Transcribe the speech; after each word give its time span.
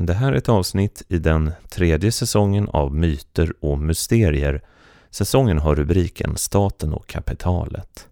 Det 0.00 0.14
här 0.14 0.32
är 0.32 0.36
ett 0.36 0.48
avsnitt 0.48 1.02
i 1.08 1.18
den 1.18 1.52
tredje 1.68 2.12
säsongen 2.12 2.68
av 2.68 2.94
Myter 2.94 3.52
och 3.60 3.78
mysterier. 3.78 4.62
Säsongen 5.10 5.58
har 5.58 5.74
rubriken 5.74 6.36
Staten 6.36 6.92
och 6.92 7.06
kapitalet. 7.06 8.08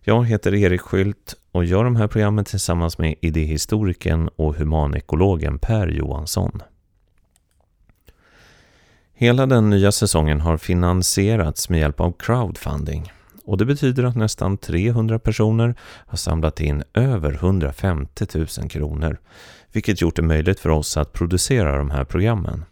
Jag 0.00 0.26
heter 0.26 0.54
Erik 0.54 0.80
Skylt 0.80 1.34
och 1.52 1.64
gör 1.64 1.84
de 1.84 1.96
här 1.96 2.06
programmen 2.06 2.44
tillsammans 2.44 2.98
med 2.98 3.14
idéhistorikern 3.20 4.28
och 4.36 4.56
humanekologen 4.56 5.58
Per 5.58 5.88
Johansson. 5.88 6.62
Hela 9.14 9.46
den 9.46 9.70
nya 9.70 9.92
säsongen 9.92 10.40
har 10.40 10.56
finansierats 10.56 11.68
med 11.68 11.80
hjälp 11.80 12.00
av 12.00 12.12
crowdfunding 12.18 13.12
och 13.46 13.58
det 13.58 13.64
betyder 13.64 14.04
att 14.04 14.16
nästan 14.16 14.58
300 14.58 15.18
personer 15.18 15.74
har 15.80 16.16
samlat 16.16 16.60
in 16.60 16.82
över 16.94 17.32
150 17.32 18.26
000 18.34 18.46
kronor, 18.46 19.20
vilket 19.72 20.00
gjort 20.00 20.16
det 20.16 20.22
möjligt 20.22 20.60
för 20.60 20.68
oss 20.68 20.96
att 20.96 21.12
producera 21.12 21.78
de 21.78 21.90
här 21.90 22.04
programmen. 22.04 22.64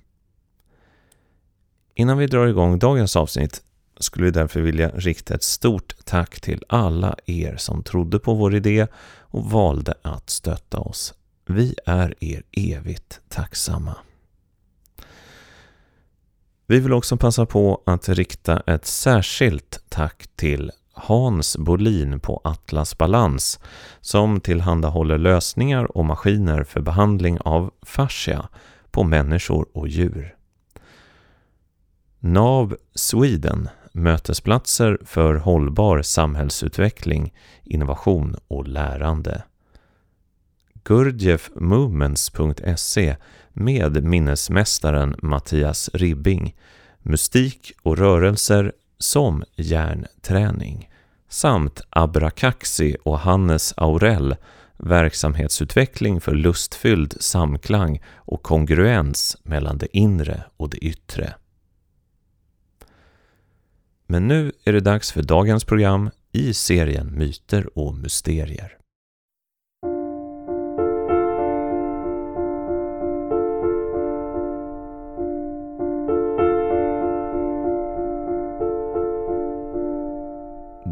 Innan 1.95 2.19
vi 2.19 2.27
drar 2.27 2.47
igång 2.47 2.79
dagens 2.79 3.17
avsnitt 3.17 3.63
skulle 4.01 4.25
vi 4.25 4.31
därför 4.31 4.61
vilja 4.61 4.89
rikta 4.89 5.35
ett 5.35 5.43
stort 5.43 5.95
tack 6.05 6.41
till 6.41 6.63
alla 6.69 7.17
er 7.27 7.57
som 7.57 7.83
trodde 7.83 8.19
på 8.19 8.35
vår 8.35 8.55
idé 8.55 8.87
och 9.21 9.51
valde 9.51 9.95
att 10.03 10.31
stötta 10.31 10.79
oss. 10.79 11.15
Vi 11.47 11.75
är 11.87 12.15
er 12.21 12.43
evigt 12.53 13.21
tacksamma. 13.29 13.97
Vi 16.67 16.81
vill 16.81 16.93
också 16.93 17.17
passa 17.17 17.47
på 17.47 17.83
att 17.87 18.09
rikta 18.09 18.63
ett 18.67 18.87
särskilt 18.87 19.85
tack 19.89 20.27
till 20.37 20.71
Hans 20.93 21.57
Bolin 21.57 22.21
på 22.21 22.41
Atlas 22.45 22.99
Balans 22.99 23.61
som 24.01 24.41
tillhandahåller 24.41 25.19
lösningar 25.19 25.97
och 25.97 26.05
maskiner 26.05 26.65
för 26.65 26.81
behandling 26.81 27.39
av 27.41 27.71
fascia 27.83 28.49
på 28.91 29.05
människor 29.05 29.67
och 29.73 29.89
djur. 29.89 30.37
NAV 32.21 32.77
Sweden 32.95 33.69
mötesplatser 33.95 34.99
för 35.05 35.35
hållbar 35.35 36.03
samhällsutveckling, 36.03 37.35
innovation 37.65 38.37
och 38.49 38.69
lärande. 38.69 39.43
Gurdjefmovements.se 40.85 43.17
med 43.55 44.05
minnesmästaren 44.05 45.17
Mattias 45.23 45.91
Ribbing, 45.95 46.57
mystik 47.03 47.73
och 47.83 47.99
rörelser 47.99 48.73
som 48.99 49.45
hjärnträning 49.57 50.91
samt 51.29 51.81
Abrakaxi 51.91 52.97
och 53.03 53.19
Hannes 53.19 53.75
Aurell 53.77 54.37
verksamhetsutveckling 54.77 56.21
för 56.21 56.35
lustfylld 56.35 57.15
samklang 57.21 58.03
och 58.15 58.43
kongruens 58.43 59.37
mellan 59.43 59.79
det 59.79 59.97
inre 59.97 60.45
och 60.57 60.71
det 60.71 60.79
yttre. 60.79 61.35
Men 64.07 64.29
nu 64.29 64.53
är 64.65 64.73
det 64.73 64.81
dags 64.81 65.13
för 65.13 65.23
dagens 65.23 65.65
program 65.65 66.11
i 66.33 66.55
serien 66.55 67.19
Myter 67.19 67.79
och 67.79 67.95
mysterier. 67.95 68.84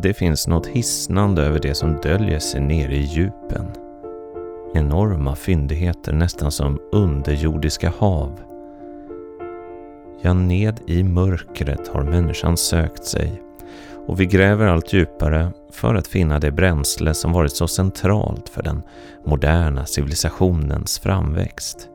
Det 0.02 0.14
finns 0.14 0.48
något 0.48 0.66
hisnande 0.66 1.42
över 1.42 1.60
det 1.60 1.74
som 1.74 2.00
döljer 2.00 2.38
sig 2.38 2.60
nere 2.60 2.94
i 2.94 3.00
djupen. 3.00 3.66
Enorma 4.74 5.36
fyndigheter 5.36 6.12
nästan 6.12 6.52
som 6.52 6.80
underjordiska 6.92 7.92
hav. 7.98 8.40
Ja, 10.20 10.32
ned 10.34 10.80
i 10.86 11.02
mörkret 11.02 11.88
har 11.88 12.02
människan 12.02 12.56
sökt 12.56 13.04
sig 13.04 13.42
och 14.06 14.20
vi 14.20 14.26
gräver 14.26 14.66
allt 14.66 14.92
djupare 14.92 15.52
för 15.72 15.94
att 15.94 16.06
finna 16.06 16.38
det 16.38 16.50
bränsle 16.50 17.14
som 17.14 17.32
varit 17.32 17.56
så 17.56 17.68
centralt 17.68 18.48
för 18.48 18.62
den 18.62 18.82
moderna 19.24 19.86
civilisationens 19.86 20.98
framväxt. 20.98 21.88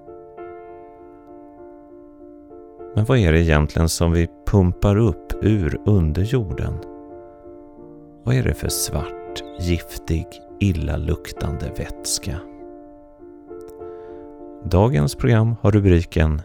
Men 2.96 3.06
vad 3.06 3.18
är 3.18 3.34
det 3.34 3.42
egentligen 3.42 3.90
som 3.90 4.12
vi 4.12 4.28
pumpar 4.46 4.98
upp 4.98 5.34
ur 5.42 5.82
underjorden? 5.86 6.74
Vad 8.28 8.36
är 8.36 8.44
det 8.44 8.54
för 8.54 8.70
svart, 8.70 9.44
giftig, 9.60 10.28
illaluktande 10.60 11.72
vätska? 11.78 12.40
Dagens 14.64 15.16
program 15.16 15.56
har 15.62 15.72
rubriken 15.72 16.42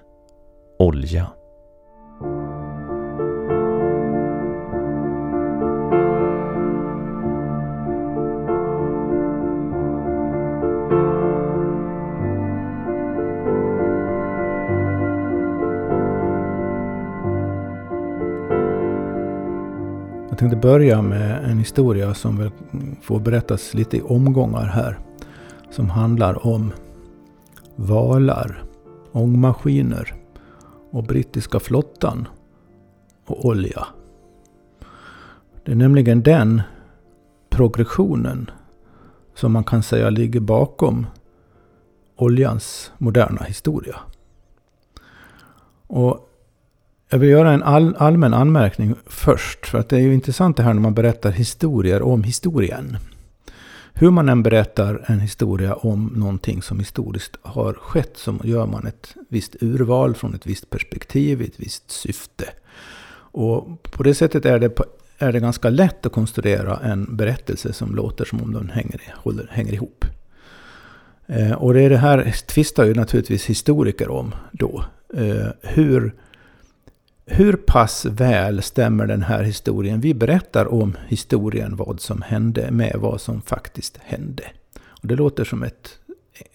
Olja. 0.78 1.26
Börja 20.62 21.02
med 21.02 21.44
en 21.44 21.58
historia 21.58 22.14
som 22.14 22.36
väl 22.36 22.50
får 23.02 23.20
berättas 23.20 23.74
lite 23.74 23.96
i 23.96 24.00
omgångar 24.00 24.66
här. 24.66 24.98
Som 25.70 25.90
handlar 25.90 26.46
om 26.46 26.72
valar, 27.76 28.62
ångmaskiner 29.12 30.14
och 30.90 31.04
brittiska 31.04 31.60
flottan 31.60 32.28
och 33.26 33.44
olja. 33.44 33.86
Det 35.64 35.72
är 35.72 35.76
nämligen 35.76 36.22
den 36.22 36.62
progressionen 37.50 38.50
som 39.34 39.52
man 39.52 39.64
kan 39.64 39.82
säga 39.82 40.10
ligger 40.10 40.40
bakom 40.40 41.06
oljans 42.16 42.92
moderna 42.98 43.42
historia. 43.42 43.96
Och 45.86 46.31
jag 47.12 47.18
vill 47.18 47.30
göra 47.30 47.52
en 47.52 47.62
all, 47.62 47.96
allmän 47.98 48.34
anmärkning 48.34 48.94
först. 49.06 49.66
För 49.66 49.78
att 49.78 49.88
det 49.88 49.96
är 49.96 50.00
ju 50.00 50.14
intressant 50.14 50.56
det 50.56 50.62
här 50.62 50.74
när 50.74 50.80
man 50.80 50.94
berättar 50.94 51.30
historier 51.30 52.02
om 52.02 52.22
historien. 52.22 52.96
Hur 53.92 54.10
man 54.10 54.28
än 54.28 54.42
berättar 54.42 55.04
en 55.06 55.20
historia 55.20 55.74
om 55.74 56.12
någonting 56.16 56.62
som 56.62 56.78
historiskt 56.78 57.36
har 57.42 57.72
skett 57.72 58.12
så 58.14 58.40
gör 58.44 58.66
man 58.66 58.86
ett 58.86 59.14
visst 59.28 59.56
urval 59.60 60.14
från 60.14 60.34
ett 60.34 60.46
visst 60.46 60.70
perspektiv, 60.70 61.42
ett 61.42 61.60
visst 61.60 61.90
syfte. 61.90 62.44
Och 63.14 63.82
på 63.82 64.02
det 64.02 64.14
sättet 64.14 64.44
är 64.44 64.58
det, 64.58 64.78
är 65.18 65.32
det 65.32 65.40
ganska 65.40 65.70
lätt 65.70 66.06
att 66.06 66.12
konstruera 66.12 66.78
en 66.78 67.16
berättelse 67.16 67.72
som 67.72 67.94
låter 67.94 68.24
som 68.24 68.42
om 68.42 68.52
den 68.52 68.70
hänger, 68.70 69.14
håller, 69.14 69.48
hänger 69.50 69.72
ihop. 69.72 70.04
Eh, 71.26 71.52
och 71.52 71.74
det, 71.74 71.82
är 71.82 71.90
det 71.90 71.96
här 71.96 72.34
tvistar 72.46 72.84
ju 72.84 72.94
naturligtvis 72.94 73.46
historiker 73.46 74.10
om 74.10 74.34
då. 74.52 74.84
Eh, 75.14 75.46
hur 75.62 76.14
hur 77.26 77.52
pass 77.52 78.04
väl 78.04 78.62
stämmer 78.62 79.06
den 79.06 79.22
här 79.22 79.42
historien 79.42 80.00
vi 80.00 80.14
berättar 80.14 80.72
om 80.72 80.96
historien, 81.08 81.76
vad 81.76 82.00
som 82.00 82.22
hände, 82.22 82.70
med 82.70 82.96
vad 82.98 83.20
som 83.20 83.42
faktiskt 83.42 83.98
hände? 84.02 84.44
Och 84.84 85.08
det 85.08 85.16
låter 85.16 85.44
som 85.44 85.62
ett 85.62 85.98
eh, 86.34 86.46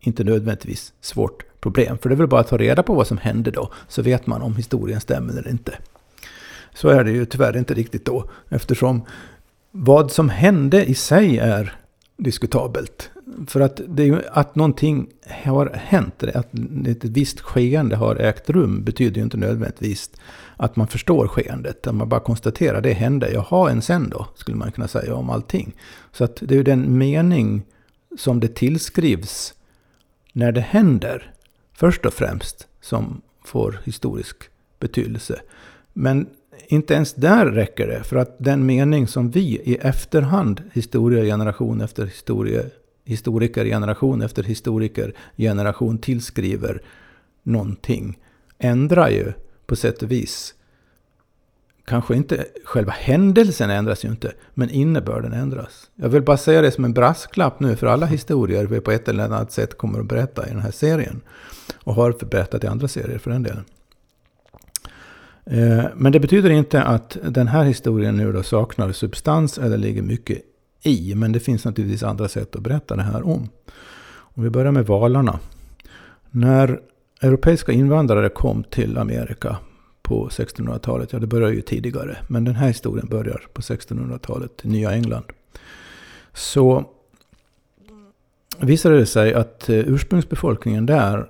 inte 0.00 0.24
nödvändigtvis 0.24 0.92
svårt 1.00 1.44
problem. 1.60 1.98
För 1.98 2.08
det 2.08 2.14
är 2.14 2.16
väl 2.16 2.26
bara 2.26 2.40
att 2.40 2.48
ta 2.48 2.58
reda 2.58 2.82
på 2.82 2.94
vad 2.94 3.06
som 3.06 3.18
hände 3.18 3.50
då, 3.50 3.72
så 3.88 4.02
vet 4.02 4.26
man 4.26 4.42
om 4.42 4.56
historien 4.56 5.00
stämmer 5.00 5.32
eller 5.32 5.48
inte. 5.48 5.74
Så 6.74 6.88
är 6.88 7.04
det 7.04 7.10
ju 7.10 7.24
tyvärr 7.24 7.56
inte 7.56 7.74
riktigt 7.74 8.04
då, 8.04 8.30
eftersom 8.48 9.02
vad 9.70 10.12
som 10.12 10.28
hände 10.28 10.84
i 10.84 10.94
sig 10.94 11.38
är 11.38 11.76
diskutabelt. 12.16 13.10
För 13.46 13.60
att, 13.60 13.80
det 13.88 14.02
är 14.02 14.06
ju, 14.06 14.22
att 14.32 14.54
någonting 14.54 15.08
har 15.44 15.70
hänt, 15.74 16.22
att 16.22 16.54
ett 16.86 17.04
visst 17.04 17.40
skeende 17.40 17.96
har 17.96 18.16
ägt 18.16 18.50
rum, 18.50 18.84
betyder 18.84 19.16
ju 19.16 19.22
inte 19.22 19.36
nödvändigtvis 19.36 20.10
att 20.56 20.76
man 20.76 20.86
förstår 20.86 21.28
skeendet. 21.28 21.86
Att 21.86 21.94
man 21.94 22.08
bara 22.08 22.20
konstaterar 22.20 22.80
det 22.80 22.92
hände, 22.92 23.30
jaha, 23.32 23.70
en 23.70 23.82
sen 23.82 24.10
då, 24.10 24.26
skulle 24.34 24.56
man 24.56 24.72
kunna 24.72 24.88
säga 24.88 25.14
om 25.14 25.30
allting. 25.30 25.72
Så 26.12 26.24
att 26.24 26.36
det 26.40 26.54
är 26.54 26.56
ju 26.56 26.62
den 26.62 26.98
mening 26.98 27.62
som 28.18 28.40
det 28.40 28.54
tillskrivs 28.54 29.54
när 30.32 30.52
det 30.52 30.60
händer, 30.60 31.32
först 31.72 32.06
och 32.06 32.14
främst, 32.14 32.68
som 32.80 33.20
får 33.44 33.80
historisk 33.84 34.36
betydelse. 34.78 35.40
Men 35.92 36.26
inte 36.66 36.94
ens 36.94 37.14
där 37.14 37.46
räcker 37.46 37.86
det. 37.86 38.02
För 38.02 38.16
att 38.16 38.36
den 38.38 38.66
mening 38.66 39.06
som 39.06 39.30
vi 39.30 39.60
i 39.64 39.76
efterhand, 39.80 40.62
historiegeneration 40.72 41.80
efter 41.80 42.06
historie, 42.06 42.70
historikergeneration 43.04 44.22
efter 44.22 44.42
historikergeneration 44.42 45.98
tillskriver 45.98 46.82
någonting, 47.42 48.18
ändrar 48.58 49.08
ju 49.08 49.32
på 49.66 49.76
sätt 49.76 50.02
och 50.02 50.10
vis. 50.10 50.54
Kanske 51.84 52.16
inte 52.16 52.46
själva 52.64 52.92
händelsen 52.92 53.70
ändras 53.70 54.04
ju 54.04 54.08
inte, 54.08 54.32
men 54.54 54.70
innebörden 54.70 55.32
ändras. 55.32 55.90
Jag 55.94 56.08
vill 56.08 56.22
bara 56.22 56.36
säga 56.36 56.62
det 56.62 56.70
som 56.70 56.84
en 56.84 56.92
brasklapp 56.92 57.60
nu 57.60 57.76
för 57.76 57.86
alla 57.86 58.06
historier 58.06 58.66
vi 58.66 58.80
på 58.80 58.90
ett 58.90 59.08
eller 59.08 59.24
annat 59.24 59.52
sätt 59.52 59.78
kommer 59.78 60.00
att 60.00 60.06
berätta 60.06 60.46
i 60.46 60.50
den 60.50 60.60
här 60.60 60.70
serien. 60.70 61.20
Och 61.84 61.94
har 61.94 62.26
berättat 62.26 62.64
i 62.64 62.66
andra 62.66 62.88
serier 62.88 63.18
för 63.18 63.30
den 63.30 63.42
delen. 63.42 63.64
Eh, 65.44 65.84
men 65.94 66.12
det 66.12 66.20
betyder 66.20 66.50
inte 66.50 66.82
att 66.82 67.16
den 67.28 67.48
här 67.48 67.64
historien 67.64 68.16
nu 68.16 68.32
då 68.32 68.42
saknar 68.42 68.92
substans 68.92 69.58
eller 69.58 69.78
ligger 69.78 70.02
mycket 70.02 70.42
i. 70.82 71.14
Men 71.14 71.32
det 71.32 71.40
finns 71.40 71.64
naturligtvis 71.64 72.02
andra 72.02 72.28
sätt 72.28 72.56
att 72.56 72.62
berätta 72.62 72.96
det 72.96 73.02
här 73.02 73.26
om. 73.26 73.48
Om 74.14 74.42
vi 74.42 74.50
börjar 74.50 74.72
med 74.72 74.86
valarna. 74.86 75.38
När 76.30 76.80
europeiska 77.20 77.72
invandrare 77.72 78.28
kom 78.28 78.64
till 78.64 78.98
Amerika 78.98 79.56
på 80.02 80.28
1600-talet, 80.28 81.12
ja 81.12 81.18
det 81.18 81.26
börjar 81.26 81.50
ju 81.50 81.60
tidigare, 81.60 82.16
men 82.28 82.44
den 82.44 82.54
här 82.54 82.68
historien 82.68 83.08
börjar 83.08 83.46
på 83.52 83.62
1600-talet 83.62 84.64
i 84.64 84.68
Nya 84.68 84.92
England. 84.92 85.24
Så 86.32 86.84
visade 88.58 88.98
det 88.98 89.06
sig 89.06 89.34
att 89.34 89.68
eh, 89.68 89.76
ursprungsbefolkningen 89.76 90.86
där 90.86 91.26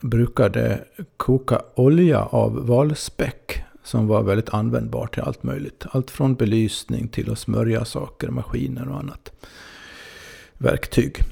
brukade 0.00 0.84
koka 1.16 1.60
olja 1.74 2.22
av 2.22 2.66
valspäck 2.66 3.65
som 3.86 4.06
var 4.06 4.22
väldigt 4.22 4.48
användbar 4.48 5.06
till 5.06 5.22
allt 5.22 5.42
möjligt. 5.42 5.86
Allt 5.90 6.10
från 6.10 6.34
belysning 6.34 7.08
till 7.08 7.32
att 7.32 7.38
smörja 7.38 7.84
saker, 7.84 8.28
maskiner 8.28 8.88
och 8.88 8.98
annat. 8.98 9.32
Verktyg. 10.58 11.22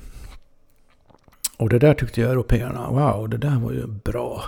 Och 1.56 1.68
det 1.68 1.78
där 1.78 1.94
tyckte 1.94 2.20
jag 2.20 2.30
européerna, 2.30 2.90
wow, 2.90 3.28
det 3.28 3.36
där 3.36 3.60
var 3.60 3.72
ju 3.72 3.86
bra. 3.86 4.44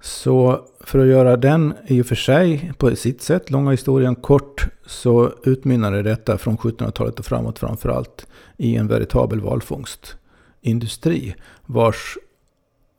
Så 0.00 0.66
för 0.80 0.98
att 0.98 1.06
göra 1.06 1.36
den 1.36 1.74
i 1.86 2.02
och 2.02 2.06
för 2.06 2.14
sig 2.14 2.72
på 2.78 2.96
sitt 2.96 3.22
sätt, 3.22 3.50
långa 3.50 3.70
historien 3.70 4.14
kort, 4.14 4.66
så 4.86 5.32
utmynnade 5.44 6.02
detta 6.02 6.38
från 6.38 6.58
1700-talet 6.58 7.18
och 7.18 7.26
framåt 7.26 7.58
framförallt 7.58 8.26
i 8.56 8.76
en 8.76 8.88
veritabel 8.88 9.40
valfångstindustri. 9.40 11.34
Vars 11.66 12.18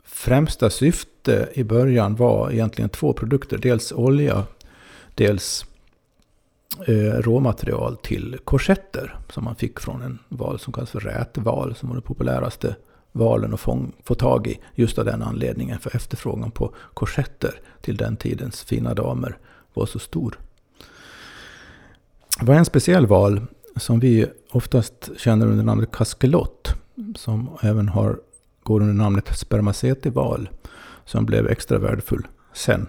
främsta 0.03 0.69
syfte 0.69 1.08
i 1.53 1.63
början 1.63 2.15
var 2.15 2.51
egentligen 2.51 2.89
två 2.89 3.13
produkter. 3.13 3.57
Dels 3.57 3.91
olja, 3.91 4.43
dels 5.15 5.65
eh, 6.87 6.93
råmaterial 7.21 7.97
till 7.97 8.37
korsetter 8.43 9.19
som 9.29 9.43
man 9.43 9.55
fick 9.55 9.79
från 9.79 10.01
en 10.01 10.19
val 10.29 10.59
som 10.59 10.73
kallas 10.73 10.89
för 10.89 10.99
rätval 10.99 11.75
som 11.75 11.89
var 11.89 11.95
den 11.95 12.01
populäraste 12.01 12.75
valen 13.11 13.53
att 13.53 13.59
få, 13.59 13.85
få 14.03 14.15
tag 14.15 14.47
i. 14.47 14.59
Just 14.75 14.97
av 14.97 15.05
den 15.05 15.21
anledningen, 15.21 15.79
för 15.79 15.95
efterfrågan 15.95 16.51
på 16.51 16.73
korsetter 16.93 17.61
till 17.81 17.97
den 17.97 18.17
tidens 18.17 18.63
fina 18.63 18.93
damer 18.93 19.37
var 19.73 19.85
så 19.85 19.99
stor. 19.99 20.39
Det 22.39 22.45
var 22.45 22.55
en 22.55 22.65
speciell 22.65 23.07
val 23.07 23.41
som 23.75 23.99
vi 23.99 24.27
oftast 24.51 25.09
känner 25.17 25.47
under 25.47 25.63
namnet 25.63 25.91
kaskelott. 25.91 26.73
Som 27.15 27.49
även 27.61 27.89
har, 27.89 28.19
går 28.63 28.81
under 28.81 28.93
namnet 28.93 29.37
spermacetival. 29.37 30.49
Som 31.09 31.25
blev 31.25 31.47
extra 31.47 31.77
värdefull 31.77 32.27
sen. 32.53 32.87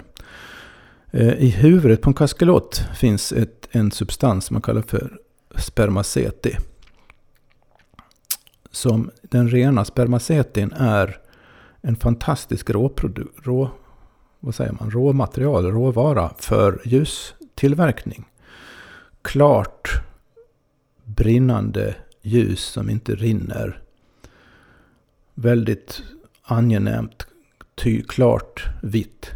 Eh, 1.11 1.34
I 1.34 1.49
huvudet 1.50 2.00
på 2.00 2.11
en 2.11 2.14
kaskelot 2.14 2.84
finns 2.94 3.32
ett, 3.32 3.69
en 3.70 3.90
substans 3.90 4.44
som 4.44 4.55
man 4.55 4.62
kallar 4.62 4.82
för 4.82 5.19
spermaceti 5.56 6.56
som 8.70 9.11
den 9.22 9.49
rena 9.49 9.84
spermacetin 9.84 10.72
är 10.72 11.19
en 11.81 11.96
fantastisk 11.96 12.70
råprodu- 12.70 13.28
rå, 13.43 13.70
vad 14.40 14.55
säger 14.55 14.73
man, 14.73 14.90
råmaterial, 14.90 15.64
råvara 15.64 16.32
för 16.38 16.81
ljustillverkning. 16.84 18.25
Klart 19.23 20.02
brinnande 21.05 21.94
ljus 22.23 22.64
som 22.64 22.90
inte 22.90 23.14
rinner. 23.14 23.82
Väldigt 25.34 26.02
angenämt, 26.43 27.26
ty, 27.82 28.02
klart 28.02 28.64
vitt 28.82 29.30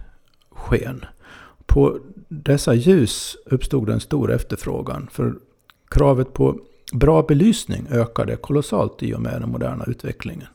sken. 0.50 1.04
På 1.66 1.98
dessa 2.28 2.74
ljus 2.74 3.36
uppstod 3.46 3.90
en 3.90 4.00
stor 4.00 4.32
efterfrågan. 4.32 5.08
För 5.12 5.34
kravet 5.90 6.32
på 6.32 6.58
Bra 6.92 7.22
belysning 7.22 7.86
ökade 7.90 8.36
kolossalt 8.36 9.02
i 9.02 9.14
och 9.14 9.20
med 9.20 9.40
den 9.40 9.50
moderna 9.50 9.84
utvecklingen. 9.84 10.48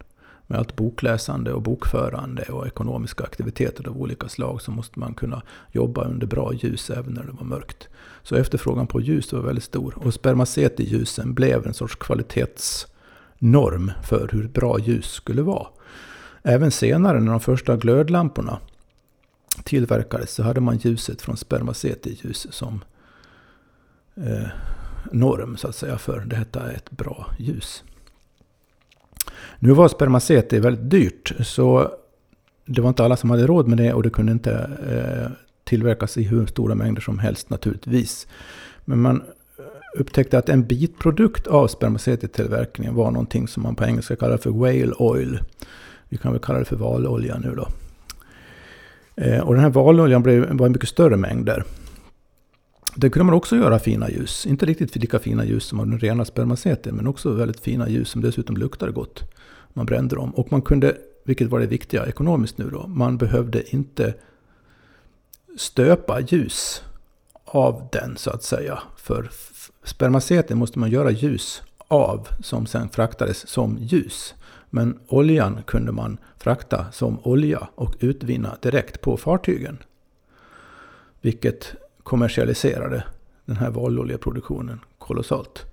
Med 0.47 0.59
allt 0.59 0.75
bokläsande 0.75 1.53
och 1.53 1.61
bokförande 1.61 2.43
och 2.43 2.67
ekonomiska 2.67 3.23
aktiviteter 3.23 3.87
av 3.87 3.97
olika 3.97 4.29
slag 4.29 4.61
så 4.61 4.71
måste 4.71 4.99
man 4.99 5.13
kunna 5.13 5.41
jobba 5.71 6.03
under 6.03 6.27
bra 6.27 6.53
ljus 6.53 6.89
även 6.89 7.13
när 7.13 7.23
det 7.23 7.31
var 7.31 7.45
mörkt. 7.45 7.87
Så 8.23 8.35
efterfrågan 8.35 8.87
på 8.87 9.01
ljus 9.01 9.33
var 9.33 9.41
väldigt 9.41 9.63
stor. 9.63 9.93
Och 9.97 10.13
spermaceti-ljusen 10.13 11.33
blev 11.33 11.67
en 11.67 11.73
sorts 11.73 11.95
kvalitetsnorm 11.95 13.91
för 14.09 14.29
hur 14.31 14.47
bra 14.47 14.79
ljus 14.79 15.11
skulle 15.11 15.41
vara. 15.41 15.67
Även 16.43 16.71
senare 16.71 17.19
när 17.19 17.31
de 17.31 17.39
första 17.39 17.77
glödlamporna 17.77 18.59
tillverkades 19.63 20.31
så 20.31 20.43
hade 20.43 20.61
man 20.61 20.77
ljuset 20.77 21.21
från 21.21 21.37
spermaceti-ljus 21.37 22.47
som 22.51 22.83
eh, 24.15 24.47
norm 25.11 25.57
så 25.57 25.67
att 25.67 25.75
säga 25.75 25.97
för 25.97 26.19
detta 26.19 26.71
är 26.71 26.73
ett 26.73 26.91
bra 26.91 27.31
ljus. 27.39 27.83
Nu 29.59 29.71
var 29.71 29.87
spermaceti 29.87 30.59
väldigt 30.59 30.89
dyrt 30.89 31.33
så 31.39 31.91
det 32.65 32.81
var 32.81 32.89
inte 32.89 33.03
alla 33.03 33.17
som 33.17 33.29
hade 33.29 33.47
råd 33.47 33.67
med 33.67 33.77
det 33.77 33.93
och 33.93 34.03
det 34.03 34.09
kunde 34.09 34.31
inte 34.31 34.53
eh, 34.87 35.31
tillverkas 35.63 36.17
i 36.17 36.23
hur 36.23 36.45
stora 36.45 36.75
mängder 36.75 37.01
som 37.01 37.19
helst 37.19 37.49
naturligtvis. 37.49 38.27
Men 38.85 39.01
man 39.01 39.23
upptäckte 39.93 40.37
att 40.37 40.49
en 40.49 40.67
bitprodukt 40.67 41.47
av 41.47 41.67
spermacetitillverkningen 41.67 42.95
var 42.95 43.11
någonting 43.11 43.47
som 43.47 43.63
man 43.63 43.75
på 43.75 43.85
engelska 43.85 44.15
kallar 44.15 44.37
för 44.37 44.49
whale 44.49 44.93
oil. 44.97 45.39
Vi 46.09 46.17
kan 46.17 46.31
väl 46.31 46.41
kalla 46.41 46.59
det 46.59 46.65
för 46.65 46.75
valolja 46.75 47.37
nu 47.37 47.55
då. 47.55 47.67
Eh, 49.15 49.39
och 49.39 49.53
den 49.53 49.63
här 49.63 49.69
valoljan 49.69 50.23
blev, 50.23 50.57
var 50.57 50.67
i 50.67 50.69
mycket 50.69 50.89
större 50.89 51.17
mängder. 51.17 51.63
Det 52.95 53.09
kunde 53.09 53.23
man 53.23 53.35
också 53.35 53.55
göra 53.55 53.79
fina 53.79 54.09
ljus. 54.09 54.45
Inte 54.45 54.65
riktigt 54.65 54.95
lika 54.95 55.19
fina 55.19 55.45
ljus 55.45 55.63
som 55.63 55.79
av 55.79 55.87
den 55.87 55.99
rena 55.99 56.25
spermaceten. 56.25 56.95
Men 56.95 57.07
också 57.07 57.33
väldigt 57.33 57.59
fina 57.59 57.89
ljus 57.89 58.09
som 58.09 58.21
dessutom 58.21 58.57
luktade 58.57 58.91
gott. 58.91 59.23
Man 59.73 59.85
brände 59.85 60.15
dem. 60.15 60.35
Och 60.35 60.51
man 60.51 60.61
kunde, 60.61 60.97
vilket 61.23 61.49
var 61.49 61.59
det 61.59 61.65
viktiga 61.65 62.05
ekonomiskt 62.05 62.57
nu 62.57 62.69
då. 62.69 62.87
Man 62.87 63.17
behövde 63.17 63.75
inte 63.75 64.13
stöpa 65.57 66.19
ljus 66.19 66.83
av 67.45 67.87
den 67.91 68.17
så 68.17 68.29
att 68.29 68.43
säga. 68.43 68.79
För 68.97 69.29
spermaceten 69.83 70.57
måste 70.57 70.79
man 70.79 70.89
göra 70.89 71.11
ljus 71.11 71.61
av 71.87 72.27
som 72.41 72.65
sen 72.65 72.89
fraktades 72.89 73.47
som 73.47 73.77
ljus. 73.81 74.33
Men 74.69 74.99
oljan 75.07 75.63
kunde 75.65 75.91
man 75.91 76.17
frakta 76.37 76.91
som 76.91 77.19
olja 77.23 77.67
och 77.75 77.95
utvinna 77.99 78.57
direkt 78.61 79.01
på 79.01 79.17
fartygen. 79.17 79.77
Vilket 81.21 81.75
kommersialiserade 82.03 83.03
den 83.45 83.57
här 83.57 83.69
valoljeproduktionen 83.69 84.79
kolossalt. 84.97 85.65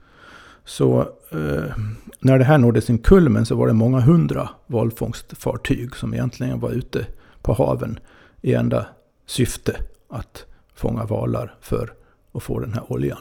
Så 0.64 1.00
eh, 1.30 1.76
när 2.20 2.38
det 2.38 2.44
här 2.44 2.58
nådde 2.58 2.80
sin 2.80 2.98
kulmen 2.98 3.46
så 3.46 3.54
var 3.54 3.66
det 3.66 3.72
många 3.72 4.00
hundra 4.00 4.48
valfångstfartyg 4.66 5.96
som 5.96 6.14
egentligen 6.14 6.60
var 6.60 6.70
ute 6.70 7.06
på 7.42 7.52
haven 7.52 7.98
i 8.40 8.54
enda 8.54 8.86
syfte 9.26 9.76
att 10.08 10.46
fånga 10.74 11.04
valar 11.04 11.54
för 11.60 11.92
att 12.32 12.42
få 12.42 12.58
den 12.58 12.72
här 12.72 12.92
oljan. 12.92 13.18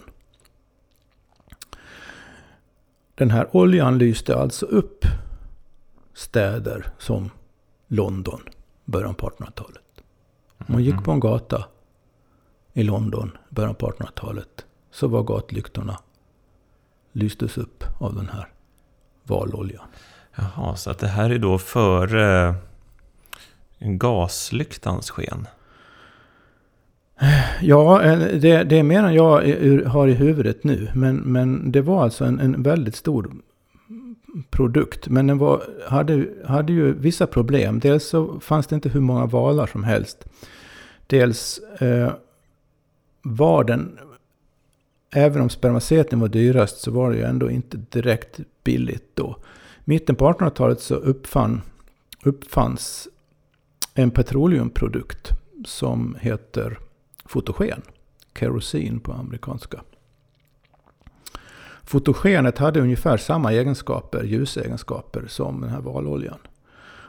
Den 3.16 3.32
här 3.32 3.48
oljan 3.52 3.98
lyste 3.98 4.36
alltså 4.36 4.66
upp 4.66 5.06
städer 6.16 6.88
som 6.98 7.30
London, 7.88 8.42
början 8.86 9.16
på 9.16 9.30
1800-talet. 9.30 9.82
Man 10.58 10.84
gick 10.84 11.04
på 11.04 11.12
en 11.12 11.20
gata 11.20 11.66
i 12.74 12.84
London, 12.84 13.38
början 13.50 13.76
på 13.76 13.92
1800-talet, 13.92 14.66
så 14.92 15.08
var 15.08 15.24
gatlyktorna 15.24 16.00
lystes 17.12 17.58
upp 17.58 17.84
av 18.00 18.16
den 18.16 18.30
här 18.30 18.48
valoljan. 19.24 19.86
Jaha, 20.36 20.76
så 20.76 20.92
att 20.92 21.00
det 21.00 21.08
här 21.08 21.30
är 21.30 21.40
då 21.40 21.58
före 21.58 22.56
eh, 23.80 23.90
gaslyktans 23.90 25.10
sken? 25.10 25.48
Ja, 27.62 28.02
eh, 28.02 28.18
det, 28.18 28.64
det, 28.64 28.80
är 28.80 28.84
mer 28.84 29.04
än 29.04 29.14
jag 29.14 29.32
har 29.88 30.08
i 30.08 30.14
huvudet 30.14 30.64
nu. 30.64 30.92
Men, 30.94 31.16
men 31.16 31.72
det 31.72 31.82
var 31.82 32.04
alltså 32.04 32.26
en, 32.26 32.40
en 32.40 32.64
väldigt 32.64 32.96
stor 32.96 33.32
produkt. 34.50 35.08
Men 35.08 35.28
den 35.28 35.38
var, 35.38 35.64
hade, 35.88 36.28
hade 36.46 36.74
ju 36.74 36.94
vissa 36.94 37.28
problem. 37.28 37.80
Dels 37.80 38.08
så 38.08 38.40
fanns 38.40 38.68
det 38.68 38.76
inte 38.76 38.90
hur 38.90 39.00
många 39.00 39.26
valar 39.26 39.68
som 39.68 39.84
helst. 39.84 40.26
Dels 41.08 41.60
eh, 41.60 42.14
var 43.22 43.64
den, 43.64 44.00
även 45.14 45.42
om 45.42 45.50
spermaceten 45.50 46.20
var 46.20 46.28
dyrast, 46.28 46.78
så 46.78 46.92
var 46.92 47.12
det 47.12 47.18
ju 47.18 47.24
ändå 47.24 47.52
inte 47.52 47.78
direkt 47.78 48.40
billigt 48.64 49.10
då. 49.14 49.38
Mitten 49.84 50.16
på 50.16 50.32
1800-talet 50.32 50.80
så 50.80 50.96
uppfann, 50.96 51.62
uppfanns 52.24 53.08
en 53.94 54.12
petroleumprodukt 54.12 55.32
som 55.66 56.18
heter 56.22 56.80
fotogen. 57.26 57.82
Kerosin 58.40 59.00
på 59.00 59.14
amerikanska. 59.14 59.82
Fotogenet 61.86 62.58
hade 62.58 62.82
ungefär 62.82 63.18
samma 63.18 63.54
egenskaper, 63.54 64.24
ljusegenskaper, 64.24 65.26
som 65.28 65.62
den 65.62 65.70
här 65.70 65.82
valoljan. 65.82 66.40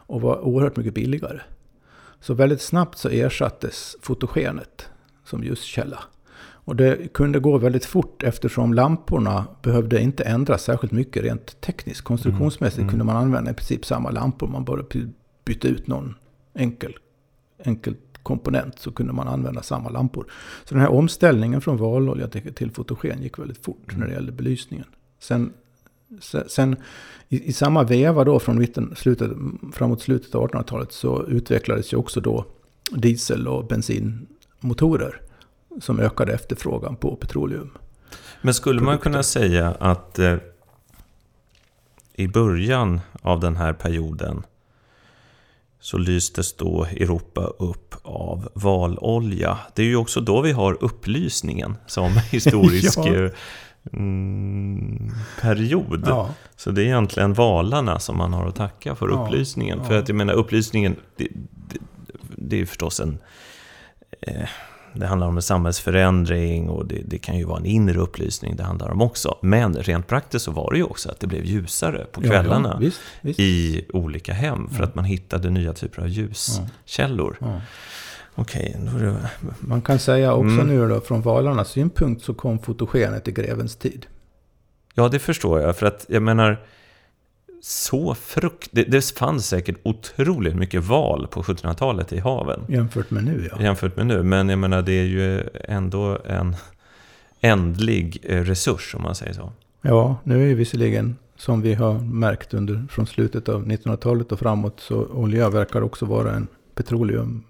och 0.08 0.20
var 0.20 0.40
oerhört 0.40 0.76
mycket 0.76 0.94
billigare. 0.94 1.40
Så 2.20 2.34
väldigt 2.34 2.60
snabbt 2.60 2.98
så 2.98 3.08
ersattes 3.08 3.96
fotogenet 4.02 4.88
som 5.24 5.44
ljuskälla. 5.44 5.98
Och 6.38 6.76
det 6.76 7.12
kunde 7.12 7.38
gå 7.38 7.58
väldigt 7.58 7.84
fort 7.84 8.22
eftersom 8.22 8.74
lamporna 8.74 9.46
behövde 9.62 10.02
inte 10.02 10.24
ändras 10.24 10.62
särskilt 10.62 10.92
mycket 10.92 11.22
rent 11.22 11.60
tekniskt. 11.60 12.00
Konstruktionsmässigt 12.00 12.78
mm. 12.78 12.90
kunde 12.90 13.04
man 13.04 13.16
använda 13.16 13.50
i 13.50 13.54
princip 13.54 13.84
samma 13.84 14.10
lampor. 14.10 14.48
Man 14.48 14.64
bara 14.64 14.82
bytte 15.44 15.68
ut 15.68 15.86
någon 15.86 16.14
enkel, 16.54 16.96
enkel 17.58 17.94
komponent 18.26 18.78
så 18.78 18.92
kunde 18.92 19.12
man 19.12 19.28
använda 19.28 19.62
samma 19.62 19.88
lampor. 19.88 20.26
Så 20.64 20.74
den 20.74 20.80
här 20.80 20.90
omställningen 20.90 21.60
från 21.60 21.76
valolja 21.76 22.28
till 22.28 22.70
fotogen 22.70 23.22
gick 23.22 23.38
väldigt 23.38 23.64
fort 23.64 23.88
mm. 23.88 24.00
när 24.00 24.06
det 24.06 24.12
gällde 24.12 24.32
belysningen. 24.32 24.86
Sen, 25.18 25.52
sen 26.46 26.76
i, 27.28 27.48
i, 27.48 27.52
samma 27.52 27.82
veva 27.82 28.24
då 28.24 28.38
från 28.38 28.58
mitten, 28.58 28.94
slutet, 28.96 29.30
framåt 29.72 30.02
slutet 30.02 30.34
av 30.34 30.50
1800-talet 30.50 30.92
så 30.92 31.26
utvecklades 31.26 31.92
ju 31.92 31.96
också 31.96 32.20
då 32.20 32.44
diesel 32.90 33.48
och 33.48 33.66
bensinmotorer 33.66 35.20
som 35.80 36.00
ökade 36.00 36.32
efterfrågan 36.32 36.96
på 36.96 37.16
petroleum. 37.16 37.70
Men 38.42 38.54
skulle 38.54 38.80
man 38.80 38.98
kunna 38.98 39.22
säga 39.22 39.76
att 39.80 40.18
eh, 40.18 40.36
i 42.14 42.28
början 42.28 43.00
av 43.22 43.40
den 43.40 43.56
här 43.56 43.72
perioden 43.72 44.42
så 45.86 45.98
lystes 45.98 46.52
då 46.52 46.84
Europa 46.84 47.40
upp 47.40 47.94
av 48.02 48.48
valolja. 48.54 49.58
Det 49.74 49.82
är 49.82 49.86
ju 49.86 49.96
också 49.96 50.20
då 50.20 50.40
vi 50.40 50.52
har 50.52 50.84
upplysningen 50.84 51.76
som 51.86 52.12
historisk 52.30 52.98
ja. 52.98 53.14
Eh, 53.14 53.30
mm, 53.92 55.12
period. 55.40 56.04
Ja. 56.06 56.30
Så 56.56 56.70
det 56.70 56.82
är 56.82 56.84
egentligen 56.84 57.34
valarna 57.34 57.98
som 57.98 58.18
man 58.18 58.32
har 58.32 58.46
att 58.46 58.56
tacka 58.56 58.94
för 58.94 59.08
ja. 59.08 59.14
upplysningen. 59.14 59.84
För 59.84 59.98
att 59.98 60.08
jag 60.08 60.16
menar 60.16 60.34
upplysningen, 60.34 60.96
det, 61.16 61.28
det, 61.68 61.78
det 62.36 62.56
är 62.56 62.60
ju 62.60 62.66
förstås 62.66 63.00
en... 63.00 63.18
Eh, 64.20 64.48
det 64.98 65.06
handlar 65.06 65.26
om 65.26 65.36
en 65.36 65.42
samhällsförändring 65.42 66.68
och 66.68 66.86
det, 66.86 67.02
det, 67.04 67.18
kan 67.18 67.38
ju 67.38 67.44
vara 67.44 67.58
en 67.58 67.66
inre 67.66 67.98
upplysning 67.98 68.56
det 68.56 68.62
handlar 68.62 68.90
om 68.90 69.02
också. 69.02 69.38
Men 69.42 69.74
rent 69.74 70.06
praktiskt 70.06 70.44
så 70.44 70.50
var 70.50 70.70
det 70.72 70.76
ju 70.76 70.84
också 70.84 71.10
att 71.10 71.20
det 71.20 71.26
blev 71.26 71.44
ljusare 71.44 72.06
på 72.12 72.20
kvällarna 72.20 72.68
ja, 72.68 72.74
ja, 72.74 72.78
visst, 72.78 73.00
visst. 73.20 73.40
i 73.40 73.84
olika 73.92 74.32
hem. 74.32 74.68
För 74.68 74.78
ja. 74.78 74.84
att 74.84 74.94
man 74.94 75.04
hittade 75.04 75.50
nya 75.50 75.72
typer 75.72 76.02
av 76.02 76.08
ljuskällor. 76.08 77.36
Okej, 78.34 78.76
det... 79.00 79.16
Man 79.60 79.82
kan 79.82 79.98
säga 79.98 80.34
också 80.34 80.60
mm. 80.60 80.66
nu 80.66 80.88
då 80.88 81.00
från 81.00 81.22
valarnas 81.22 81.70
synpunkt 81.70 82.24
så 82.24 82.34
kom 82.34 82.58
fotogenet 82.58 83.28
i 83.28 83.32
grevens 83.32 83.76
tid. 83.76 84.06
Ja, 84.94 85.08
det 85.08 85.18
förstår 85.18 85.60
jag. 85.60 85.76
För 85.76 85.86
att 85.86 86.06
jag 86.08 86.22
menar 86.22 86.60
så 87.68 88.14
frukt... 88.14 88.68
Det, 88.72 88.82
det 88.82 89.10
fanns 89.10 89.46
säkert 89.48 89.76
otroligt 89.82 90.56
mycket 90.56 90.84
val 90.84 91.26
på 91.30 91.42
1700-talet 91.42 92.12
i 92.12 92.18
haven. 92.18 92.60
Jämfört 92.68 93.10
med 93.10 93.24
nu, 93.24 93.48
ja. 93.50 93.62
Jämfört 93.62 93.96
med 93.96 94.06
nu. 94.06 94.22
Men 94.22 94.48
jag 94.48 94.58
menar, 94.58 94.82
det 94.82 94.92
är 94.92 95.04
ju 95.04 95.48
ändå 95.64 96.18
en 96.24 96.56
ändlig 97.40 98.18
eh, 98.22 98.42
resurs, 98.42 98.94
om 98.94 99.02
man 99.02 99.14
säger 99.14 99.32
så. 99.32 99.52
Ja, 99.82 100.16
nu 100.24 100.50
är 100.50 100.54
visserligen, 100.54 101.16
som 101.36 101.62
vi 101.62 101.74
har 101.74 101.98
märkt 101.98 102.54
under, 102.54 102.86
från 102.90 103.06
slutet 103.06 103.48
av 103.48 103.66
1900-talet 103.66 104.32
och 104.32 104.38
framåt, 104.38 104.80
så 104.80 105.06
olja 105.06 105.50
verkar 105.50 105.80
också 105.80 106.06
vara 106.06 106.32
en 106.32 106.46
petroleum 106.74 107.44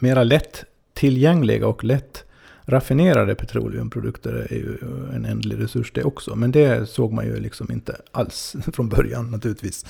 mera 0.00 0.24
lätt 0.24 0.64
tillgängliga 0.94 1.66
och 1.66 1.84
lätt 1.84 2.24
Raffinerade 2.68 3.34
petroleumprodukter 3.34 4.46
är 4.50 4.54
ju 4.54 4.78
en 5.14 5.24
ändlig 5.24 5.62
resurs 5.62 5.92
det 5.92 6.04
också. 6.04 6.36
Men 6.36 6.52
det 6.52 6.88
såg 6.88 7.12
man 7.12 7.26
ju 7.26 7.40
liksom 7.40 7.72
inte 7.72 7.96
alls 8.12 8.56
från 8.72 8.88
början 8.88 9.30
naturligtvis. 9.30 9.84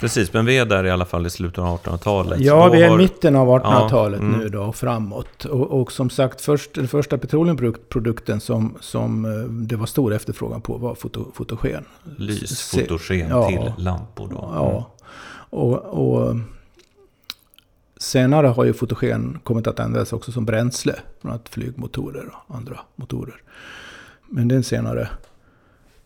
Precis, 0.00 0.32
men 0.32 0.46
vi 0.46 0.58
är 0.58 0.66
där 0.66 0.84
i 0.84 0.90
alla 0.90 1.04
fall 1.04 1.26
i 1.26 1.30
slutet 1.30 1.58
av 1.58 1.78
1800-talet. 1.78 2.40
Ja, 2.40 2.68
vi 2.68 2.82
är 2.82 2.94
i 2.94 2.96
mitten 2.96 3.36
av 3.36 3.48
1800-talet 3.48 4.20
ja, 4.20 4.26
mm. 4.26 4.40
nu 4.40 4.48
då 4.48 4.62
och 4.62 4.76
framåt. 4.76 5.44
Och, 5.44 5.80
och, 5.80 5.92
som 5.92 6.10
sagt, 6.10 6.40
först, 6.40 6.74
den 6.74 6.88
första 6.88 7.18
petroleumprodukten 7.18 8.40
som, 8.40 8.76
som 8.80 9.24
eh, 9.24 9.30
det 9.42 9.76
var 9.76 9.86
stor 9.86 10.12
efterfrågan 10.12 10.60
på 10.60 10.76
var 10.76 10.94
foto, 10.94 11.32
fotogen. 11.34 11.84
Lysfotogen 12.16 13.28
ja, 13.28 13.48
till 13.48 13.84
lampor 13.84 14.28
då. 14.28 14.44
Mm. 14.44 14.54
Ja, 14.54 14.94
och, 15.50 15.76
och 15.78 16.36
Senare 18.02 18.46
har 18.46 18.64
ju 18.64 18.72
fotogen 18.72 19.38
kommit 19.44 19.66
att 19.66 19.80
användas 19.80 20.12
också 20.12 20.32
som 20.32 20.44
bränsle. 20.44 20.94
Bland 21.20 21.34
annat 21.34 21.48
flygmotorer 21.48 22.34
och 22.46 22.56
andra 22.56 22.80
motorer. 22.96 23.42
Men 24.28 24.48
det 24.48 24.54
är 24.54 24.56
en 24.56 24.64
senare 24.64 25.08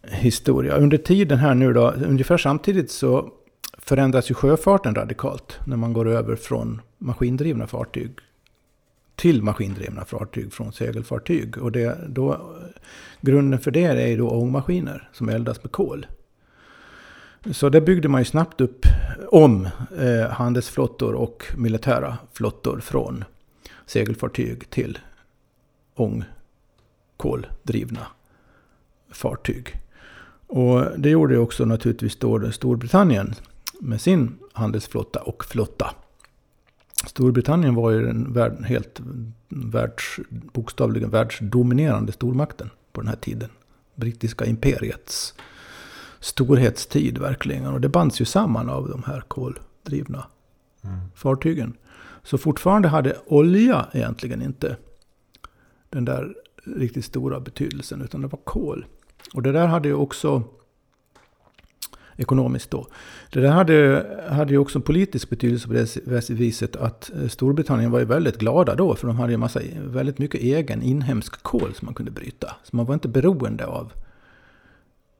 historia. 0.02 0.76
Under 0.76 0.98
tiden 0.98 1.38
här 1.38 1.54
nu 1.54 1.72
då, 1.72 1.90
ungefär 1.90 2.36
samtidigt 2.38 2.90
så 2.90 3.30
förändras 3.78 4.30
ju 4.30 4.34
sjöfarten 4.34 4.94
radikalt. 4.94 5.58
När 5.66 5.76
man 5.76 5.92
går 5.92 6.08
över 6.08 6.36
från 6.36 6.80
maskindrivna 6.98 7.66
fartyg 7.66 8.10
till 9.14 9.42
maskindrivna 9.42 10.04
fartyg 10.04 10.52
från 10.52 10.72
segelfartyg. 10.72 11.58
Och 11.58 11.72
det, 11.72 11.98
då, 12.08 12.40
grunden 13.20 13.60
för 13.60 13.70
det 13.70 13.84
är 13.84 14.06
ju 14.06 14.16
då 14.16 14.30
ångmaskiner 14.30 15.08
som 15.12 15.28
eldas 15.28 15.62
med 15.62 15.72
kol. 15.72 16.06
Så 17.52 17.68
det 17.68 17.80
byggde 17.80 18.08
man 18.08 18.20
ju 18.20 18.24
snabbt 18.24 18.60
upp 18.60 18.86
om 19.28 19.68
eh, 19.98 20.30
handelsflottor 20.30 21.14
och 21.14 21.44
militära 21.56 22.18
flottor 22.32 22.80
från 22.80 23.24
segelfartyg 23.86 24.70
till 24.70 24.98
ångkoldrivna 25.94 28.06
fartyg. 29.10 29.80
Och 30.46 30.98
det 30.98 31.10
gjorde 31.10 31.34
ju 31.34 31.40
också 31.40 31.64
naturligtvis 31.64 32.16
då 32.16 32.52
Storbritannien 32.52 33.34
med 33.80 34.00
sin 34.00 34.38
handelsflotta 34.52 35.20
och 35.20 35.44
flotta. 35.44 35.94
Storbritannien 37.06 37.74
var 37.74 37.90
ju 37.90 38.06
den 38.06 38.32
värld, 38.32 38.64
helt 38.64 39.00
världs, 39.48 40.20
bokstavligen 40.28 41.10
världsdominerande 41.10 42.12
stormakten 42.12 42.70
på 42.92 43.00
den 43.00 43.08
här 43.08 43.16
tiden. 43.16 43.50
Brittiska 43.94 44.44
imperiets 44.44 45.34
storhetstid 46.26 47.18
verkligen. 47.18 47.66
Och 47.66 47.80
det 47.80 47.88
bands 47.88 48.20
ju 48.20 48.24
samman 48.24 48.70
av 48.70 48.88
de 48.88 49.02
här 49.02 49.20
koldrivna 49.20 50.26
mm. 50.84 50.98
fartygen. 51.14 51.76
Så 52.22 52.38
fortfarande 52.38 52.88
hade 52.88 53.16
olja 53.26 53.86
egentligen 53.92 54.42
inte 54.42 54.76
den 55.90 56.04
där 56.04 56.34
riktigt 56.64 57.04
stora 57.04 57.40
betydelsen, 57.40 58.02
utan 58.02 58.22
det 58.22 58.28
var 58.28 58.38
kol. 58.44 58.86
Och 59.34 59.42
det 59.42 59.52
där 59.52 59.66
hade 59.66 59.88
ju 59.88 59.94
också, 59.94 60.42
ekonomiskt 62.16 62.70
då, 62.70 62.86
det 63.32 63.40
där 63.40 63.50
hade, 63.50 64.06
hade 64.30 64.52
ju 64.52 64.58
också 64.58 64.80
politisk 64.80 65.30
betydelse 65.30 65.68
på 65.68 65.74
det 65.74 66.30
viset 66.30 66.76
att 66.76 67.10
Storbritannien 67.28 67.90
var 67.90 67.98
ju 67.98 68.04
väldigt 68.04 68.38
glada 68.38 68.74
då, 68.74 68.94
för 68.94 69.06
de 69.06 69.16
hade 69.16 69.32
ju 69.32 69.38
massa, 69.38 69.60
väldigt 69.84 70.18
mycket 70.18 70.40
egen 70.40 70.82
inhemsk 70.82 71.42
kol 71.42 71.74
som 71.74 71.86
man 71.86 71.94
kunde 71.94 72.12
bryta. 72.12 72.56
Så 72.64 72.76
man 72.76 72.86
var 72.86 72.94
inte 72.94 73.08
beroende 73.08 73.66
av 73.66 73.92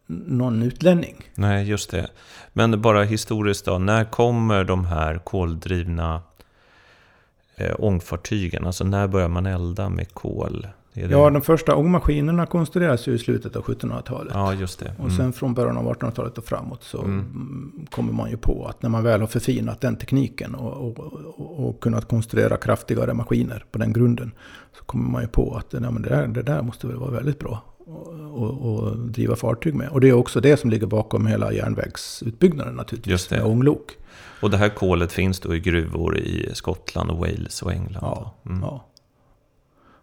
någon 0.07 0.63
utlänning. 0.63 1.17
Nej, 1.35 1.69
just 1.69 1.91
det. 1.91 2.11
Men 2.53 2.83
bara 2.83 3.03
historiskt 3.03 3.65
då, 3.65 3.79
när 3.79 4.05
kommer 4.05 4.65
de 4.65 4.85
här 4.85 5.19
koldrivna 5.19 6.23
eh, 7.57 7.75
ångfartygen? 7.79 8.67
Alltså 8.67 8.85
när 8.85 9.09
börjar 9.09 9.29
man 9.29 9.47
elda 9.47 9.89
med 9.89 10.15
kol? 10.15 10.67
Ja, 10.99 11.31
de 11.31 11.43
första 11.43 11.77
ångmaskinerna 11.77 12.47
konstrueras 12.47 13.09
ju 13.09 13.15
i 13.15 13.19
slutet 13.19 13.57
av 13.57 13.63
1700-talet. 13.63 14.33
Ja, 14.35 14.55
just 14.55 14.79
det. 14.79 14.89
Mm. 14.89 15.07
Och 15.07 15.13
sen 15.13 15.33
från 15.33 15.55
början 15.55 15.77
av 15.77 15.93
1800-talet 15.93 16.39
och 16.39 16.45
framåt 16.45 16.83
så 16.83 17.03
mm. 17.03 17.87
kommer 17.91 18.13
man 18.13 18.31
ju 18.31 18.37
på 18.37 18.67
att 18.67 18.83
när 18.83 18.91
man 18.91 19.05
väl 19.05 19.21
har 19.21 19.27
förfinat 19.27 19.81
den 19.81 19.97
tekniken 19.97 20.55
och, 20.55 20.73
och, 20.73 20.99
och, 20.99 21.69
och 21.69 21.81
kunnat 21.81 22.09
konstruera 22.09 22.57
kraftigare 22.57 23.15
maskiner 23.15 23.65
på 23.71 23.79
den 23.79 23.93
grunden 23.93 24.33
så 24.79 24.85
kommer 24.85 25.11
man 25.11 25.23
ju 25.23 25.29
på 25.29 25.55
att 25.57 25.73
ja, 25.73 25.91
men 25.91 26.03
det, 26.03 26.09
där, 26.09 26.27
det 26.27 26.43
där 26.43 26.63
måste 26.63 26.87
väl 26.87 26.97
vara 26.97 27.11
väldigt 27.11 27.39
bra 27.39 27.63
och, 27.87 28.75
och, 28.75 28.99
driva 28.99 29.37
fartyg 29.37 29.75
med. 29.75 29.89
Och 29.89 30.01
det 30.01 30.09
är 30.09 30.13
också 30.13 30.41
det 30.41 30.57
som 30.57 30.71
ligger 30.71 30.87
bakom 30.87 31.27
hela 31.27 31.53
järnvägsutbyggnaden 31.53 32.75
naturligtvis. 32.75 33.11
Just 33.11 33.31
det. 33.31 33.37
Med 33.37 33.45
ånglok. 33.45 33.97
Och 34.41 34.51
det 34.51 34.57
här 34.57 34.69
kolet 34.69 35.13
finns 35.13 35.41
då 35.41 35.55
i 35.55 35.61
gruvor 35.61 36.19
i 36.19 36.51
Skottland 36.55 37.11
och 37.11 37.19
Wales 37.19 37.63
och 37.63 37.73
England? 37.73 38.03
Ja. 38.03 38.35
Mm. 38.47 38.61
ja. 38.63 38.87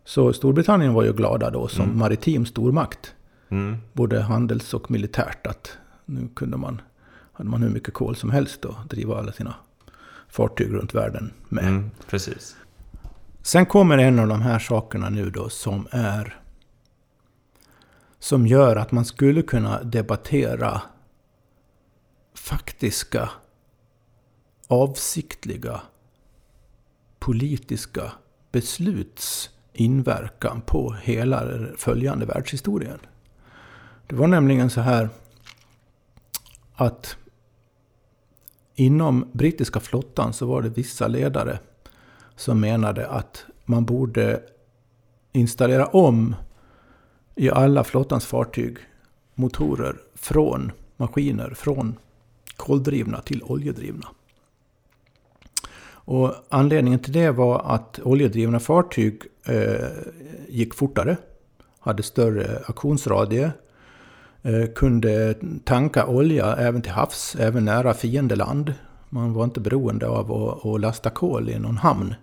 Så 0.06 0.34
Storbritannien 0.34 0.94
var 0.94 1.04
ju 1.04 1.14
glada 1.14 1.50
då 1.50 1.68
som 1.68 1.86
mm. 1.86 1.98
maritim 1.98 2.46
stormakt. 2.46 3.14
Mm. 3.50 3.78
Både 3.94 4.22
handels 4.22 4.74
och 4.74 4.92
militärt. 4.92 5.48
Att 5.48 5.78
nu 6.06 6.28
kunde 6.36 6.58
man, 6.58 6.82
hade 7.34 7.50
man 7.50 7.64
hur 7.64 7.70
mycket 7.70 7.94
kol 7.94 8.16
som 8.16 8.32
helst 8.32 8.66
att 8.66 8.90
driva 8.90 9.18
alla 9.18 9.32
sina 9.32 9.54
fartyg 10.30 10.74
runt 10.74 10.96
världen 10.96 11.32
med. 11.50 11.64
Mm, 11.64 11.92
precis. 12.10 12.56
Sen 13.42 13.66
kommer 13.66 13.98
en 13.98 14.20
av 14.20 14.28
de 14.28 14.42
här 14.42 14.60
sakerna 14.60 15.10
nu 15.10 15.30
då 15.30 15.50
som 15.50 15.88
är 15.92 16.43
som 18.24 18.48
gör 18.48 18.76
att 18.76 18.92
man 18.92 19.06
skulle 19.06 19.42
kunna 19.42 19.84
debattera 19.84 20.82
faktiska, 22.34 23.30
avsiktliga, 24.68 25.82
politiska 27.20 28.12
besluts 28.52 29.50
inverkan 29.74 30.62
på 30.62 30.94
hela 30.94 31.68
följande 31.78 32.26
världshistorien. 32.26 33.00
Det 34.08 34.16
var 34.16 34.28
nämligen 34.28 34.70
så 34.70 34.82
här 34.82 35.10
att 36.76 37.18
inom 38.76 39.30
brittiska 39.34 39.80
flottan 39.80 40.34
så 40.34 40.46
var 40.46 40.62
det 40.62 40.70
vissa 40.70 41.08
ledare 41.08 41.60
som 42.36 42.60
menade 42.60 43.08
att 43.08 43.46
man 43.66 43.86
borde 43.86 44.44
installera 45.32 45.86
om 45.86 46.36
i 47.36 47.50
alla 47.50 47.84
flottans 47.84 48.26
fartyg 48.26 48.78
motorer 49.36 49.96
från 50.16 50.72
maskiner 50.98 51.54
från 51.56 51.96
koldrivna 52.58 53.22
till 53.22 53.44
oljedrivna. 53.44 54.08
Och 56.06 56.34
anledningen 56.50 57.00
till 57.00 57.14
det 57.14 57.32
var 57.32 57.62
att 57.66 58.00
oljedrivna 58.04 58.60
fartyg 58.60 59.22
eh, 59.46 59.88
gick 60.48 60.74
fortare, 60.74 61.18
hade 61.80 62.04
större 62.04 62.62
aktionsradie, 62.66 63.52
eh, 64.42 64.66
kunde 64.76 65.36
tanka 65.64 66.08
olja 66.08 66.56
även 66.56 66.82
till 66.82 66.92
havs, 66.92 67.36
även 67.40 67.66
nära 67.66 67.94
fiendeland. 67.94 68.74
Man 69.10 69.34
var 69.34 69.44
inte 69.44 69.60
beroende 69.60 70.08
av 70.08 70.32
att, 70.32 70.66
att 70.66 70.82
lasta 70.82 71.10
kol 71.10 71.50
i 71.50 71.60
någon 71.60 71.78
hamn. 71.78 72.16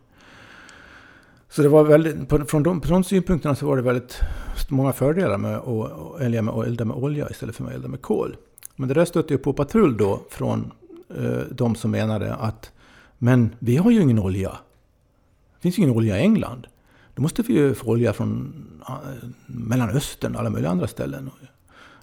Så 1.51 1.63
det 1.63 1.69
var 1.69 1.85
väldigt, 1.85 2.29
från 2.51 2.63
de, 2.63 2.81
från 2.81 3.03
de 3.03 3.05
synpunkterna 3.05 3.55
så 3.55 3.67
var 3.67 3.77
det 3.77 3.83
väldigt 3.83 4.21
många 4.69 4.93
fördelar 4.93 5.39
med 5.39 5.57
att 5.57 6.21
elda 6.21 6.43
med, 6.43 6.67
elda 6.67 6.85
med 6.85 6.97
olja 6.97 7.31
istället 7.31 7.57
för 7.57 7.65
att 7.65 7.73
elda 7.73 7.89
med 7.89 8.03
kol. 8.03 8.37
Men 8.77 8.89
det 8.89 8.95
där 8.95 9.05
stötte 9.05 9.35
ju 9.35 9.39
på 9.39 9.53
patrull 9.53 9.97
då 9.97 10.23
från 10.31 10.73
eh, 11.19 11.41
de 11.51 11.75
som 11.75 11.91
menade 11.91 12.35
att 12.35 12.73
men 13.19 13.55
vi 13.59 13.77
har 13.77 13.91
ju 13.91 14.01
ingen 14.01 14.19
olja. 14.19 14.51
Det 14.51 15.63
finns 15.63 15.79
ju 15.79 15.83
ingen 15.83 15.97
olja 15.97 16.19
i 16.19 16.21
England. 16.21 16.67
Då 17.15 17.23
måste 17.23 17.43
vi 17.43 17.53
ju 17.53 17.75
få 17.75 17.87
olja 17.91 18.13
från 18.13 18.53
eh, 18.89 19.29
Mellanöstern 19.47 20.35
och 20.35 20.41
alla 20.41 20.51
möjliga 20.51 20.71
andra 20.71 20.87
ställen. 20.87 21.31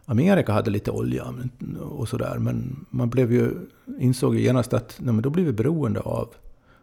Amerika 0.06 0.54
hade 0.54 0.72
lite 0.72 0.92
olja 0.92 1.34
och 1.82 2.10
sådär. 2.10 2.38
Men 2.40 2.86
man 2.90 3.10
blev 3.10 3.34
ju, 3.34 3.52
insåg 4.00 4.36
ju 4.36 4.42
genast 4.42 4.74
att 4.74 4.98
nej, 5.00 5.14
men 5.14 5.22
då 5.22 5.30
blir 5.30 5.46
vi 5.46 5.54
beroende 5.54 6.00
av 6.00 6.30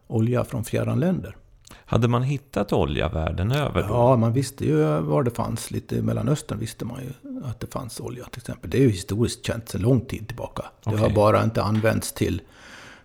olja 0.07 0.45
från 0.45 0.65
fjärran 0.65 1.01
länder. 1.01 1.37
Hade 1.73 2.09
man 2.09 2.23
hittat 2.23 2.73
olja 2.73 3.09
världen 3.09 3.53
över 3.53 3.83
då? 3.83 3.89
Ja, 3.89 4.17
man 4.17 4.33
visste 4.33 4.65
ju 4.65 5.01
var 5.01 5.23
det 5.23 5.31
fanns. 5.31 5.71
Lite 5.71 5.97
i 5.97 6.03
Mellanöstern 6.03 6.59
visste 6.59 6.85
man 6.85 7.01
ju 7.03 7.41
att 7.45 7.61
det 7.61 7.67
fanns 7.67 8.01
olja 8.01 8.25
till 8.25 8.41
exempel. 8.41 8.71
Det 8.71 8.79
är 8.79 8.83
ju 8.83 8.91
historiskt 8.91 9.47
känt 9.47 9.69
sedan 9.69 9.83
lång 9.83 10.01
tid 10.01 10.27
tillbaka. 10.27 10.65
Okay. 10.81 10.95
Det 10.95 11.01
har 11.01 11.11
bara 11.11 11.45
inte 11.45 11.63
använts 11.63 12.13
till, 12.13 12.43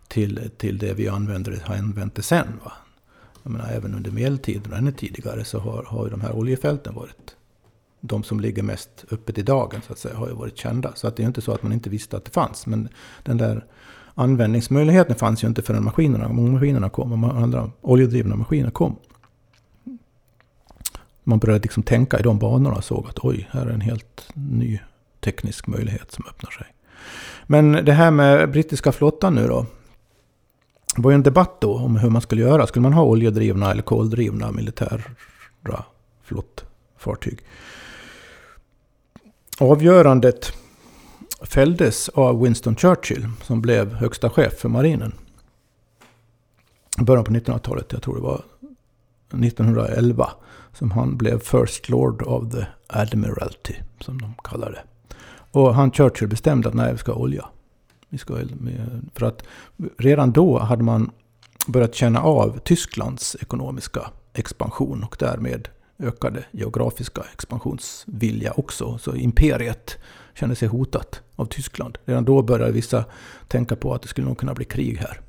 till, 0.07 0.49
till 0.57 0.77
det 0.77 0.93
vi 0.93 1.07
använder, 1.09 1.61
har 1.65 1.75
använt 1.75 2.15
det 2.15 2.21
sen. 2.21 2.59
Va? 2.63 2.71
Jag 3.43 3.51
menar, 3.51 3.69
även 3.69 3.95
under 3.95 4.11
medeltiden 4.11 4.71
och 4.71 4.77
ännu 4.77 4.91
tidigare 4.91 5.43
så 5.43 5.59
har, 5.59 5.83
har 5.83 6.05
ju 6.05 6.11
de 6.11 6.21
här 6.21 6.31
oljefälten 6.31 6.95
varit 6.95 7.35
de 8.01 8.23
som 8.23 8.39
ligger 8.39 8.63
mest 8.63 9.05
öppet 9.11 9.37
i 9.37 9.41
dagen 9.41 9.81
så 9.87 9.93
att 9.93 9.99
säga, 9.99 10.15
har 10.15 10.27
ju 10.27 10.33
varit 10.33 10.57
kända. 10.57 10.95
Så 10.95 11.07
att 11.07 11.15
det 11.15 11.23
är 11.23 11.27
inte 11.27 11.41
så 11.41 11.51
att 11.51 11.63
man 11.63 11.73
inte 11.73 11.89
visste 11.89 12.17
att 12.17 12.25
det 12.25 12.31
fanns. 12.31 12.65
Men 12.65 12.89
den 13.23 13.37
där 13.37 13.65
användningsmöjligheten 14.19 15.15
fanns 15.15 15.43
ju 15.43 15.47
inte 15.47 15.61
förrän 15.61 15.83
maskinerna, 15.83 16.29
maskinerna 16.29 16.89
kom. 16.89 17.23
Och 17.23 17.37
andra 17.37 17.71
oljedrivna 17.81 18.35
maskiner 18.35 18.69
kom. 18.69 18.95
Man 21.23 21.39
började 21.39 21.61
liksom 21.61 21.83
tänka 21.83 22.19
i 22.19 22.21
de 22.21 22.39
banorna 22.39 22.75
och 22.75 22.83
såg 22.83 23.07
att 23.09 23.19
oj, 23.19 23.47
här 23.51 23.65
är 23.65 23.69
en 23.69 23.81
helt 23.81 24.25
ny 24.33 24.79
teknisk 25.19 25.67
möjlighet 25.67 26.11
som 26.11 26.25
öppnar 26.29 26.51
sig. 26.51 26.67
Men 27.47 27.71
det 27.71 27.93
här 27.93 28.11
med 28.11 28.51
brittiska 28.51 28.91
flottan 28.91 29.35
nu 29.35 29.47
då. 29.47 29.65
Det 30.95 31.01
var 31.01 31.11
ju 31.11 31.15
en 31.15 31.23
debatt 31.23 31.61
då 31.61 31.75
om 31.75 31.95
hur 31.95 32.09
man 32.09 32.21
skulle 32.21 32.41
göra. 32.41 32.67
Skulle 32.67 32.83
man 32.83 32.93
ha 32.93 33.03
oljedrivna 33.03 33.71
eller 33.71 33.81
koldrivna 33.81 34.51
militära 34.51 35.01
flottfartyg? 36.23 37.39
Avgörandet 39.59 40.53
fälldes 41.41 42.09
av 42.09 42.41
Winston 42.41 42.75
Churchill 42.75 43.27
som 43.43 43.61
blev 43.61 43.93
högsta 43.93 44.29
chef 44.29 44.53
för 44.53 44.69
marinen. 44.69 45.13
I 46.99 47.03
början 47.03 47.23
på 47.23 47.31
1900-talet, 47.31 47.91
jag 47.91 48.01
tror 48.01 48.15
det 48.15 48.21
var 48.21 48.43
1911, 49.27 50.29
som 50.73 50.91
han 50.91 51.17
blev 51.17 51.39
First 51.39 51.89
Lord 51.89 52.21
of 52.21 52.51
the 52.51 52.65
Admiralty, 52.87 53.73
som 53.99 54.21
de 54.21 54.33
kallar 54.43 54.71
det. 54.71 54.83
Och 55.51 55.75
han 55.75 55.91
Churchill 55.91 56.27
bestämde 56.27 56.69
att 56.69 56.75
nej, 56.75 56.91
vi 56.91 56.97
ska 56.97 57.11
ha 57.11 57.19
olja. 57.19 57.45
Vi 58.09 58.17
ska, 58.17 58.37
för 59.13 59.25
att 59.25 59.43
redan 59.97 60.31
då 60.31 60.59
hade 60.59 60.83
man 60.83 61.11
börjat 61.67 61.95
känna 61.95 62.21
av 62.21 62.59
Tysklands 62.63 63.37
ekonomiska 63.41 64.11
expansion 64.33 65.03
och 65.03 65.15
därmed 65.19 65.67
ökade 65.99 66.43
geografiska 66.51 67.21
expansionsvilja 67.33 68.53
också. 68.55 68.97
Så 68.97 69.15
imperiet 69.15 69.97
kände 70.33 70.55
sig 70.55 70.67
hotat 70.67 71.21
av 71.39 71.45
Tyskland. 71.45 71.97
Redan 72.05 72.25
då 72.25 72.41
började 72.41 72.71
vissa 72.71 73.05
tänka 73.47 73.75
på 73.75 73.93
att 73.93 74.01
det 74.01 74.07
skulle 74.07 74.27
nog 74.27 74.37
kunna 74.37 74.53
bli 74.53 74.65
krig 74.65 74.97
här. 74.97 75.19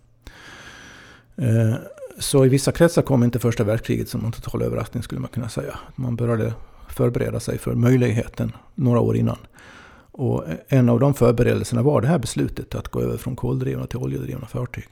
Eh, 1.36 1.74
så 2.18 2.46
i 2.46 2.48
vissa 2.48 2.72
kretsar 2.72 3.02
kom 3.02 3.24
inte 3.24 3.38
första 3.38 3.64
världskriget 3.64 4.08
som 4.08 4.24
en 4.24 4.32
total 4.32 4.62
överraskning 4.62 5.02
skulle 5.02 5.20
man 5.20 5.30
kunna 5.30 5.48
säga. 5.48 5.78
Man 5.96 6.16
började 6.16 6.54
förbereda 6.88 7.40
sig 7.40 7.58
för 7.58 7.74
möjligheten 7.74 8.52
några 8.74 9.00
år 9.00 9.16
innan. 9.16 9.38
Och 10.12 10.44
en 10.68 10.88
av 10.88 11.00
de 11.00 11.14
förberedelserna 11.14 11.82
var 11.82 12.00
det 12.00 12.08
här 12.08 12.18
beslutet 12.18 12.74
att 12.74 12.88
gå 12.88 13.00
över 13.00 13.16
från 13.16 13.36
koldrivna 13.36 13.86
till 13.86 13.98
oljedrivna 13.98 14.46
fartyg. 14.46 14.88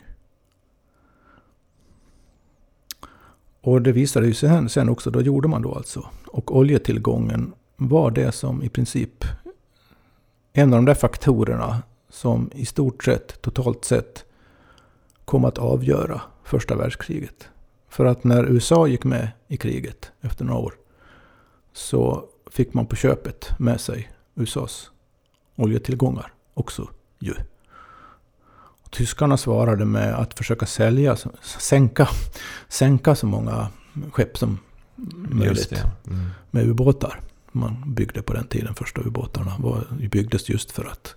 Och 3.61 3.83
det 3.83 3.93
visade 3.93 4.35
sig 4.35 4.69
sen 4.69 4.89
också, 4.89 5.11
då 5.11 5.23
gjorde 5.23 5.49
man 5.49 5.63
då 5.63 5.75
alltså. 5.75 6.07
Och 6.27 6.57
oljetillgången 6.57 7.53
var 7.77 8.11
det 8.11 8.33
som 8.33 8.63
i 8.63 8.69
princip 8.69 9.25
en 10.59 10.73
av 10.73 10.79
de 10.79 10.85
där 10.85 10.95
faktorerna 10.95 11.83
som 12.11 12.51
i 12.55 12.67
stort 12.67 13.05
sett, 13.05 13.43
totalt 13.43 13.85
sett, 13.85 14.25
kom 15.25 15.45
att 15.45 15.59
avgöra 15.59 16.21
första 16.45 16.77
världskriget. 16.77 17.49
För 17.89 18.05
att 18.05 18.25
när 18.25 18.45
USA 18.45 18.87
gick 18.87 19.05
med 19.05 19.31
i 19.49 19.57
kriget 19.57 20.13
efter 20.21 20.45
några 20.45 20.61
år 20.61 20.75
så 21.73 22.25
fick 22.51 22.75
man 22.75 22.87
på 22.87 22.97
köpet 22.97 23.49
med 23.59 23.81
sig 23.81 24.11
USAs 24.35 24.91
oljetillgångar 25.57 26.33
också 26.55 26.89
ju. 27.19 27.35
Och 28.85 28.91
tyskarna 28.91 29.37
svarade 29.37 29.85
med 29.85 30.15
att 30.15 30.39
försöka 30.39 30.67
sälja, 30.67 31.17
sänka, 31.43 32.09
sänka 32.69 33.15
så 33.15 33.27
många 33.27 33.69
skepp 34.13 34.39
som 34.39 34.59
möjligt 35.29 35.85
mm. 36.07 36.31
med 36.51 36.67
ubåtar 36.67 37.28
man 37.53 37.95
byggde 37.95 38.23
på 38.23 38.33
den 38.33 38.47
tiden. 38.47 38.75
Första 38.75 39.01
ubåtarna 39.01 39.53
var, 39.59 39.85
byggdes 40.11 40.49
just 40.49 40.71
för 40.71 40.85
att 40.85 41.15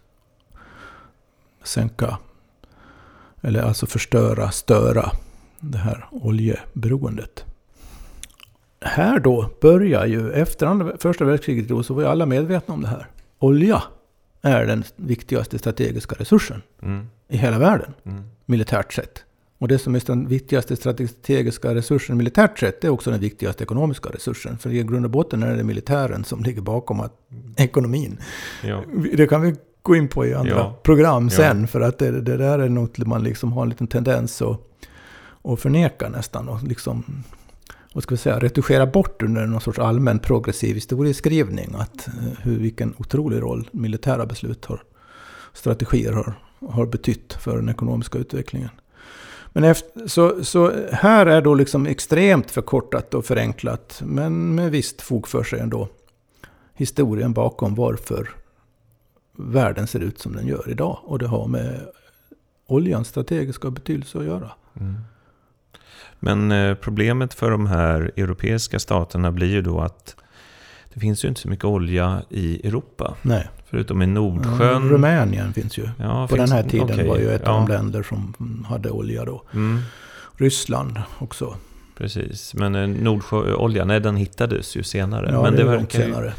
sänka, 1.63 2.17
eller 3.41 3.61
alltså 3.61 3.85
förstöra, 3.85 4.51
störa 4.51 5.11
det 5.59 5.77
här 5.77 6.07
oljeberoendet. 6.11 7.45
Här 8.81 9.19
då 9.19 9.49
börjar 9.61 10.05
ju, 10.05 10.31
efter 10.31 10.65
andra, 10.65 10.97
första 10.97 11.25
världskriget 11.25 11.67
då, 11.67 11.83
så 11.83 11.93
var 11.93 12.01
ju 12.01 12.07
alla 12.07 12.25
medvetna 12.25 12.73
om 12.73 12.81
det 12.81 12.87
här. 12.87 13.07
Olja 13.39 13.83
är 14.41 14.65
den 14.65 14.83
viktigaste 14.95 15.59
strategiska 15.59 16.15
resursen 16.15 16.61
mm. 16.81 17.09
i 17.27 17.37
hela 17.37 17.59
världen, 17.59 17.93
mm. 18.03 18.23
militärt 18.45 18.93
sett. 18.93 19.23
Och 19.61 19.67
det 19.67 19.79
som 19.79 19.95
är 19.95 20.03
den 20.05 20.27
viktigaste 20.27 20.75
strategiska 20.75 21.75
resursen 21.75 22.17
militärt 22.17 22.59
sett, 22.59 22.81
det 22.81 22.87
är 22.87 22.91
också 22.91 23.11
den 23.11 23.19
viktigaste 23.19 23.63
ekonomiska 23.63 24.09
resursen. 24.09 24.57
För 24.57 24.69
i 24.69 24.83
grund 24.83 25.05
och 25.05 25.11
botten 25.11 25.43
är 25.43 25.55
det 25.55 25.63
militären 25.63 26.23
som 26.23 26.43
ligger 26.43 26.61
bakom 26.61 26.99
att, 26.99 27.13
ekonomin. 27.57 28.17
Ja. 28.63 28.83
Det 29.13 29.27
kan 29.27 29.41
vi 29.41 29.55
gå 29.81 29.95
in 29.95 30.07
på 30.07 30.25
i 30.25 30.33
andra 30.33 30.55
ja. 30.55 30.79
program 30.83 31.29
sen, 31.29 31.61
ja. 31.61 31.67
för 31.67 31.81
att 31.81 31.97
det, 31.97 32.21
det, 32.21 32.37
där 32.37 32.59
är 32.59 32.69
något 32.69 32.97
man 32.97 33.23
liksom 33.23 33.53
har 33.53 33.63
en 33.63 33.69
liten 33.69 33.87
tendens 33.87 34.41
att, 34.41 34.59
att 35.43 35.59
förneka 35.59 36.09
nästan. 36.09 36.49
Och 36.49 36.63
liksom, 36.63 37.23
vad 37.93 38.03
ska 38.03 38.15
vi 38.15 38.19
säga, 38.19 38.39
retuschera 38.39 38.85
bort 38.85 39.23
under 39.23 39.45
någon 39.45 39.61
sorts 39.61 39.79
allmän 39.79 40.19
progressiv 40.19 40.75
historieskrivning. 40.75 41.75
Att 41.75 42.07
eh, 42.07 42.13
hur, 42.41 42.59
vilken 42.59 42.93
otrolig 42.97 43.41
roll 43.41 43.69
militära 43.71 44.25
beslut 44.25 44.65
har, 44.65 44.83
strategier 45.53 46.11
har, 46.11 46.33
har 46.69 46.85
betytt 46.85 47.33
för 47.33 47.55
den 47.55 47.69
ekonomiska 47.69 48.17
utvecklingen. 48.17 48.69
Men 49.53 49.63
efter, 49.63 50.07
så, 50.07 50.43
så 50.43 50.71
här 50.91 51.25
är 51.25 51.41
då 51.41 51.53
liksom 51.53 51.85
extremt 51.85 52.51
förkortat 52.51 53.13
och 53.13 53.25
förenklat, 53.25 54.01
men 54.05 54.55
med 54.55 54.71
visst 54.71 55.01
fog 55.01 55.27
för 55.27 55.43
sig 55.43 55.59
ändå, 55.59 55.87
historien 56.73 57.33
bakom 57.33 57.75
varför 57.75 58.29
världen 59.37 59.87
ser 59.87 59.99
ut 59.99 60.19
som 60.19 60.35
den 60.35 60.47
gör 60.47 60.69
idag. 60.69 60.99
Och 61.03 61.19
det 61.19 61.27
har 61.27 61.47
med 61.47 61.79
oljans 62.67 63.07
strategiska 63.07 63.69
betydelse 63.69 64.17
att 64.17 64.25
göra. 64.25 64.51
Mm. 64.79 64.95
Men 66.19 66.51
eh, 66.51 66.75
problemet 66.75 67.33
för 67.33 67.51
de 67.51 67.67
här 67.67 68.11
europeiska 68.15 68.79
staterna 68.79 69.31
blir 69.31 69.47
ju 69.47 69.61
då 69.61 69.81
att 69.81 70.15
det 70.93 70.99
finns 70.99 71.25
ju 71.25 71.27
inte 71.27 71.41
så 71.41 71.49
mycket 71.49 71.65
olja 71.65 72.21
i 72.29 72.67
Europa. 72.67 73.15
Nej. 73.21 73.49
Förutom 73.71 74.01
i 74.01 74.07
Nordsjön. 74.07 74.83
Ja, 74.87 74.89
Rumänien 74.93 75.53
finns 75.53 75.77
ju. 75.77 75.89
Ja, 75.97 76.27
På 76.29 76.35
finns, 76.35 76.49
den 76.49 76.57
här 76.63 76.69
tiden 76.69 76.85
okay, 76.91 77.07
var 77.07 77.17
ju 77.17 77.29
ett 77.31 77.41
ja. 77.45 77.51
av 77.51 77.67
de 77.67 77.73
länder 77.73 78.03
som 78.03 78.33
hade 78.69 78.89
olja 78.91 79.25
då. 79.25 79.43
Mm. 79.53 79.79
Ryssland 80.37 81.01
också. 81.19 81.55
Precis, 81.97 82.53
men 82.53 82.75
eh, 82.75 82.87
Nordsjöoljan, 82.87 83.87
nej 83.87 83.99
den 83.99 84.15
hittades 84.15 84.75
ju 84.75 84.83
senare. 84.83 85.29
Ja, 85.31 85.41
men 85.41 85.51
det, 85.51 85.57
det 85.57 85.63
verkar 85.69 85.99
senare. 85.99 86.33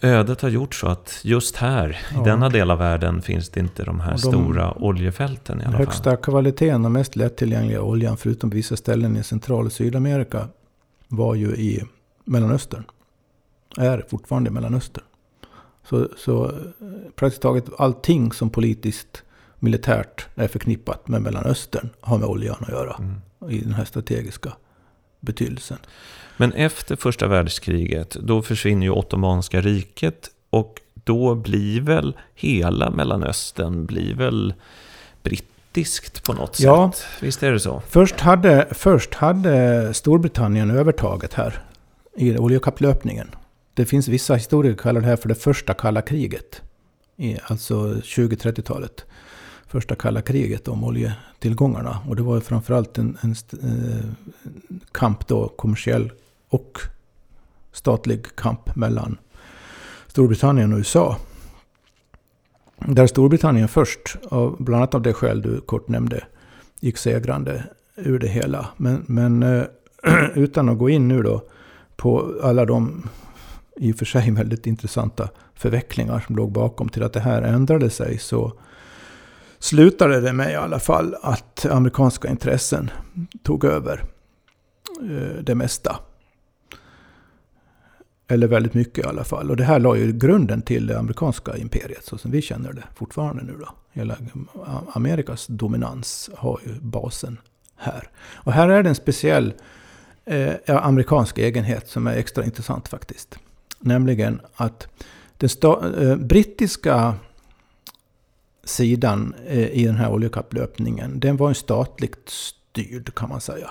ödet 0.00 0.40
har 0.40 0.48
gjort 0.48 0.74
så 0.74 0.86
att 0.88 1.20
just 1.24 1.56
här, 1.56 1.98
Ja. 2.14 2.20
i 2.20 2.24
denna 2.24 2.48
del 2.48 2.70
av 2.70 2.78
världen, 2.78 3.22
finns 3.22 3.48
det 3.48 3.60
inte 3.60 3.84
de 3.84 4.00
här 4.00 4.12
de- 4.12 4.18
stora 4.18 4.72
oljefälten 4.72 5.56
i 5.56 5.58
Den 5.58 5.68
alla 5.68 5.76
fall. 5.76 5.86
högsta 5.86 6.16
kvaliteten 6.16 6.84
och 6.84 6.90
mest 6.92 7.16
lättillgängliga 7.16 7.82
oljan, 7.82 8.16
förutom 8.16 8.50
på 8.50 8.56
vissa 8.56 8.76
ställen 8.76 9.16
i 9.16 9.22
Central 9.22 9.66
och 9.66 9.72
Sydamerika, 9.72 10.48
var 11.08 11.34
ju 11.34 11.46
i 11.48 11.82
Mellanöstern. 12.24 12.84
Är 13.76 14.04
fortfarande 14.08 14.50
i 14.50 14.52
Mellanöstern. 14.52 15.04
Så, 15.88 16.08
så 16.16 16.44
eh, 16.44 16.52
praktiskt 17.16 17.42
taget 17.42 17.64
allting 17.78 18.32
som 18.32 18.50
politiskt, 18.50 19.22
militärt 19.58 20.26
är 20.34 20.48
förknippat 20.48 21.08
med 21.08 21.22
Mellanöstern 21.22 21.88
har 22.00 22.18
med 22.18 22.28
oljan 22.28 22.56
att 22.60 22.68
göra. 22.68 22.96
Mm. 22.98 23.20
I 23.50 23.60
den 23.60 23.74
här 23.74 23.84
strategiska 23.84 24.52
betydelsen. 25.20 25.78
Men 26.36 26.52
efter 26.52 26.96
första 26.96 27.26
världskriget, 27.26 28.10
då 28.10 28.42
försvinner 28.42 28.86
ju 28.86 28.90
Ottomanska 28.90 29.60
riket 29.60 30.30
och 30.50 30.80
då 30.94 31.34
blir 31.34 31.80
väl 31.80 32.16
hela 32.34 32.90
Mellanöstern 32.90 33.86
blir 33.86 34.14
väl 34.14 34.54
brittiskt 35.22 36.24
på 36.24 36.32
något 36.32 36.60
Ja. 36.60 36.92
sätt? 36.92 37.06
Visst 37.22 37.42
är 37.42 37.52
det 37.52 37.60
så? 37.60 37.82
Först 37.88 38.20
hade, 38.20 38.66
först 38.70 39.14
hade 39.14 39.94
Storbritannien 39.94 40.70
övertaget 40.70 41.34
här 41.34 41.62
i 42.16 42.38
oljekapplöpningen. 42.38 43.28
Det 43.76 43.86
finns 43.86 44.08
vissa 44.08 44.34
historiker 44.34 44.76
som 44.76 44.82
kallar 44.82 45.00
det 45.00 45.06
här 45.06 45.16
för 45.16 45.28
det 45.28 45.34
första 45.34 45.74
kalla 45.74 46.02
kriget. 46.02 46.62
I, 47.16 47.38
alltså 47.46 47.74
20-30-talet. 47.94 49.04
Första 49.66 49.94
kalla 49.94 50.22
kriget 50.22 50.68
om 50.68 50.84
oljetillgångarna. 50.84 51.98
Och 52.08 52.16
det 52.16 52.22
var 52.22 52.40
framförallt 52.40 52.98
en, 52.98 53.18
en 53.20 53.34
eh, 53.62 54.04
kamp 54.92 55.26
då, 55.26 55.48
kommersiell 55.48 56.12
och 56.48 56.78
statlig 57.72 58.36
kamp 58.36 58.76
mellan 58.76 59.18
Storbritannien 60.06 60.72
och 60.72 60.78
USA. 60.78 61.16
Där 62.78 63.06
Storbritannien 63.06 63.68
först, 63.68 64.16
av, 64.28 64.56
bland 64.58 64.76
annat 64.76 64.94
av 64.94 65.02
det 65.02 65.12
skäl 65.12 65.42
du 65.42 65.60
kort 65.60 65.88
nämnde, 65.88 66.24
gick 66.80 66.96
segrande 66.98 67.64
ur 67.96 68.18
det 68.18 68.28
hela. 68.28 68.68
Men, 68.76 69.04
men 69.06 69.42
eh, 69.42 69.64
utan 70.34 70.68
att 70.68 70.78
gå 70.78 70.90
in 70.90 71.08
nu 71.08 71.22
då 71.22 71.42
på 71.96 72.34
alla 72.42 72.64
de 72.64 73.08
i 73.76 73.92
och 73.92 73.96
för 73.96 74.04
sig 74.04 74.30
väldigt 74.30 74.66
intressanta 74.66 75.28
förvecklingar 75.54 76.20
som 76.26 76.36
låg 76.36 76.52
bakom 76.52 76.88
till 76.88 77.02
att 77.02 77.12
det 77.12 77.20
här 77.20 77.42
ändrade 77.42 77.90
sig 77.90 78.18
så 78.18 78.52
slutade 79.58 80.20
det 80.20 80.32
med 80.32 80.50
i 80.50 80.54
alla 80.54 80.78
fall 80.78 81.16
att 81.22 81.66
amerikanska 81.66 82.28
intressen 82.28 82.90
tog 83.42 83.64
över 83.64 84.04
eh, 85.02 85.42
det 85.42 85.54
mesta. 85.54 85.98
Eller 88.28 88.46
väldigt 88.46 88.74
mycket 88.74 89.04
i 89.04 89.08
alla 89.08 89.24
fall. 89.24 89.50
Och 89.50 89.56
det 89.56 89.64
här 89.64 89.78
la 89.78 89.96
ju 89.96 90.12
grunden 90.12 90.62
till 90.62 90.86
det 90.86 90.98
amerikanska 90.98 91.56
imperiet 91.56 92.04
så 92.04 92.18
som 92.18 92.30
vi 92.30 92.42
känner 92.42 92.72
det 92.72 92.84
fortfarande 92.94 93.42
nu 93.42 93.56
då. 93.58 93.68
Hela 93.92 94.16
Amerikas 94.92 95.46
dominans 95.46 96.30
har 96.36 96.60
ju 96.66 96.80
basen 96.80 97.38
här. 97.76 98.10
Och 98.34 98.52
här 98.52 98.68
är 98.68 98.82
det 98.82 98.88
en 98.88 98.94
speciell 98.94 99.54
eh, 100.24 100.54
amerikansk 100.66 101.38
egenhet 101.38 101.88
som 101.88 102.06
är 102.06 102.16
extra 102.16 102.44
intressant 102.44 102.88
faktiskt. 102.88 103.38
Nämligen 103.86 104.40
att 104.54 104.88
den 105.36 105.48
sta- 105.48 106.02
eh, 106.10 106.16
brittiska 106.16 107.14
sidan 108.64 109.34
eh, 109.46 109.68
i 109.70 109.84
den 109.84 109.94
här 109.96 110.10
oljekapplöpningen, 110.12 111.20
den 111.20 111.36
var 111.36 111.48
en 111.48 111.54
statligt 111.54 112.28
styrd 112.28 113.14
kan 113.14 113.28
man 113.28 113.40
säga. 113.40 113.70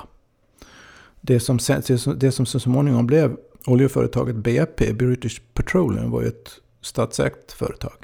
Det 1.22 1.40
som, 1.40 1.60
det 2.18 2.32
som- 2.32 2.46
så 2.46 2.60
småningom 2.60 3.08
blev 3.08 3.38
oljeföretaget 3.66 4.36
BP, 4.36 4.94
British 4.94 5.42
Petroleum, 5.54 6.12
var 6.12 6.22
ju 6.22 6.28
ett 6.28 6.50
statsägt 6.82 7.52
företag. 7.52 7.98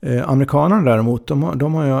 Eh, 0.00 0.28
amerikanerna 0.30 0.90
däremot, 0.90 1.26
de, 1.26 1.42
har- 1.42 1.54
de 1.54 1.74
har 1.74 1.84
ju, 1.86 1.92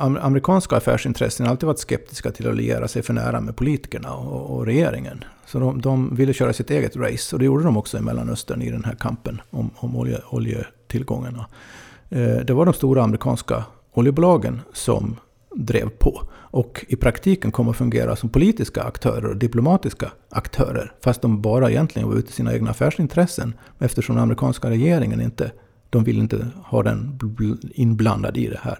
amerikanska 0.00 0.76
affärsintressen 0.76 1.46
alltid 1.46 1.66
varit 1.66 1.78
skeptiska 1.78 2.30
till 2.30 2.48
att 2.48 2.56
liera 2.56 2.88
sig 2.88 3.02
för 3.02 3.12
nära 3.12 3.40
med 3.40 3.56
politikerna 3.56 4.14
och, 4.14 4.56
och 4.56 4.66
regeringen. 4.66 5.24
Så 5.46 5.58
de, 5.58 5.80
de 5.80 6.16
ville 6.16 6.32
köra 6.32 6.52
sitt 6.52 6.70
eget 6.70 6.96
race 6.96 7.36
och 7.36 7.38
det 7.38 7.44
gjorde 7.44 7.64
de 7.64 7.76
också 7.76 7.98
i 7.98 8.00
Mellanöstern 8.00 8.62
i 8.62 8.70
den 8.70 8.84
här 8.84 8.94
kampen 8.94 9.40
om, 9.50 9.70
om 9.76 9.96
olje, 9.96 10.20
oljetillgångarna. 10.30 11.46
Eh, 12.08 12.36
det 12.36 12.52
var 12.52 12.64
de 12.64 12.74
stora 12.74 13.02
amerikanska 13.02 13.64
oljebolagen 13.92 14.60
som 14.72 15.16
drev 15.54 15.88
på. 15.88 16.22
Och 16.32 16.84
i 16.88 16.96
praktiken 16.96 17.52
kom 17.52 17.68
att 17.68 17.76
fungera 17.76 18.16
som 18.16 18.28
politiska 18.28 18.82
aktörer 18.82 19.26
och 19.26 19.36
diplomatiska 19.36 20.12
aktörer. 20.28 20.92
Fast 21.04 21.22
de 21.22 21.42
bara 21.42 21.70
egentligen 21.70 22.08
var 22.08 22.16
ute 22.16 22.30
i 22.30 22.32
sina 22.32 22.54
egna 22.54 22.70
affärsintressen. 22.70 23.54
Eftersom 23.78 24.16
den 24.16 24.22
amerikanska 24.22 24.70
regeringen 24.70 25.20
inte, 25.20 25.52
de 25.90 26.04
vill 26.04 26.18
inte 26.18 26.46
ha 26.64 26.82
den 26.82 27.18
inblandad 27.74 28.36
i 28.36 28.46
det 28.46 28.60
här. 28.62 28.78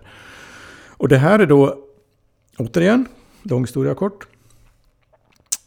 Och 1.00 1.08
det 1.08 1.18
här 1.18 1.38
är 1.38 1.46
då, 1.46 1.78
återigen, 2.58 3.06
lång 3.42 3.62
historia 3.62 3.94
kort. 3.94 4.26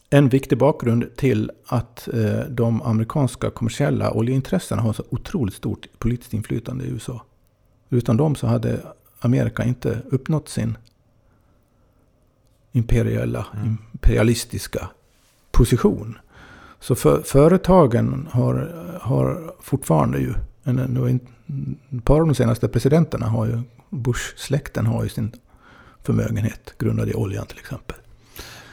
En 0.09 0.29
viktig 0.29 0.57
bakgrund 0.57 1.15
till 1.15 1.51
att 1.65 2.07
eh, 2.13 2.39
de 2.49 2.81
amerikanska 2.81 3.49
kommersiella 3.49 4.11
oljeintressena 4.11 4.81
har 4.81 4.93
så 4.93 5.03
otroligt 5.09 5.53
stort 5.55 5.87
politiskt 5.99 6.33
inflytande 6.33 6.85
i 6.85 6.89
USA. 6.89 7.21
Utan 7.89 8.17
dem 8.17 8.35
så 8.35 8.47
hade 8.47 8.79
Amerika 9.19 9.63
inte 9.63 10.01
uppnått 10.11 10.49
sin 10.49 10.77
imperiella, 12.71 13.47
Mm. 13.53 13.77
imperialistiska 13.93 14.89
position. 15.51 16.17
Så 16.79 16.95
för, 16.95 17.21
företagen 17.21 18.27
har, 18.31 18.55
har 19.01 19.53
fortfarande 19.61 20.19
ju, 20.19 20.33
en, 20.63 21.07
inte- 21.09 21.31
ett 21.97 22.05
par 22.05 22.19
av 22.19 22.25
de 22.27 22.35
senaste 22.35 22.67
presidenterna 22.67 23.25
har 23.25 23.45
ju, 23.45 23.61
Bush-släkten 23.89 24.85
har 24.85 25.03
ju 25.03 25.09
sin 25.09 25.31
förmögenhet 26.03 26.73
grundad 26.79 27.09
i 27.09 27.13
oljan 27.13 27.45
till 27.45 27.59
exempel. 27.59 27.97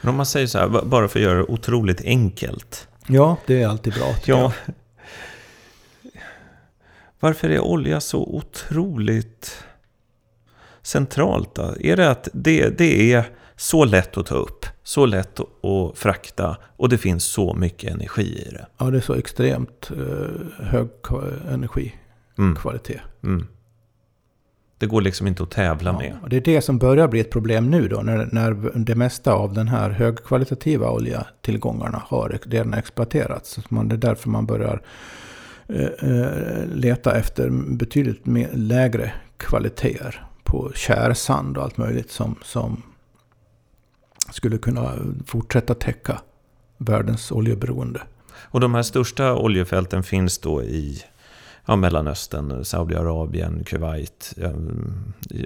Men 0.01 0.09
om 0.09 0.15
man 0.15 0.25
säger 0.25 0.47
så 0.47 0.57
här, 0.57 0.67
ba- 0.69 0.85
bara 0.85 1.07
för 1.07 1.19
att 1.19 1.23
göra 1.23 1.37
det 1.37 1.43
otroligt 1.43 2.01
enkelt. 2.01 2.87
Ja, 3.07 3.37
det 3.47 3.61
är 3.61 3.67
alltid 3.67 3.93
bra. 3.93 4.07
Ja. 4.25 4.51
jag. 4.65 6.11
Varför 7.19 7.49
är 7.49 7.59
olja 7.59 8.01
så 8.01 8.23
otroligt 8.23 9.63
centralt 10.81 11.55
då? 11.55 11.75
Är 11.79 11.97
det 11.97 12.09
att 12.11 12.27
det, 12.33 12.77
det 12.77 13.13
är 13.13 13.25
så 13.55 13.85
lätt 13.85 14.17
att 14.17 14.25
ta 14.25 14.35
upp, 14.35 14.65
så 14.83 15.05
lätt 15.05 15.39
att 15.39 15.97
frakta 15.97 16.57
och 16.77 16.89
det 16.89 16.97
finns 16.97 17.23
så 17.23 17.53
mycket 17.53 17.91
energi 17.91 18.45
i 18.47 18.49
det? 18.51 18.65
ja, 18.77 18.89
det 18.89 18.97
är 18.97 19.01
så 19.01 19.13
extremt 19.13 19.91
eh, 19.91 20.65
hög 20.65 20.87
kva- 21.03 21.53
Mm. 22.37 22.57
Mm. 23.23 23.47
Det 24.77 24.87
går 24.87 25.01
liksom 25.01 25.27
inte 25.27 25.43
att 25.43 25.51
tävla 25.51 25.93
med. 25.93 26.11
Ja, 26.11 26.15
och 26.23 26.29
det 26.29 26.37
är 26.37 26.41
det 26.41 26.61
som 26.61 26.77
börjar 26.77 27.07
bli 27.07 27.19
ett 27.19 27.29
problem 27.29 27.69
nu 27.71 27.87
då, 27.87 28.01
när, 28.01 28.29
när 28.31 28.79
det 28.79 28.95
mesta 28.95 29.33
av 29.33 29.53
den 29.53 29.67
här 29.67 29.89
högkvalitativa 29.89 30.91
oljetillgångarna 30.91 32.01
har 32.05 32.39
redan 32.45 32.73
exploaterats. 32.73 33.49
Så 33.49 33.61
man, 33.69 33.87
det 33.87 33.95
är 33.95 33.97
därför 33.97 34.29
man 34.29 34.45
börjar 34.45 34.81
eh, 35.67 35.85
eh, 35.85 36.65
leta 36.67 37.17
efter 37.17 37.49
betydligt 37.49 38.25
mer, 38.25 38.49
lägre 38.53 39.13
kvaliteter 39.37 40.25
på 40.43 40.71
kärsand 40.75 41.57
och 41.57 41.63
allt 41.63 41.77
möjligt 41.77 42.11
som, 42.11 42.35
som 42.43 42.81
skulle 44.31 44.57
kunna 44.57 44.91
fortsätta 45.25 45.73
täcka 45.73 46.21
världens 46.77 47.31
oljeberoende. 47.31 48.01
Och 48.33 48.59
de 48.59 48.73
här 48.75 48.83
största 48.83 49.35
oljefälten 49.35 50.03
finns 50.03 50.37
då 50.37 50.63
i 50.63 51.03
ja, 51.65 51.75
Mellanöstern, 51.75 52.65
Saudiarabien, 52.65 53.63
Kuwait, 53.63 54.33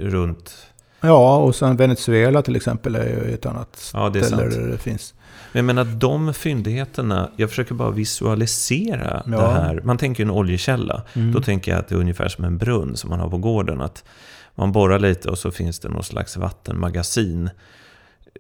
runt... 0.02 0.56
Ja, 1.02 1.38
och 1.38 1.56
sen 1.56 1.78
Venezuela 1.78 2.42
till 2.42 2.56
exempel 2.56 2.96
är 2.96 3.06
ju 3.06 3.34
ett 3.34 3.46
annat 3.46 3.92
Ja, 3.94 4.10
det 4.10 4.24
ställe 4.24 4.44
där 4.44 4.68
det 4.68 4.78
finns. 4.78 5.14
Men 5.52 5.60
jag 5.60 5.76
menar 5.76 5.84
de 5.86 6.34
fyndigheterna, 6.34 7.30
jag 7.36 7.50
försöker 7.50 7.76
bara 7.76 7.92
visualisera 7.92 9.24
Ja. 9.26 9.32
det 9.32 9.48
här. 9.48 9.82
Man 9.84 9.98
tänker 9.98 10.24
ju 10.24 10.28
en 10.28 10.36
oljekälla. 10.36 11.02
Mm. 11.14 11.32
Då 11.34 11.42
tänker 11.42 11.72
jag 11.72 11.80
att 11.80 11.88
det 11.88 11.96
är 11.96 12.00
ungefär 12.00 12.28
som 12.28 12.46
en 12.46 12.58
brunn 12.58 12.96
som 12.96 13.10
man 13.10 13.20
har 13.20 13.30
på 13.30 13.38
gården. 13.38 13.82
Att 13.82 14.04
man 14.56 14.72
borrar 14.72 15.00
lite 15.00 15.30
och 15.30 15.38
så 15.38 15.52
finns 15.52 15.80
det 15.80 15.90
någon 15.90 16.04
slags 16.04 16.38
vattenmagasin 16.38 17.50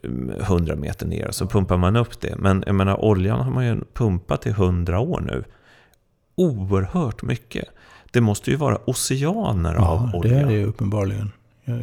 mm, 0.03 0.41
100 0.41 0.75
meter 0.75 1.05
ner. 1.05 1.31
Så 1.31 1.47
pumpar 1.47 1.77
man 1.77 1.95
upp 1.95 2.21
det. 2.21 2.35
Men 2.37 2.63
jag 2.65 2.75
menar 2.75 3.05
oljan 3.05 3.39
har 3.39 3.51
man 3.51 3.65
ju 3.65 3.81
pumpat 3.93 4.45
i 4.45 4.49
100 4.49 4.99
år 4.99 5.19
nu. 5.21 5.43
Oerhört 6.35 7.21
mycket. 7.23 7.65
Det 8.11 8.21
måste 8.21 8.51
ju 8.51 8.57
vara 8.57 8.77
oceaner 8.85 9.75
av 9.75 10.09
Ja, 10.13 10.19
olja. 10.19 10.33
det 10.33 10.39
är 10.39 10.45
det 10.47 10.65
uppenbarligen. 10.65 11.31
Ja, 11.65 11.73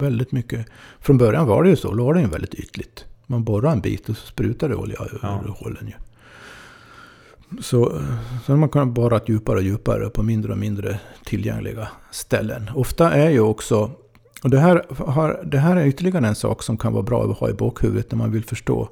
Väldigt 0.00 0.32
mycket. 0.32 0.66
Från 1.00 1.18
början 1.18 1.46
var 1.46 1.62
det 1.62 1.68
ju 1.70 1.76
så. 1.76 1.94
Då 1.94 2.04
var 2.04 2.14
det 2.14 2.20
ju 2.20 2.26
väldigt 2.26 2.54
ytligt. 2.54 3.04
Man 3.26 3.44
borrade 3.44 3.72
en 3.74 3.80
bit 3.80 4.08
och 4.08 4.16
så 4.16 4.26
sprutade 4.26 4.74
det 4.74 4.76
olja 4.78 4.96
ur 5.12 5.18
Ja. 5.22 5.40
hålen 5.58 5.86
ju. 5.86 5.92
Så, 7.62 8.00
så 8.46 8.52
har 8.52 8.56
man 8.56 8.68
kunnat 8.68 8.88
borra 8.88 9.20
djupare 9.26 9.56
och 9.56 9.62
djupare 9.62 10.08
på 10.10 10.22
mindre 10.22 10.52
och 10.52 10.58
mindre 10.58 11.00
tillgängliga 11.24 11.88
ställen. 12.10 12.70
Ofta 12.74 13.12
är 13.12 13.30
ju 13.30 13.40
också, 13.40 13.90
och 14.42 14.50
det 14.50 14.58
här, 14.58 14.82
har, 15.06 15.40
det 15.46 15.58
här 15.58 15.76
är 15.76 15.86
ytterligare 15.86 16.26
en 16.28 16.34
sak 16.34 16.62
som 16.62 16.76
kan 16.76 16.92
vara 16.92 17.02
bra 17.02 17.30
att 17.30 17.38
ha 17.38 17.50
i 17.50 17.52
bakhuvudet 17.52 18.10
när 18.10 18.18
man 18.18 18.30
vill 18.32 18.44
förstå 18.44 18.88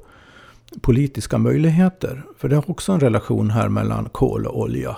politiska 0.81 1.39
möjligheter. 1.39 2.23
För 2.39 2.49
det 2.49 2.57
har 2.57 2.71
också 2.71 2.93
en 2.93 3.01
relation 3.01 3.51
här 3.51 3.69
mellan 3.69 4.09
kol 4.09 4.47
och 4.47 4.61
olja. 4.61 4.97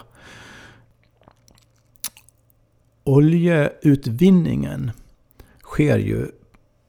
oljeutvinningen 3.08 4.90
sker 5.62 5.98
ju 5.98 6.26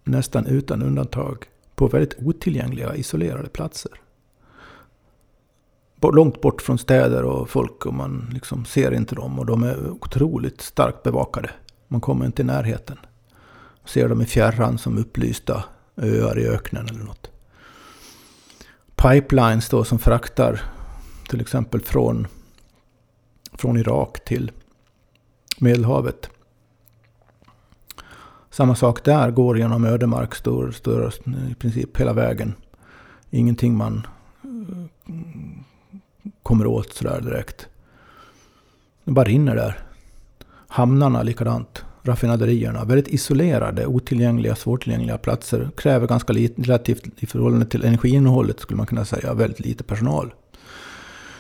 nästan 0.04 0.46
utan 0.46 0.84
undantag 0.84 1.46
på 1.76 1.88
väldigt 1.88 2.15
otillgängliga 2.20 2.96
isolerade 2.96 3.50
platser. 3.50 3.92
Långt 6.02 6.42
bort 6.42 6.62
från 6.62 6.78
städer 6.78 7.24
och 7.24 7.50
folk 7.50 7.86
och 7.86 7.94
man 7.94 8.30
liksom 8.34 8.65
ser 8.65 8.94
inte 8.94 9.15
dem 9.15 9.39
och 9.39 9.46
de 9.46 9.63
är 9.63 9.89
otroligt 9.89 10.62
starkt 10.62 11.04
bevakade. 11.04 11.50
Man 11.88 12.02
kommer 12.02 12.26
inte 12.26 12.42
i 12.42 12.46
närheten. 12.46 12.98
Ser 13.86 14.10
dem 14.10 14.22
i 14.22 14.26
fjärran 14.26 14.78
som 14.78 14.98
upplysta 14.98 15.63
öar 15.98 16.39
i 16.39 16.48
öknen 16.48 16.88
eller 16.89 17.04
något. 17.04 17.32
Pipelines 19.01 19.69
då 19.69 19.83
som 19.83 19.99
fraktar 19.99 20.62
till 21.29 21.41
exempel 21.41 21.81
från, 21.81 22.27
från 23.53 23.77
Irak 23.77 24.25
till 24.25 24.51
Medelhavet. 25.59 26.29
Samma 28.49 28.75
sak 28.75 29.03
där, 29.03 29.31
går 29.31 29.57
genom 29.57 29.85
ödemark, 29.85 30.35
står, 30.35 30.71
står 30.71 31.13
i 31.51 31.55
princip 31.55 31.97
hela 31.97 32.13
vägen. 32.13 32.53
Ingenting 33.29 33.77
man 33.77 34.07
eh, 34.43 35.12
kommer 36.43 36.67
åt 36.67 36.93
sådär 36.93 37.21
direkt. 37.21 37.67
Det 39.03 39.12
bara 39.12 39.25
rinner 39.25 39.55
där. 39.55 39.79
Hamnarna 40.67 41.23
likadant. 41.23 41.85
Raffinaderierna. 42.10 42.86
Väldigt 42.86 43.08
isolerade, 43.08 43.86
otillgängliga, 43.86 44.56
svårtillgängliga 44.56 45.17
platser. 45.17 45.69
Kräver 45.78 46.08
ganska 46.08 46.34
lite, 46.34 46.62
relativt 46.62 47.04
i 47.17 47.26
förhållande 47.26 47.65
till 47.65 47.86
energiinnehållet 47.86 48.60
skulle 48.60 48.78
man 48.78 48.86
kunna 48.86 49.06
säga, 49.06 49.34
väldigt 49.34 49.60
lite 49.60 49.84
personal. 49.84 50.34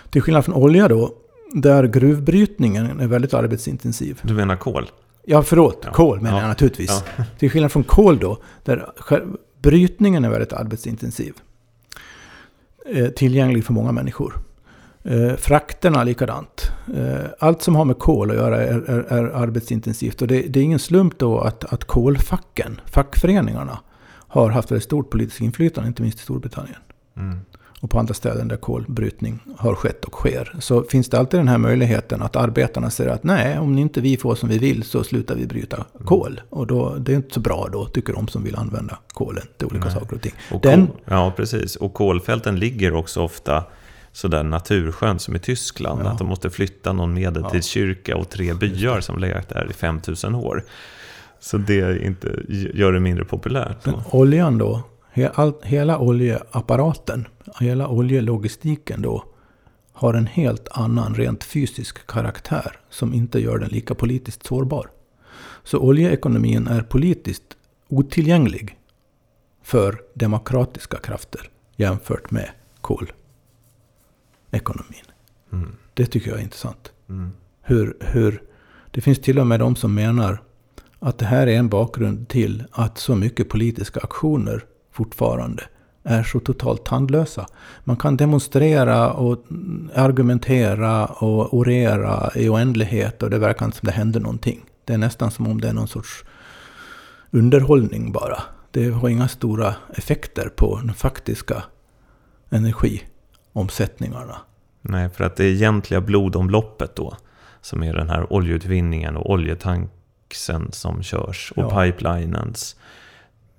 Till 0.09 0.21
skillnad 0.21 0.45
från 0.45 0.55
olja 0.55 0.87
då, 0.87 1.13
där 1.53 1.87
gruvbrytningen 1.87 2.99
är 2.99 3.07
väldigt 3.07 3.33
arbetsintensiv. 3.33 4.19
Du 4.21 4.33
menar 4.33 4.55
kol? 4.55 4.91
Ja, 5.25 5.43
förlåt. 5.43 5.81
Ja. 5.85 5.91
Kol 5.91 6.21
menar 6.21 6.37
ja. 6.37 6.41
jag 6.41 6.47
naturligtvis. 6.47 7.03
Ja. 7.17 7.23
Till 7.39 7.51
skillnad 7.51 7.71
från 7.71 7.83
kol 7.83 8.19
då, 8.19 8.37
där 8.63 8.89
brytningen 9.61 10.25
är 10.25 10.29
väldigt 10.29 10.53
arbetsintensiv. 10.53 11.33
Eh, 12.93 13.07
tillgänglig 13.07 13.65
för 13.65 13.73
många 13.73 13.91
människor. 13.91 14.33
Eh, 15.03 15.35
frakterna 15.35 16.03
likadant. 16.03 16.71
Eh, 16.95 17.25
allt 17.39 17.61
som 17.61 17.75
har 17.75 17.85
med 17.85 17.99
kol 17.99 18.31
att 18.31 18.37
göra 18.37 18.61
är, 18.61 18.89
är, 18.89 18.99
är 18.99 19.23
arbetsintensivt. 19.23 20.21
Och 20.21 20.27
det, 20.27 20.41
det, 20.41 20.59
är 20.59 20.63
ingen 20.63 20.79
slump 20.79 21.19
då 21.19 21.39
att, 21.39 21.73
att 21.73 21.83
kolfacken, 21.83 22.81
fackföreningarna, 22.85 23.79
har 24.27 24.49
haft 24.49 24.71
väldigt 24.71 24.83
stort 24.83 25.09
politiskt 25.09 25.41
inflytande, 25.41 25.87
inte 25.87 26.01
minst 26.01 26.19
i 26.19 26.21
Storbritannien. 26.21 26.79
Mm 27.17 27.39
och 27.79 27.89
på 27.89 27.99
andra 27.99 28.13
ställen 28.13 28.47
där 28.47 28.57
kolbrytning 28.57 29.39
har 29.57 29.75
skett 29.75 30.05
och 30.05 30.13
sker. 30.13 30.55
Så 30.59 30.83
finns 30.83 31.09
det 31.09 31.19
alltid 31.19 31.39
den 31.39 31.47
här 31.47 31.57
möjligheten 31.57 32.21
att 32.21 32.35
arbetarna 32.35 32.89
säger 32.89 33.09
att 33.09 33.23
nej, 33.23 33.59
om 33.59 33.77
inte 33.77 34.01
vi 34.01 34.17
får 34.17 34.35
som 34.35 34.49
vi 34.49 34.57
vill 34.57 34.83
så 34.83 35.03
slutar 35.03 35.35
vi 35.35 35.47
bryta 35.47 35.75
mm. 35.75 36.05
kol. 36.05 36.41
Och 36.49 36.67
då, 36.67 36.95
det 36.95 37.11
är 37.11 37.15
inte 37.15 37.33
så 37.33 37.39
bra 37.39 37.69
då, 37.71 37.85
tycker 37.85 38.13
de 38.13 38.27
som 38.27 38.43
vill 38.43 38.55
använda 38.55 38.99
kolen 39.13 39.43
till 39.57 39.67
olika 39.67 39.85
nej. 39.85 39.93
saker 39.93 40.15
och 40.15 40.21
ting. 40.21 40.33
Och 40.51 40.61
den, 40.61 40.87
ja, 41.05 41.33
precis. 41.35 41.75
Och 41.75 41.93
kolfälten 41.93 42.59
ligger 42.59 42.93
också 42.93 43.21
ofta 43.21 43.63
sådär 44.11 44.43
naturskönt 44.43 45.21
som 45.21 45.35
i 45.35 45.39
Tyskland. 45.39 46.01
Ja. 46.03 46.09
Att 46.09 46.17
de 46.17 46.27
måste 46.27 46.49
flytta 46.49 46.93
någon 46.93 47.13
medeltidskyrka 47.13 48.17
och 48.17 48.29
tre 48.29 48.53
byar 48.53 49.01
som 49.01 49.19
legat 49.19 49.49
där 49.49 49.67
i 49.69 49.73
5000 49.73 50.35
år. 50.35 50.63
Så 51.39 51.57
det 51.57 52.05
inte, 52.05 52.39
gör 52.73 52.91
det 52.91 52.99
mindre 52.99 53.25
populärt. 53.25 53.85
Men 53.85 53.95
oljan 54.11 54.57
då, 54.57 54.83
hela 55.63 55.99
oljeapparaten, 55.99 57.27
hela 57.59 57.87
oljelogistiken 57.87 59.01
då, 59.01 59.23
har 59.93 60.13
en 60.13 60.27
helt 60.27 60.67
annan 60.71 61.15
rent 61.15 61.43
fysisk 61.43 62.07
karaktär 62.07 62.79
som 62.89 63.13
inte 63.13 63.39
gör 63.39 63.57
den 63.57 63.69
lika 63.69 63.95
politiskt 63.95 64.45
sårbar. 64.45 64.89
Så 65.63 65.79
oljeekonomin 65.79 66.67
är 66.67 66.81
politiskt 66.81 67.43
otillgänglig 67.87 68.77
för 69.63 70.01
demokratiska 70.13 70.97
krafter 70.97 71.49
jämfört 71.77 72.31
med 72.31 72.49
kolekonomin. 74.51 75.05
Mm. 75.53 75.75
Det 75.93 76.05
tycker 76.05 76.29
jag 76.29 76.39
är 76.39 76.43
intressant. 76.43 76.91
Mm. 77.09 77.31
Hur, 77.61 77.97
hur, 77.99 78.43
det 78.91 79.01
finns 79.01 79.19
till 79.19 79.39
och 79.39 79.47
med 79.47 79.59
de 79.59 79.75
som 79.75 79.95
menar 79.95 80.41
att 80.99 81.17
det 81.17 81.25
här 81.25 81.47
är 81.47 81.57
en 81.57 81.69
bakgrund 81.69 82.27
till 82.27 82.63
att 82.71 82.97
så 82.97 83.15
mycket 83.15 83.49
politiska 83.49 83.99
aktioner 83.99 84.65
fortfarande 84.91 85.63
är 86.03 86.23
så 86.23 86.39
totalt 86.39 86.85
tandlösa. 86.85 87.45
Man 87.83 87.97
kan 87.97 88.17
demonstrera 88.17 89.11
och 89.13 89.45
argumentera 89.95 91.05
och 91.05 91.53
orera 91.53 92.31
i 92.35 92.49
oändlighet 92.49 93.23
och 93.23 93.29
det 93.29 93.39
verkar 93.39 93.65
inte 93.65 93.77
som 93.77 93.85
det 93.85 93.91
händer 93.91 94.19
någonting. 94.19 94.65
Det 94.85 94.93
är 94.93 94.97
nästan 94.97 95.31
som 95.31 95.47
om 95.47 95.61
det 95.61 95.67
är 95.69 95.73
någon 95.73 95.87
sorts 95.87 96.23
underhållning 97.31 98.11
bara. 98.11 98.41
Det 98.71 98.89
har 98.89 99.09
inga 99.09 99.27
stora 99.27 99.75
effekter 99.93 100.49
på 100.55 100.81
de 100.83 100.93
faktiska 100.93 101.63
energiomsättningarna. 103.59 104.35
Nej, 104.81 105.09
för 105.09 105.23
att 105.23 105.35
det 105.35 105.45
egentliga 105.45 106.01
blodomloppet 106.01 106.95
då, 106.95 107.17
som 107.61 107.83
är 107.83 107.93
den 107.93 108.09
här 108.09 108.33
oljeutvinningen 108.33 109.17
och 109.17 109.29
oljetanksen 109.29 110.71
som 110.71 111.03
körs 111.03 111.53
och 111.55 111.63
ja. 111.63 111.81
pipelinens, 111.81 112.75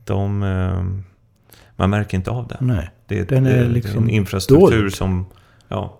de 0.04 0.42
eh, 0.42 0.82
man 1.76 1.90
märker 1.90 2.16
inte 2.16 2.30
av 2.30 2.48
det. 2.48 2.58
Nej, 2.60 2.90
det, 3.06 3.28
den 3.28 3.46
är, 3.46 3.64
det, 3.64 3.68
liksom 3.68 4.02
en 4.02 4.10
infrastruktur 4.10 4.80
dold. 4.80 4.94
som... 4.94 5.26
Ja. 5.68 5.96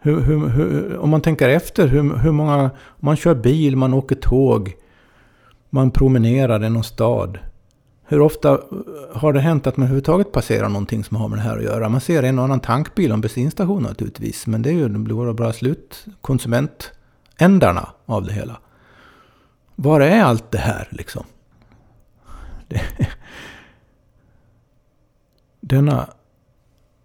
Hur, 0.00 0.20
hur, 0.20 0.48
hur, 0.48 0.96
om 0.96 1.10
man 1.10 1.20
tänker 1.20 1.48
efter, 1.48 1.86
hur, 1.86 2.16
hur 2.16 2.32
många... 2.32 2.70
Man 3.00 3.16
kör 3.16 3.34
bil, 3.34 3.76
man 3.76 3.94
åker 3.94 4.16
tåg, 4.16 4.72
man 5.70 5.90
promenerar 5.90 6.64
i 6.64 6.70
någon 6.70 6.84
stad. 6.84 7.38
Hur 8.06 8.20
ofta 8.20 8.60
har 9.14 9.32
det 9.32 9.40
hänt 9.40 9.66
att 9.66 9.76
man 9.76 9.84
överhuvudtaget 9.84 10.32
passerar 10.32 10.68
någonting 10.68 11.04
som 11.04 11.16
har 11.16 11.28
med 11.28 11.38
det 11.38 11.42
här 11.42 11.56
att 11.56 11.64
göra? 11.64 11.88
Man 11.88 12.00
ser 12.00 12.22
en 12.22 12.38
och 12.38 12.44
annan 12.44 12.60
tankbil 12.60 13.10
och 13.10 13.14
en 13.14 13.20
bensinstation 13.20 13.82
naturligtvis. 13.82 14.46
Men 14.46 14.62
det 14.62 14.70
är 14.70 14.72
ju 14.72 14.88
de 14.88 15.36
bara 15.36 15.52
slut 15.52 16.04
konsumentändarna 16.20 17.88
av 18.06 18.24
det 18.24 18.32
hela. 18.32 18.60
Var 19.74 20.00
är 20.00 20.22
allt 20.22 20.50
det 20.50 20.58
här 20.58 20.88
liksom? 20.90 21.24
Det, 22.68 22.80
denna 25.60 26.08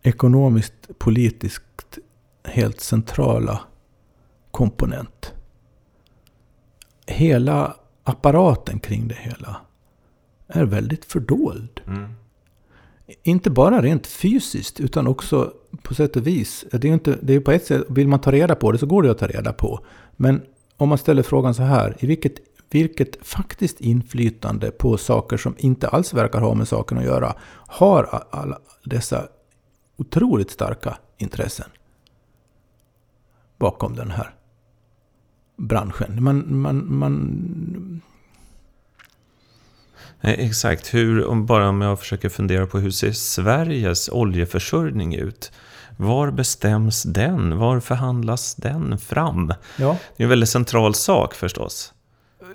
ekonomiskt 0.01 0.99
politiskt 0.99 1.97
helt 2.43 2.79
centrala 2.79 3.59
komponent. 4.51 5.33
Hela 7.05 7.75
apparaten 8.03 8.79
kring 8.79 9.07
det 9.07 9.15
hela 9.15 9.61
är 10.49 10.65
väldigt 10.65 11.05
fördold. 11.05 11.81
Mm. 11.87 12.09
Inte 13.23 13.49
bara 13.49 13.81
rent 13.81 14.07
fysiskt 14.07 14.79
utan 14.79 15.07
också 15.07 15.53
på 15.83 15.95
sätt 15.95 16.15
och 16.15 16.27
vis. 16.27 16.65
Det 16.71 16.87
är, 16.87 16.93
inte, 16.93 17.17
det 17.21 17.33
är 17.33 17.39
på 17.39 17.51
ett 17.51 17.65
sätt, 17.65 17.83
vill 17.89 18.07
man 18.07 18.21
ta 18.21 18.31
reda 18.31 18.55
på 18.55 18.71
det 18.71 18.77
så 18.77 18.85
går 18.85 19.03
det 19.03 19.11
att 19.11 19.17
ta 19.17 19.27
reda 19.27 19.53
på. 19.53 19.85
Men 20.15 20.41
om 20.77 20.89
man 20.89 20.97
ställer 20.97 21.23
frågan 21.23 21.53
så 21.53 21.63
här, 21.63 21.95
i 21.99 22.07
vilket 22.07 22.39
vilket 22.71 23.27
faktiskt 23.27 23.81
inflytande 23.81 24.71
på 24.71 24.97
saker 24.97 25.37
som 25.37 25.55
inte 25.57 25.87
alls 25.87 26.13
verkar 26.13 26.39
ha 26.39 26.53
med 26.53 26.67
saken 26.67 26.97
att 26.97 27.03
göra 27.03 27.35
har 27.67 28.23
alla 28.29 28.59
dessa 28.83 29.27
otroligt 29.97 30.51
starka 30.51 30.97
intressen 31.17 31.69
bakom 33.57 33.95
den 33.95 34.11
här 34.11 34.35
branschen. 35.57 36.23
Man, 36.23 36.61
man, 36.61 36.93
man... 36.93 38.01
Nej, 40.21 40.35
exakt. 40.39 40.93
Hur, 40.93 41.25
om 41.25 41.45
bara 41.45 41.69
om 41.69 41.81
jag 41.81 41.99
försöker 41.99 42.29
fundera 42.29 42.65
på 42.65 42.79
hur 42.79 42.91
ser 42.91 43.11
Sveriges 43.11 44.09
oljeförsörjning 44.09 45.15
ut? 45.15 45.51
Var 45.97 46.31
bestäms 46.31 47.03
den? 47.03 47.57
Var 47.57 47.79
förhandlas 47.79 48.55
den 48.55 48.97
fram? 48.97 49.53
Ja. 49.77 49.97
Det 50.17 50.23
är 50.23 50.25
en 50.25 50.29
väldigt 50.29 50.49
central 50.49 50.95
sak 50.95 51.33
förstås. 51.33 51.93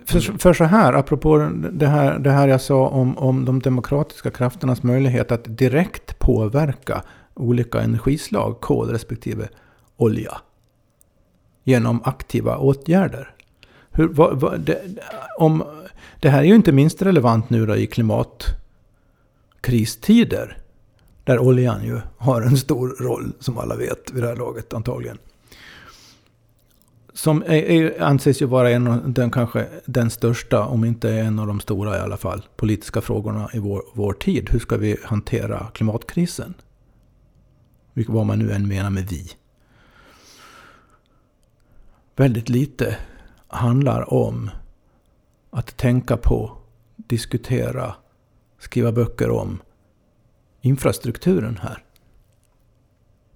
För, 0.07 0.39
för, 0.39 0.53
så 0.53 0.65
här, 0.65 0.93
apropå 0.93 1.51
det 1.73 1.87
här, 1.87 2.19
det 2.19 2.31
här 2.31 2.49
jag 2.49 2.61
sa 2.61 2.89
om, 2.89 3.19
om 3.19 3.45
de 3.45 3.61
demokratiska 3.61 4.31
krafternas 4.31 4.83
möjlighet 4.83 5.33
att 5.33 5.59
direkt 5.59 6.19
påverka 6.19 7.03
olika 7.35 7.81
energislag, 7.81 8.61
kol 8.61 8.89
respektive 8.91 9.49
olja, 9.97 10.41
genom 11.65 12.03
aktiva 12.05 12.57
åtgärder. 12.57 13.35
Hur, 13.91 14.09
vad, 14.09 14.41
vad, 14.41 14.61
det, 14.61 14.83
om, 15.39 15.65
det 16.25 16.31
här 16.31 16.39
är 16.39 16.45
ju 16.45 16.55
inte 16.55 16.73
minst 16.73 17.03
relevant 17.03 17.51
nu 17.51 17.67
då 17.67 17.77
i 17.77 17.87
klimatkristider, 17.87 20.59
där 21.25 21.39
oljan 21.39 21.85
ju 21.85 22.01
har 22.17 22.43
en 22.43 22.57
stor 22.57 22.97
roll, 23.01 23.33
som 23.41 23.59
alla 23.59 23.77
vet 23.77 24.13
vid 24.13 24.23
det 24.23 24.29
här 24.29 24.37
laget 24.37 24.75
antagligen 24.75 25.19
som 27.15 27.43
är, 27.43 27.53
är, 27.53 28.03
anses 28.03 28.43
ju 28.43 28.47
vara 28.47 28.71
en 28.71 28.87
av 28.87 29.13
den, 29.13 29.31
kanske 29.31 29.69
den 29.87 30.11
största, 30.11 30.67
om 30.67 30.85
inte 30.85 31.13
en 31.13 31.39
av 31.39 31.47
de 31.47 31.61
stora 31.61 31.97
i 31.97 32.01
alla 32.01 32.17
fall, 32.17 32.47
politiska 32.57 33.01
frågorna 33.01 33.51
i 33.53 33.59
vår, 33.59 33.83
vår 33.93 34.13
tid. 34.13 34.49
Hur 34.51 34.59
ska 34.59 34.77
vi 34.77 34.97
hantera 35.05 35.67
klimatkrisen? 35.75 36.55
Vad 37.95 38.27
man 38.27 38.39
nu 38.39 38.53
än 38.53 38.69
menar 38.69 38.91
med 38.91 39.09
vi. 39.09 39.31
Väldigt 42.17 42.49
lite 42.49 42.97
handlar 43.49 44.15
om 44.15 44.51
att 45.55 45.77
tänka 45.77 46.17
på, 46.17 46.57
diskutera, 46.97 47.95
skriva 48.59 48.93
böcker 48.93 49.31
om 49.31 49.63
infrastrukturen 50.61 51.59
här. 51.63 51.85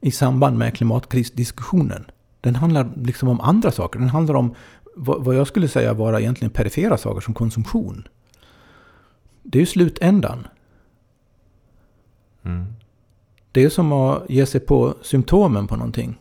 I 0.00 0.10
samband 0.10 0.58
med 0.58 0.76
klimatkrisdiskussionen. 0.76 2.10
Den 2.40 2.54
handlar 2.54 2.90
liksom 2.96 3.28
om 3.28 3.40
andra 3.40 3.70
saker. 3.70 3.98
Den 3.98 4.08
handlar 4.08 4.34
om 4.34 4.54
vad 4.96 5.36
jag 5.36 5.46
skulle 5.46 5.68
säga 5.68 5.94
vara 5.94 6.20
egentligen 6.20 6.50
perifera 6.50 6.98
saker 6.98 7.20
som 7.20 7.34
konsumtion. 7.34 8.08
Det 9.42 9.58
är 9.58 9.60
ju 9.60 9.66
slutändan. 9.66 10.46
Mm. 12.42 12.66
Det 13.52 13.64
är 13.64 13.68
som 13.68 13.92
att 13.92 14.30
ge 14.30 14.46
sig 14.46 14.60
på 14.60 14.94
symptomen 15.02 15.66
på 15.66 15.76
någonting. 15.76 16.18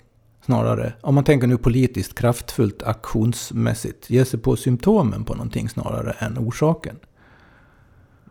Snarare. 0.47 0.93
Om 1.01 1.15
man 1.15 1.23
tänker 1.23 1.47
nu 1.47 1.57
politiskt 1.57 2.15
kraftfullt 2.15 2.83
aktionsmässigt. 2.83 4.09
Ge 4.09 4.25
sig 4.25 4.39
på 4.39 4.55
symptomen 4.55 5.23
på 5.23 5.33
någonting 5.33 5.69
snarare 5.69 6.11
än 6.11 6.37
orsaken. 6.37 6.99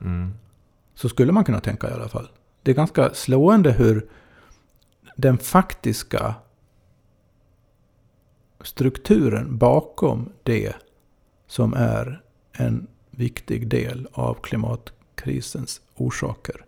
Mm. 0.00 0.34
Så 0.94 1.08
skulle 1.08 1.32
man 1.32 1.44
kunna 1.44 1.60
tänka 1.60 1.90
i 1.90 1.92
alla 1.92 2.08
fall. 2.08 2.28
Det 2.62 2.70
är 2.70 2.74
ganska 2.74 3.14
slående 3.14 3.72
hur 3.72 4.08
den 5.16 5.38
faktiska 5.38 6.34
strukturen 8.60 9.58
bakom 9.58 10.32
det 10.42 10.72
som 11.46 11.74
är 11.74 12.22
en 12.52 12.86
viktig 13.10 13.68
del 13.68 14.08
av 14.12 14.34
klimatkrisens 14.34 15.80
orsaker 15.94 16.64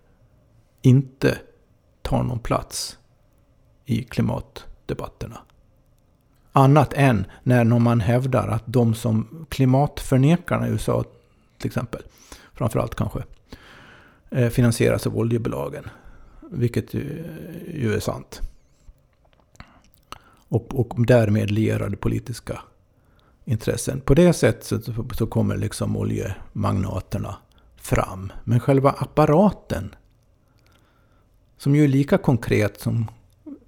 inte 0.82 1.38
tar 2.02 2.22
någon 2.22 2.38
plats 2.38 2.98
i 3.84 4.02
debatterna. 4.88 5.38
Annat 6.52 6.92
än 6.92 7.26
när 7.42 7.64
man 7.64 8.00
hävdar 8.00 8.48
att 8.48 8.62
de 8.66 8.94
som 8.94 9.46
klimatförnekarna 9.48 10.68
i 10.68 10.70
USA 10.70 11.04
till 11.58 11.66
exempel, 11.66 12.02
framförallt 12.54 12.94
kanske, 12.94 13.24
eh, 14.30 14.48
finansieras 14.48 15.06
av 15.06 15.16
oljebolagen. 15.16 15.84
Vilket 16.50 16.94
eh, 16.94 17.00
ju 17.74 17.94
är 17.94 18.00
sant. 18.00 18.40
Och, 20.48 20.74
och 20.74 21.06
därmed 21.06 21.50
lierade 21.50 21.96
politiska 21.96 22.60
intressen. 23.44 24.00
På 24.00 24.14
det 24.14 24.32
sättet 24.32 24.84
så 25.12 25.26
kommer 25.26 25.56
liksom 25.56 25.96
oljemagnaterna 25.96 27.36
fram. 27.76 28.32
Men 28.44 28.60
själva 28.60 28.90
apparaten, 28.90 29.94
som 31.56 31.74
ju 31.74 31.84
är 31.84 31.88
lika 31.88 32.18
konkret 32.18 32.80
som, 32.80 33.10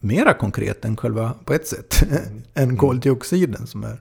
mera 0.00 0.34
konkret 0.34 0.84
än 0.84 0.96
själva, 0.96 1.34
på 1.44 1.52
ett 1.52 1.66
sätt, 1.66 2.02
mm. 2.10 2.42
än 2.54 2.76
koldioxiden 2.76 3.66
som 3.66 3.84
är 3.84 4.00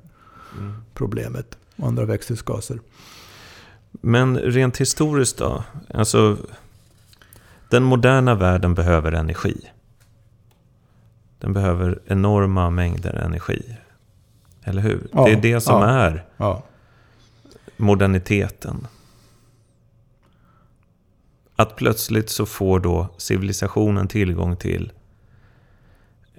mm. 0.58 0.74
problemet. 0.94 1.58
Och 1.76 1.88
andra 1.88 2.06
växthusgaser. 2.06 2.80
Men 3.92 4.38
rent 4.38 4.78
historiskt 4.78 5.38
då? 5.38 5.64
Alltså, 5.94 6.38
den 7.70 7.84
moderna 7.84 8.36
världen 8.36 8.74
behöver 8.74 9.12
energi. 9.12 9.70
Den 11.40 11.54
behöver 11.54 12.00
enorma 12.06 12.70
mängder 12.70 13.14
energi. 13.14 13.78
Eller 14.64 14.82
hur? 14.82 15.08
Ja, 15.14 15.26
det 15.26 15.32
är 15.32 15.42
det 15.42 15.62
som 15.62 15.82
ja, 15.82 15.88
är 15.90 16.26
ja. 16.38 16.64
moderniteten. 17.78 18.88
Att 21.56 21.76
plötsligt 21.76 22.30
så 22.30 22.46
får 22.46 22.80
då 22.80 23.08
civilisationen 23.18 24.08
tillgång 24.08 24.56
till 24.56 24.92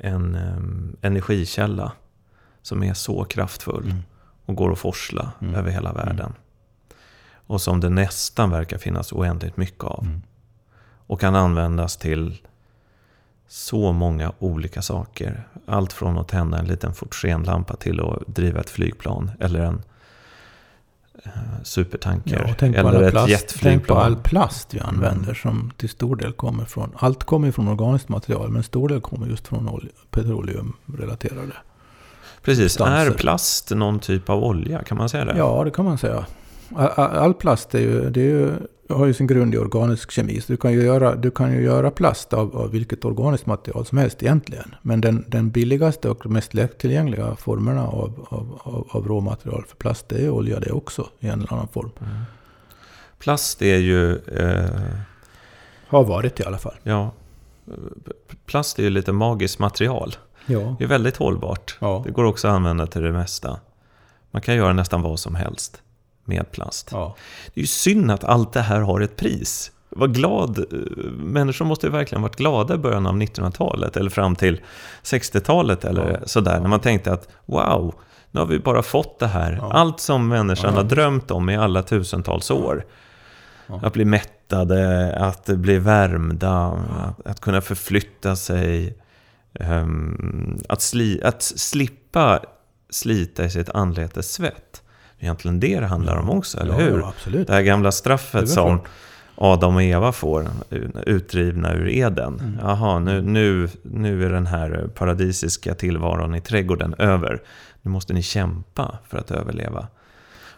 en 0.00 0.34
um, 0.34 0.96
energikälla 1.02 1.92
som 2.62 2.82
är 2.82 2.94
så 2.94 3.24
kraftfull 3.24 3.84
mm. 3.84 4.02
och 4.46 4.54
går 4.54 4.72
att 4.72 4.78
forsla 4.78 5.32
mm. 5.40 5.54
över 5.54 5.70
hela 5.70 5.90
mm. 5.90 6.06
världen. 6.06 6.32
Och 7.32 7.60
som 7.60 7.80
det 7.80 7.88
nästan 7.88 8.50
verkar 8.50 8.78
finnas 8.78 9.12
oändligt 9.12 9.56
mycket 9.56 9.84
av. 9.84 10.04
Mm. 10.04 10.22
Och 11.06 11.20
kan 11.20 11.34
användas 11.34 11.96
till 11.96 12.40
så 13.48 13.92
många 13.92 14.32
olika 14.38 14.82
saker. 14.82 15.48
Allt 15.66 15.92
från 15.92 16.18
att 16.18 16.28
tända 16.28 16.58
en 16.58 16.64
liten 16.64 16.94
fotogenlampa 16.94 17.76
till 17.76 18.00
att 18.00 18.26
driva 18.26 18.60
ett 18.60 18.70
flygplan 18.70 19.30
eller 19.40 19.60
en 19.60 19.82
supertanker. 21.62 22.44
Ja, 22.48 22.54
tänk 22.58 22.76
eller 22.76 23.02
ett 23.02 23.10
plast, 23.10 23.28
jetflygplan. 23.28 23.72
Tänk 23.72 23.86
på 23.86 23.94
all 23.94 24.16
plast 24.16 24.74
vi 24.74 24.80
använder 24.80 25.34
som 25.34 25.72
till 25.76 25.88
stor 25.88 26.16
del 26.16 26.32
kommer 26.32 26.64
från... 26.64 26.92
Allt 26.96 27.24
kommer 27.24 27.50
från 27.50 27.68
organiskt 27.68 28.08
material 28.08 28.50
men 28.50 28.62
stor 28.62 28.88
del 28.88 29.00
kommer 29.00 29.26
just 29.26 29.48
från 29.48 29.88
petroleumrelaterade 30.10 31.52
Precis. 32.42 32.72
Substanser. 32.72 33.06
Är 33.06 33.10
plast 33.10 33.70
någon 33.70 33.98
typ 33.98 34.30
av 34.30 34.44
olja? 34.44 34.82
Kan 34.82 34.98
man 34.98 35.08
säga 35.08 35.24
det? 35.24 35.34
Ja, 35.38 35.64
det 35.64 35.70
kan 35.70 35.84
man 35.84 35.98
säga. 35.98 36.26
All 36.96 37.34
plast 37.34 37.74
är 37.74 37.78
ju, 37.78 38.10
det 38.10 38.20
är 38.20 38.24
ju 38.24 38.52
har 38.90 39.06
ju 39.06 39.14
sin 39.14 39.26
grund 39.26 39.54
i 39.54 39.58
organisk 39.58 40.10
kemi. 40.10 40.40
Så 40.40 40.52
du 40.52 40.56
kan 40.56 40.72
ju 40.72 40.82
göra, 40.82 41.16
du 41.16 41.30
kan 41.30 41.52
ju 41.52 41.62
göra 41.62 41.90
plast 41.90 42.32
av, 42.32 42.56
av 42.56 42.70
vilket 42.70 43.04
organiskt 43.04 43.46
material 43.46 43.86
som 43.86 43.98
helst 43.98 44.22
egentligen. 44.22 44.74
Men 44.82 45.00
den, 45.00 45.24
den 45.28 45.50
billigaste 45.50 46.10
och 46.10 46.26
mest 46.26 46.54
lättillgängliga 46.54 47.36
formerna 47.36 47.86
av, 47.86 48.26
av, 48.28 48.60
av, 48.62 48.88
av 48.90 49.08
råmaterial 49.08 49.64
för 49.68 49.76
plast 49.76 50.08
det 50.08 50.24
är 50.24 50.30
olja 50.30 50.60
det 50.60 50.72
också 50.72 51.08
i 51.20 51.28
en 51.28 51.38
eller 51.38 51.52
annan 51.52 51.68
form. 51.68 51.90
Mm. 52.00 52.12
Plast 53.18 53.62
är 53.62 53.78
ju... 53.78 54.16
Eh, 54.16 54.70
har 55.86 56.04
varit 56.04 56.40
i 56.40 56.44
alla 56.44 56.58
fall. 56.58 56.74
Ja. 56.82 57.12
Plast 58.46 58.78
är 58.78 58.82
ju 58.82 58.90
lite 58.90 59.12
magiskt 59.12 59.58
material. 59.58 60.16
Ja. 60.46 60.76
Det 60.78 60.84
är 60.84 60.88
väldigt 60.88 61.16
hållbart. 61.16 61.78
Ja. 61.80 62.02
Det 62.06 62.12
går 62.12 62.24
också 62.24 62.48
att 62.48 62.54
använda 62.54 62.86
till 62.86 63.02
det 63.02 63.12
mesta. 63.12 63.60
Man 64.30 64.42
kan 64.42 64.56
göra 64.56 64.72
nästan 64.72 65.02
vad 65.02 65.20
som 65.20 65.34
helst 65.34 65.82
med 66.30 66.52
plast. 66.52 66.88
Ja. 66.92 67.16
Det 67.54 67.60
är 67.60 67.62
ju 67.62 67.66
synd 67.66 68.10
att 68.10 68.24
allt 68.24 68.52
det 68.52 68.60
här 68.60 68.80
har 68.80 69.00
ett 69.00 69.16
pris. 69.16 69.72
Var 69.88 70.08
glad, 70.08 70.58
eh, 70.58 70.64
människor 71.18 71.64
måste 71.64 71.86
ju 71.86 71.92
verkligen 71.92 72.22
varit 72.22 72.36
glada 72.36 72.74
i 72.74 72.78
början 72.78 73.06
av 73.06 73.16
1900-talet 73.16 73.96
eller 73.96 74.10
fram 74.10 74.36
till 74.36 74.60
60-talet 75.02 75.84
eller 75.84 76.18
ja. 76.20 76.26
sådär. 76.26 76.60
När 76.60 76.68
man 76.68 76.80
tänkte 76.80 77.12
att 77.12 77.28
wow, 77.46 77.94
nu 78.30 78.40
har 78.40 78.46
vi 78.46 78.58
bara 78.58 78.82
fått 78.82 79.18
det 79.18 79.26
här. 79.26 79.58
Ja. 79.60 79.72
Allt 79.72 80.00
som 80.00 80.28
människan 80.28 80.74
har 80.74 80.84
drömt 80.84 81.30
om 81.30 81.50
i 81.50 81.56
alla 81.56 81.82
tusentals 81.82 82.50
år. 82.50 82.84
Att 83.82 83.92
bli 83.92 84.04
mättade, 84.04 85.14
att 85.16 85.46
bli 85.46 85.78
värmda, 85.78 86.78
att, 87.00 87.26
att 87.26 87.40
kunna 87.40 87.60
förflytta 87.60 88.36
sig. 88.36 88.96
Um, 89.52 90.58
att, 90.68 90.82
sli, 90.82 91.22
att 91.24 91.42
slippa 91.42 92.40
slita 92.90 93.44
i 93.44 93.50
sitt 93.50 93.70
anletes 93.70 94.32
svett 94.32 94.82
egentligen 95.20 95.60
det 95.60 95.80
det 95.80 95.86
handlar 95.86 96.16
om 96.16 96.30
också, 96.30 96.60
eller 96.60 96.72
ja, 96.72 96.78
hur? 96.78 97.08
absolut. 97.08 97.46
Det 97.46 97.52
här 97.52 97.62
gamla 97.62 97.92
straffet 97.92 98.48
som 98.48 98.78
klart. 98.78 98.88
Adam 99.42 99.74
och 99.74 99.82
Eva 99.82 100.12
får, 100.12 100.48
utdrivna 101.06 101.74
ur 101.74 101.88
Eden. 101.88 102.40
Mm. 102.40 102.58
Jaha, 102.62 102.98
nu, 102.98 103.22
nu, 103.22 103.68
nu 103.82 104.26
är 104.26 104.30
den 104.30 104.46
här 104.46 104.90
paradisiska 104.94 105.74
tillvaron 105.74 106.34
i 106.34 106.40
trädgården 106.40 106.94
över. 106.98 107.42
Nu 107.82 107.90
måste 107.90 108.12
ni 108.12 108.22
kämpa 108.22 108.98
för 109.08 109.18
att 109.18 109.30
överleva. 109.30 109.86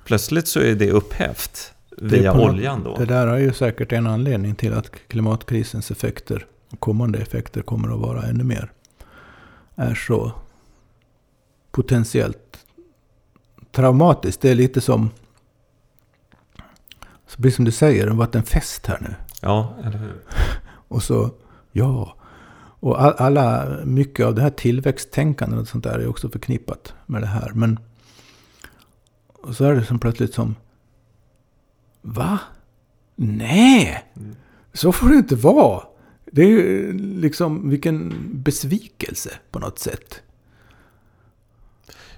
Plötsligt 0.05 0.49
så 0.49 0.61
är 0.61 0.75
det 0.75 0.91
upphävt 0.91 1.73
via 1.99 2.33
oljan 2.33 2.83
då. 2.85 2.97
Det 2.99 3.05
där 3.05 3.27
är 3.27 3.39
ju 3.39 3.53
säkert 3.53 3.93
en 3.93 4.07
anledning 4.07 4.55
till 4.55 4.75
att 4.75 4.91
klimatkrisens 5.09 5.91
effekter 5.91 6.47
och 6.73 6.81
kommande 6.81 7.19
effekter 7.19 7.63
kommer 7.63 7.95
att 7.95 8.01
vara 8.01 8.23
ännu 8.23 8.45
mer. 8.45 8.71
Är 9.77 9.95
så 9.95 10.33
potentiellt 11.71 12.59
traumatiskt. 13.73 14.41
Det 14.41 14.51
är 14.51 14.55
lite 14.55 14.81
som... 14.81 15.11
Så 17.27 17.43
precis 17.43 17.57
som 17.57 17.65
du 17.65 17.73
säger, 17.73 18.05
det 18.05 18.11
har 18.11 18.19
varit 18.19 18.35
en 18.35 18.43
fest 18.43 18.87
här 18.87 18.99
nu. 19.01 19.15
Ja, 19.41 19.75
eller 19.85 19.99
hur? 19.99 20.21
och 20.89 21.03
så, 21.03 21.31
ja. 21.73 22.17
Och 22.81 23.21
alla, 23.23 23.77
mycket 23.85 24.27
av 24.27 24.35
det 24.35 24.43
här 24.43 24.51
tillväxttänkandet 24.51 25.61
och 25.61 25.69
sånt 25.69 25.85
där 25.85 25.99
är 25.99 26.07
också 26.07 26.29
förknippat 26.29 26.95
med 27.07 27.23
det 27.23 27.27
här. 27.27 27.53
Men 27.55 27.79
och 29.43 29.57
så 29.57 29.65
är 29.65 29.75
det 29.75 29.85
som 29.85 29.99
plötsligt 29.99 30.35
som... 30.35 30.55
Va? 32.03 32.39
Nej! 33.17 34.05
Mm. 34.17 34.37
Så 34.73 34.93
får 34.93 35.09
det 35.09 35.17
inte 35.17 35.37
vara. 35.37 35.83
Det 36.25 36.43
är 36.43 36.49
ju 36.49 36.93
liksom 36.99 37.71
vilken 37.71 38.13
besvikelse 38.33 39.31
på 39.51 39.59
något 39.59 39.79
sätt. 39.79 40.23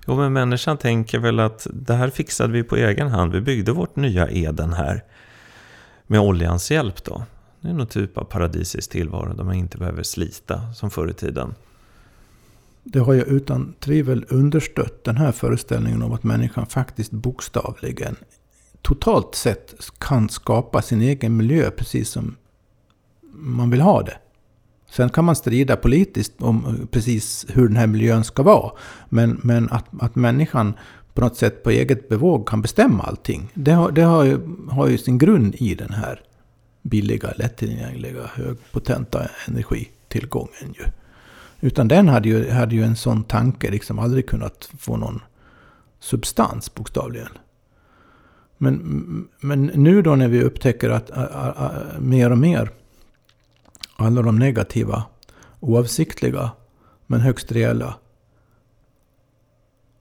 Jo, 0.07 0.17
men 0.17 0.33
människan 0.33 0.79
tänker 0.79 1.19
väl 1.19 1.41
att 1.41 1.67
det 1.73 1.95
här 1.95 2.11
fixade 2.11 2.53
vi 2.53 2.63
på 2.63 2.77
egen 2.77 3.09
hand. 3.09 3.33
Vi 3.33 3.41
byggde 3.41 3.73
vårt 3.73 3.97
nya 3.97 4.31
Eden 4.31 4.73
här 4.73 5.05
med 6.07 6.21
oljans 6.21 6.71
hjälp 6.71 7.05
då. 7.05 7.25
Det 7.61 7.69
är 7.69 7.73
någon 7.73 7.87
typ 7.87 8.19
av 8.19 8.25
paradisisk 8.25 8.91
tillvaro 8.91 9.35
där 9.35 9.45
man 9.45 9.55
inte 9.55 9.79
behöver 9.79 10.03
slita 10.03 10.73
som 10.73 10.91
förr 10.91 11.11
i 11.11 11.13
tiden. 11.13 11.55
Det 12.83 12.99
har 12.99 13.13
ju 13.13 13.23
utan 13.23 13.75
tvivel 13.81 14.27
understött 14.29 15.05
den 15.05 15.17
här 15.17 15.33
föreställningen 15.33 16.03
om 16.03 16.13
att 16.13 16.25
människan 16.25 16.67
faktiskt 16.67 17.11
bokstavligen 17.11 18.17
totalt 18.83 19.35
sett 19.35 19.75
kan 19.99 20.29
skapa 20.29 20.83
sin 20.83 21.03
egen 21.03 21.37
miljö 21.37 21.71
precis 21.71 22.11
som 22.11 22.37
man 23.33 23.71
vill 23.71 23.81
ha 23.81 24.03
det. 24.03 24.19
Sen 24.97 25.09
kan 25.09 25.25
man 25.25 25.37
strida 25.37 25.77
politiskt 25.77 26.43
om 26.43 26.65
eh, 26.67 26.87
precis 26.87 27.47
hur 27.49 27.69
den 27.69 27.77
här 27.77 27.87
miljön 27.87 28.25
ska 28.25 28.43
vara. 28.43 28.73
Men, 29.09 29.41
men 29.43 29.69
att, 29.71 29.85
att 30.01 30.15
människan 30.15 30.75
på 31.15 31.21
något 31.21 31.37
sätt 31.37 31.63
på 31.63 31.71
eget 31.71 32.09
bevåg 32.09 32.49
kan 32.49 32.63
bestämma 32.63 33.03
allting. 33.03 33.51
Det 33.55 33.73
har, 33.73 33.91
det 33.91 34.03
har, 34.03 34.25
ju, 34.25 34.39
har 34.71 34.89
ju 34.89 34.99
sin 34.99 35.19
grund 35.19 35.55
i 35.55 35.75
den 35.75 35.93
här 35.93 36.21
billiga, 36.83 37.33
lättillgängliga, 37.37 38.31
högpotenta 38.35 39.29
energitillgången. 39.49 40.75
Ju. 40.75 40.85
Utan 41.61 41.89
den 41.89 42.09
hade 42.09 42.29
ju, 42.29 42.51
hade 42.51 42.75
ju 42.75 42.83
en 42.83 42.97
sån 42.97 43.25
tanke 43.25 43.71
liksom 43.71 43.99
aldrig 43.99 44.27
kunnat 44.27 44.71
få 44.79 44.97
någon 44.97 45.21
substans 46.01 46.75
bokstavligen. 46.75 47.29
Men, 48.59 49.29
men 49.41 49.67
nu 49.67 50.03
då 50.03 50.17
när 50.17 50.29
vi 50.29 50.43
upptäcker 50.43 50.91
att 50.91 51.11
a, 51.11 51.29
a, 51.33 51.55
a, 51.57 51.71
mer 52.01 52.31
och 52.31 52.39
mer 52.39 52.71
alla 53.97 54.23
de 54.23 54.39
negativa, 54.39 55.03
oavsiktliga, 55.61 56.51
men 57.07 57.21
högst 57.21 57.53
reella 57.53 57.95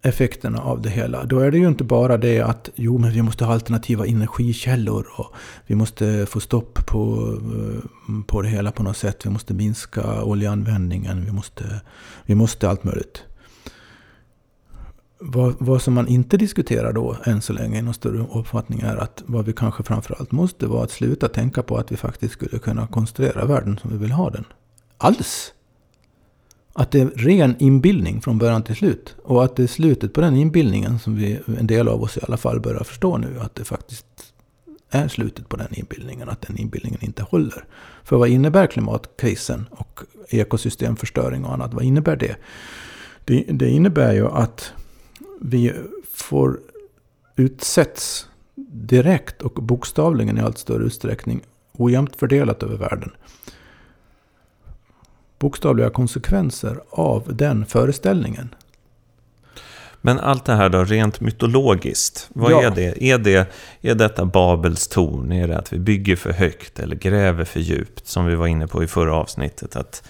effekterna 0.03 0.61
av 0.61 0.81
det 0.81 0.89
hela. 0.89 1.25
Då 1.25 1.39
är 1.39 1.51
det 1.51 1.57
ju 1.57 1.67
inte 1.67 1.83
bara 1.83 2.17
det 2.17 2.41
att 2.41 2.69
jo, 2.75 2.97
men 2.97 3.11
vi 3.11 3.21
måste 3.21 3.45
ha 3.45 3.53
alternativa 3.53 4.05
energikällor 4.05 5.07
och 5.15 5.35
vi 5.67 5.75
måste 5.75 6.25
få 6.25 6.39
stopp 6.39 6.85
på, 6.85 7.33
eh, 7.55 8.23
på 8.27 8.41
det 8.41 8.47
hela 8.49 8.71
på 8.71 8.83
något 8.83 8.97
sätt. 8.97 9.25
Vi 9.25 9.29
måste 9.29 9.53
minska 9.53 10.23
oljeanvändningen. 10.23 11.25
Vi 11.25 11.31
måste, 11.31 11.81
vi 12.25 12.35
måste 12.35 12.69
allt 12.69 12.83
möjligt. 12.83 13.23
Vad, 15.25 15.55
vad 15.59 15.81
som 15.81 15.93
man 15.93 16.07
inte 16.07 16.37
diskuterar 16.37 16.93
då 16.93 17.17
än 17.23 17.41
så 17.41 17.53
länge 17.53 17.79
i 17.79 17.81
någon 17.81 17.93
större 17.93 18.25
uppfattning 18.33 18.79
är 18.79 18.97
att 18.97 19.23
vad 19.25 19.45
vi 19.45 19.53
kanske 19.53 19.83
framförallt 19.83 20.31
måste 20.31 20.67
vara 20.67 20.83
att 20.83 20.91
sluta 20.91 21.29
tänka 21.29 21.63
på 21.63 21.77
att 21.77 21.91
vi 21.91 21.97
faktiskt 21.97 22.33
skulle 22.33 22.59
kunna 22.59 22.87
konstruera 22.87 23.45
världen 23.45 23.77
som 23.77 23.91
vi 23.91 23.97
vill 23.97 24.11
ha 24.11 24.29
den. 24.29 24.45
Alls! 24.97 25.53
Att 26.73 26.91
det 26.91 27.01
är 27.01 27.05
ren 27.05 27.55
inbildning 27.59 28.21
från 28.21 28.37
början 28.37 28.63
till 28.63 28.75
slut. 28.75 29.15
Och 29.23 29.43
att 29.43 29.55
det 29.55 29.63
är 29.63 29.67
slutet 29.67 30.13
på 30.13 30.21
den 30.21 30.35
inbildningen 30.35 30.99
som 30.99 31.15
vi, 31.15 31.39
en 31.59 31.67
del 31.67 31.87
av 31.87 32.03
oss 32.03 32.17
i 32.17 32.19
alla 32.23 32.37
fall, 32.37 32.59
börjar 32.59 32.83
förstå 32.83 33.17
nu. 33.17 33.39
Att 33.39 33.55
det 33.55 33.63
faktiskt 33.63 34.05
är 34.89 35.07
slutet 35.07 35.49
på 35.49 35.57
den 35.57 35.79
inbildningen. 35.79 36.29
Att 36.29 36.41
den 36.41 36.57
inbildningen 36.57 37.03
inte 37.03 37.23
håller. 37.23 37.65
För 38.03 38.17
vad 38.17 38.29
innebär 38.29 38.67
klimatkrisen 38.67 39.65
och 39.71 39.99
ekosystemförstöring 40.29 41.45
och 41.45 41.53
annat? 41.53 41.73
Vad 41.73 41.83
innebär 41.83 42.15
det? 42.15 42.35
Det, 43.25 43.45
det 43.49 43.69
innebär 43.69 44.13
ju 44.13 44.27
att 44.27 44.73
vi 45.43 45.73
får 46.13 46.59
utsätts 47.35 48.27
direkt 48.71 49.41
och 49.41 49.53
bokstavligen 49.53 50.37
i 50.37 50.41
allt 50.41 50.57
större 50.57 50.83
utsträckning 50.83 51.41
ojämnt 51.71 52.15
fördelat 52.15 52.63
över 52.63 52.77
världen 52.77 53.11
bokstavliga 55.43 55.89
konsekvenser 55.89 56.79
av 56.89 57.35
den 57.35 57.65
föreställningen. 57.65 58.55
Men 60.01 60.19
allt 60.19 60.45
det 60.45 60.53
här 60.53 60.69
då, 60.69 60.83
rent 60.83 61.21
mytologiskt, 61.21 62.29
vad 62.33 62.51
ja. 62.51 62.63
är 62.63 62.71
det? 62.71 63.03
Är, 63.03 63.17
det? 63.17 63.47
är 63.81 63.95
detta 63.95 64.25
Babels 64.25 64.87
torn? 64.87 65.31
Är 65.31 65.47
det 65.47 65.57
att 65.57 65.73
vi 65.73 65.79
bygger 65.79 66.15
för 66.15 66.31
högt 66.31 66.79
eller 66.79 66.95
gräver 66.95 67.45
för 67.45 67.59
djupt? 67.59 68.07
Som 68.07 68.25
vi 68.25 68.35
var 68.35 68.47
inne 68.47 68.67
på 68.67 68.83
i 68.83 68.87
förra 68.87 69.15
avsnittet, 69.15 69.75
att 69.75 70.09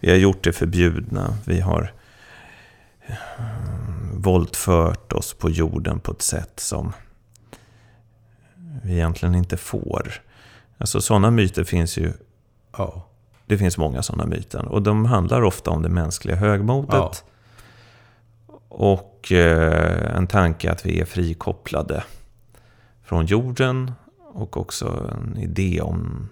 vi 0.00 0.10
har 0.10 0.16
gjort 0.16 0.44
det 0.44 0.52
förbjudna. 0.52 1.34
Vi 1.44 1.60
har 1.60 1.92
våldfört 4.22 5.12
oss 5.12 5.34
på 5.34 5.50
jorden 5.50 6.00
på 6.00 6.12
ett 6.12 6.22
sätt 6.22 6.60
som 6.60 6.92
vi 8.82 8.92
egentligen 8.92 9.34
inte 9.34 9.56
får. 9.56 10.12
Alltså 10.78 11.00
sådana 11.00 11.30
myter 11.30 11.64
finns 11.64 11.98
ju 11.98 12.12
ja. 12.76 13.06
Det 13.46 13.58
finns 13.58 13.78
många 13.78 14.02
sådana 14.02 14.26
myter. 14.26 14.68
Och 14.68 14.82
de 14.82 15.04
handlar 15.04 15.42
ofta 15.42 15.70
om 15.70 15.82
det 15.82 15.88
mänskliga 15.88 16.36
högmodet. 16.36 16.94
Ja. 16.94 17.12
Och 18.68 19.32
eh, 19.32 20.16
en 20.16 20.26
tanke 20.26 20.72
att 20.72 20.86
vi 20.86 21.00
är 21.00 21.04
frikopplade 21.04 22.04
från 23.04 23.26
jorden. 23.26 23.92
Och 24.18 24.56
också 24.56 25.10
en 25.12 25.36
idé 25.36 25.80
om 25.80 26.28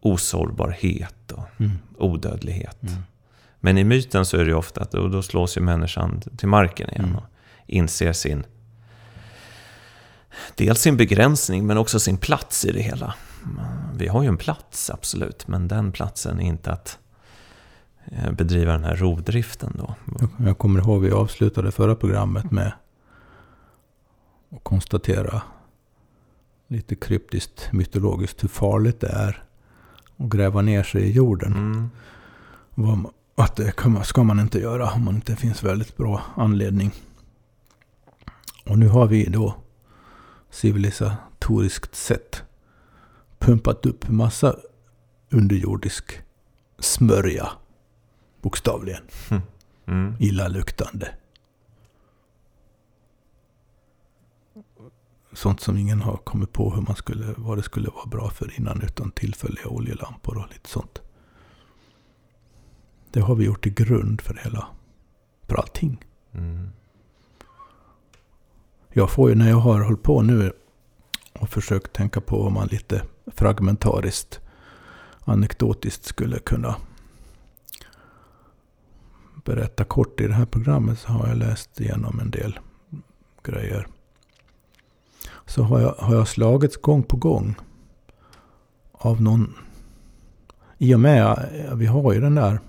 osårbarhet 0.00 1.32
och 1.32 1.60
mm. 1.60 1.78
odödlighet. 1.98 2.82
Mm. 2.82 3.02
Men 3.64 3.78
i 3.78 3.84
myten 3.84 4.24
så 4.24 4.36
är 4.36 4.44
det 4.44 4.50
ju 4.50 4.56
ofta 4.56 4.80
att 4.80 4.90
då, 4.90 5.08
då 5.08 5.22
slås 5.22 5.56
ju 5.56 5.60
människan 5.60 6.20
till 6.36 6.48
marken 6.48 6.90
igen. 6.90 7.04
Mm. 7.04 7.16
Och 7.16 7.24
inser 7.66 8.12
sin 8.12 8.44
dels 10.54 10.80
sin 10.80 10.96
begränsning 10.96 11.66
men 11.66 11.78
också 11.78 12.00
sin 12.00 12.16
plats 12.16 12.64
i 12.64 12.72
det 12.72 12.82
hela 12.82 13.14
vi 13.94 14.08
har 14.08 14.22
ju 14.22 14.28
en 14.28 14.36
plats, 14.36 14.90
absolut, 14.90 15.48
men 15.48 15.68
den 15.68 15.92
platsen 15.92 16.40
är 16.40 16.44
inte 16.44 16.72
att 16.72 16.98
eh, 18.04 18.32
bedriva 18.32 18.72
den 18.72 18.84
här 18.84 18.96
rovdriften 18.96 19.72
då. 19.78 19.94
Jag 20.44 20.58
kommer 20.58 20.80
ihåg 20.80 21.02
vi 21.02 21.10
avslutade 21.10 21.72
förra 21.72 21.94
programmet 21.94 22.50
med 22.50 22.72
att 24.50 24.64
konstatera 24.64 25.42
lite 26.68 26.94
kryptiskt 26.94 27.72
mytologiskt 27.72 28.42
hur 28.42 28.48
farligt 28.48 29.00
det 29.00 29.08
är 29.08 29.44
att 30.16 30.30
gräva 30.30 30.62
ner 30.62 30.82
sig 30.82 31.02
i 31.02 31.12
jorden. 31.12 31.52
Mm. 31.52 31.90
Att 33.34 33.56
det 33.56 33.74
ska 34.04 34.22
man 34.22 34.40
inte 34.40 34.58
göra 34.58 34.92
om 34.92 35.04
man 35.04 35.14
inte 35.14 35.36
finns 35.36 35.62
väldigt 35.62 35.96
bra 35.96 36.22
anledning. 36.36 36.92
Och 38.64 38.78
nu 38.78 38.88
har 38.88 39.06
vi 39.06 39.24
då 39.24 39.54
civilisatoriskt 40.50 41.94
sett 41.94 42.42
pumpat 43.38 43.86
upp 43.86 44.08
massa 44.08 44.56
underjordisk 45.30 46.22
smörja. 46.78 47.48
Bokstavligen. 48.40 49.02
Mm. 49.30 49.42
Mm. 49.86 50.16
Illaluktande. 50.20 51.14
Sånt 55.32 55.60
som 55.60 55.76
ingen 55.76 56.00
har 56.00 56.16
kommit 56.16 56.52
på 56.52 56.74
hur 56.74 56.82
man 56.82 56.96
skulle, 56.96 57.34
vad 57.36 57.58
det 57.58 57.62
skulle 57.62 57.88
vara 57.88 58.06
bra 58.06 58.30
för 58.30 58.58
innan. 58.58 58.82
Utan 58.82 59.10
tillfälliga 59.10 59.68
oljelampor 59.68 60.38
och 60.38 60.48
lite 60.52 60.68
sånt. 60.68 61.01
Det 63.12 63.20
har 63.20 63.34
vi 63.34 63.44
gjort 63.44 63.62
till 63.62 63.74
grund 63.74 64.20
för 64.20 64.40
hela, 64.44 64.66
för 65.46 65.56
allting. 65.56 66.04
Mm. 66.32 66.68
Jag 68.88 69.10
får 69.10 69.28
ju 69.30 69.34
när 69.34 69.48
jag 69.48 69.56
har 69.56 69.80
hållit 69.80 70.02
på 70.02 70.22
nu 70.22 70.52
och 71.32 71.48
försökt 71.48 71.92
tänka 71.92 72.20
på 72.20 72.42
vad 72.42 72.52
man 72.52 72.68
lite 72.68 73.02
fragmentariskt, 73.26 74.40
anekdotiskt 75.24 76.04
skulle 76.04 76.38
kunna 76.38 76.76
berätta 79.44 79.84
kort 79.84 80.20
i 80.20 80.26
det 80.26 80.34
här 80.34 80.46
programmet 80.46 80.98
så 80.98 81.12
har 81.12 81.28
jag 81.28 81.36
läst 81.36 81.80
igenom 81.80 82.20
en 82.20 82.30
del 82.30 82.58
grejer. 83.42 83.86
Så 85.46 85.62
har 85.62 85.80
jag, 85.80 85.94
har 85.94 86.14
jag 86.14 86.28
slagits 86.28 86.76
gång 86.76 87.02
på 87.02 87.16
gång 87.16 87.54
av 88.92 89.22
någon... 89.22 89.54
I 90.78 90.94
och 90.94 91.00
med, 91.00 91.48
vi 91.74 91.86
har 91.86 92.12
ju 92.12 92.20
den 92.20 92.34
där 92.34 92.60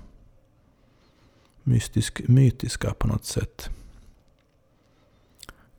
mystisk, 1.64 2.22
mytiska 2.28 2.94
på 2.94 3.08
något 3.08 3.26
sätt. 3.26 3.70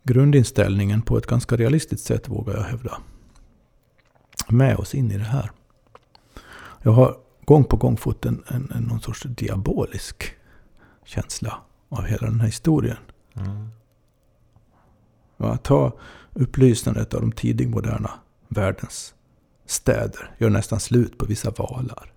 Grundinställningen 0.03 1.03
på 1.03 1.19
ett 1.19 1.27
ganska 1.27 1.57
realistiskt 1.57 2.07
sätt 2.07 2.29
vågar 2.29 2.55
jag 2.55 2.63
hävda 2.63 2.99
med 4.49 4.77
oss 4.77 4.95
in 4.95 5.11
i 5.11 5.19
det 5.19 5.25
här. 5.25 5.51
Jag 6.83 6.93
har 6.93 7.17
gång 7.45 7.65
på 7.65 7.77
gång 7.77 7.97
fått 7.97 8.27
en, 8.27 8.45
en, 8.49 8.73
en 8.75 8.83
någon 8.83 9.01
sorts 9.01 9.23
diabolisk 9.23 10.35
känsla 11.05 11.61
av 11.89 12.05
hela 12.05 12.27
den 12.27 12.41
här 12.41 12.47
historien. 12.47 12.97
Mm. 13.35 13.69
Ja, 15.37 15.57
ta 15.57 15.93
upplysandet 16.33 17.15
av 17.15 17.21
de 17.21 17.33
tidigmoderna 17.33 18.11
världens 18.49 19.15
städer. 19.67 20.35
Gör 20.39 20.51
nästan 20.51 20.81
slut 20.81 21.19
på 21.19 21.27
vissa 21.27 21.51
valar. 21.51 22.14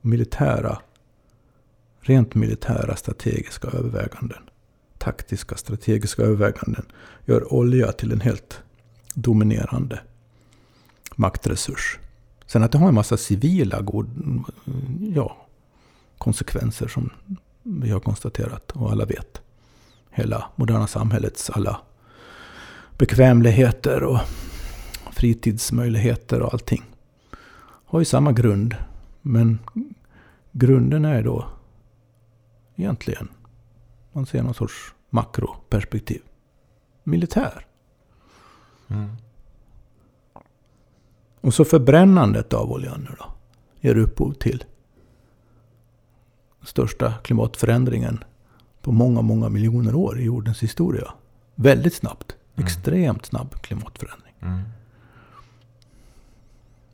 Militära, 0.00 0.78
rent 2.00 2.34
militära 2.34 2.96
strategiska 2.96 3.68
överväganden. 3.68 4.42
Taktiska 4.98 5.56
strategiska 5.56 6.22
överväganden 6.22 6.86
gör 7.24 7.52
olja 7.52 7.92
till 7.92 8.12
en 8.12 8.20
helt 8.20 8.62
dominerande 9.14 10.00
maktresurs. 11.16 11.98
Sen 12.46 12.62
att 12.62 12.72
det 12.72 12.78
har 12.78 12.88
en 12.88 12.94
massa 12.94 13.16
civila 13.16 13.80
god, 13.80 14.10
ja, 15.14 15.46
konsekvenser 16.18 16.88
som 16.88 17.10
vi 17.62 17.90
har 17.90 18.00
konstaterat 18.00 18.70
och 18.70 18.90
alla 18.92 19.04
vet. 19.04 19.40
Hela 20.10 20.44
moderna 20.56 20.86
samhällets 20.86 21.50
alla 21.50 21.80
bekvämligheter 22.98 24.02
och 24.02 24.18
fritidsmöjligheter 25.12 26.42
och 26.42 26.52
allting 26.52 26.84
har 27.84 27.98
ju 27.98 28.04
samma 28.04 28.32
grund. 28.32 28.74
Men 29.28 29.58
grunden 30.52 31.04
är 31.04 31.22
då 31.22 31.46
egentligen, 32.76 33.28
man 34.12 34.26
ser 34.26 34.42
någon 34.42 34.54
sorts 34.54 34.94
makroperspektiv, 35.10 36.22
militär. 37.04 37.66
Mm. 38.88 39.16
Och 41.40 41.54
så 41.54 41.64
förbrännandet 41.64 42.52
av 42.52 42.72
oljan 42.72 43.00
nu 43.00 43.16
då. 43.18 43.24
Ger 43.80 43.96
upphov 43.96 44.32
till 44.32 44.64
största 46.62 47.12
klimatförändringen 47.12 48.24
på 48.82 48.92
många, 48.92 49.22
många 49.22 49.48
miljoner 49.48 49.94
år 49.94 50.20
i 50.20 50.24
jordens 50.24 50.62
historia. 50.62 51.14
Väldigt 51.54 51.94
snabbt. 51.94 52.36
Mm. 52.54 52.66
Extremt 52.66 53.26
snabb 53.26 53.54
klimatförändring. 53.54 54.34
Mm. 54.40 54.62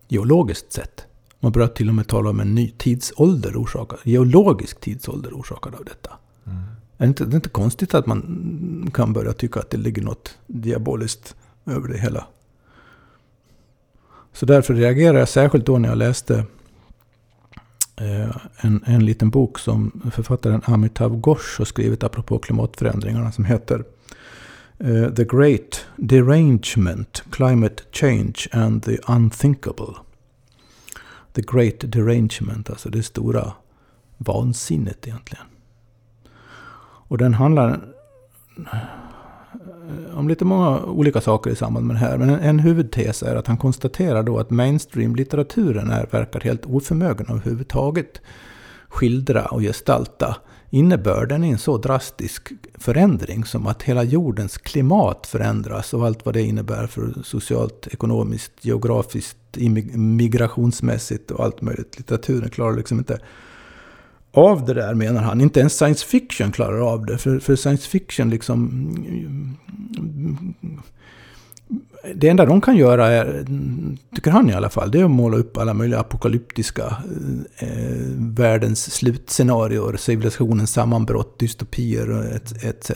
Geologiskt 0.07 0.71
sett. 0.71 1.07
Man 1.45 1.51
börjar 1.51 1.67
till 1.67 1.89
och 1.89 1.95
med 1.95 2.07
tala 2.07 2.29
om 2.29 2.39
en 2.39 2.55
ny 2.55 2.69
tidsålder 2.77 3.55
orsakad, 3.55 3.99
geologisk 4.03 4.79
tidsålder 4.79 5.31
orsakad 5.31 5.75
av 5.75 5.85
detta. 5.85 6.09
Mm. 6.45 6.57
Är 6.57 6.65
det, 6.97 7.05
inte, 7.05 7.25
det 7.25 7.33
är 7.33 7.35
inte 7.35 7.49
konstigt 7.49 7.93
att 7.93 8.05
man 8.05 8.91
kan 8.93 9.13
börja 9.13 9.33
tycka 9.33 9.59
att 9.59 9.69
det 9.69 9.77
ligger 9.77 10.01
något 10.01 10.37
diaboliskt 10.47 11.35
över 11.65 11.87
det 11.87 11.97
hela. 11.97 12.27
Så 14.33 14.45
därför 14.45 14.73
reagerade 14.73 15.19
jag 15.19 15.29
särskilt 15.29 15.65
då 15.65 15.77
när 15.77 15.89
jag 15.89 15.97
läste 15.97 16.45
eh, 17.95 18.37
en, 18.57 18.83
en 18.85 19.05
liten 19.05 19.29
bok 19.29 19.59
som 19.59 20.01
författaren 20.13 20.61
Amitav 20.65 21.19
Ghosh 21.21 21.57
har 21.57 21.65
skrivit 21.65 22.03
apropå 22.03 22.39
klimatförändringarna 22.39 23.31
som 23.31 23.45
heter 23.45 23.83
eh, 24.79 25.13
The 25.13 25.23
Great 25.23 25.85
Derangement, 25.95 27.23
Climate 27.31 27.83
Change 27.91 28.35
and 28.51 28.83
the 28.83 28.97
Unthinkable. 29.07 30.04
The 31.35 31.41
Great 31.41 31.79
Derangement, 31.79 32.69
alltså 32.69 32.89
det 32.89 33.03
stora 33.03 33.53
vansinnet 34.17 35.07
egentligen. 35.07 35.45
Och 37.07 37.17
den 37.17 37.33
handlar 37.33 37.69
eh, 38.57 40.17
om 40.17 40.27
lite 40.27 40.45
många 40.45 40.79
olika 40.79 41.21
saker 41.21 41.51
i 41.51 41.55
samband 41.55 41.85
med 41.85 41.95
det 41.95 41.99
här. 41.99 42.17
Men 42.17 42.29
en, 42.29 42.59
huvudtes 42.59 43.23
är 43.23 43.35
att 43.35 43.47
han 43.47 43.57
konstaterar 43.57 44.23
då 44.23 44.37
att 44.37 44.49
mainstream-litteraturen 44.49 45.91
är, 45.91 46.07
verkar 46.11 46.39
helt 46.39 46.65
oförmögen 46.65 47.27
överhuvudtaget 47.29 48.21
skildra 48.87 49.45
och 49.45 49.61
gestalta 49.61 50.37
innebörden 50.69 51.43
i 51.43 51.49
en 51.49 51.57
så 51.57 51.77
drastisk 51.77 52.51
förändring 52.73 53.45
som 53.45 53.67
att 53.67 53.83
hela 53.83 54.03
jordens 54.03 54.57
klimat 54.57 55.27
förändras 55.27 55.93
och 55.93 56.05
allt 56.05 56.25
vad 56.25 56.33
det 56.33 56.41
innebär 56.41 56.87
för 56.87 57.13
socialt, 57.23 57.87
ekonomiskt, 57.91 58.51
geografiskt, 58.61 59.37
migrationsmässigt 59.95 61.31
och 61.31 61.45
allt 61.45 61.61
möjligt. 61.61 61.97
Litteraturen 61.97 62.49
klarar 62.49 62.75
liksom 62.75 62.97
inte 62.97 63.19
av 64.35 64.65
det 64.65 64.73
där 64.73 64.93
menar 64.93 65.21
han. 65.21 65.41
Inte 65.41 65.59
ens 65.59 65.77
science 65.77 66.05
fiction 66.05 66.51
klarar 66.51 66.79
av 66.93 67.05
det. 67.05 67.17
För, 67.17 67.39
för 67.39 67.55
science 67.55 67.89
fiction 67.89 68.29
liksom... 68.29 68.69
Mm, 69.07 70.53
det 72.15 72.29
enda 72.29 72.45
de 72.45 72.61
kan 72.61 72.77
göra 72.77 73.07
är, 73.07 73.45
tycker 74.15 74.31
han 74.31 74.49
i 74.49 74.53
alla 74.53 74.69
fall, 74.69 74.91
det 74.91 74.99
är 74.99 75.05
att 75.05 75.11
måla 75.11 75.37
upp 75.37 75.57
alla 75.57 75.73
möjliga 75.73 75.99
apokalyptiska 75.99 76.97
eh, 77.57 77.69
världens 78.17 78.93
slutscenarier, 78.93 79.97
civilisationens 79.97 80.73
sammanbrott, 80.73 81.39
dystopier 81.39 82.39
etc. 82.61 82.91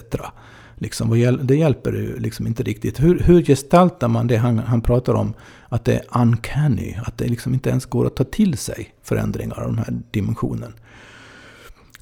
Liksom, 0.82 1.38
det 1.42 1.56
hjälper 1.56 1.92
ju 1.92 2.20
liksom 2.20 2.48
inte 2.48 2.64
riktigt. 2.64 3.00
Hur, 3.00 3.20
hur 3.20 3.42
gestaltar 3.42 4.08
man 4.08 4.28
det 4.28 4.38
han, 4.38 4.60
han 4.60 4.82
pratar 4.82 5.14
om? 5.14 5.34
Att 5.70 5.86
det 5.86 5.94
är 5.94 6.22
uncanny, 6.22 6.98
att 7.06 7.18
det 7.18 7.28
liksom 7.28 7.54
inte 7.54 7.70
ens 7.70 7.86
går 7.86 8.08
att 8.08 8.16
ta 8.16 8.24
till 8.24 8.58
sig 8.58 8.94
förändringar 9.04 9.60
av 9.60 9.68
den 9.68 9.78
här 9.78 10.02
dimensionen. 10.12 10.74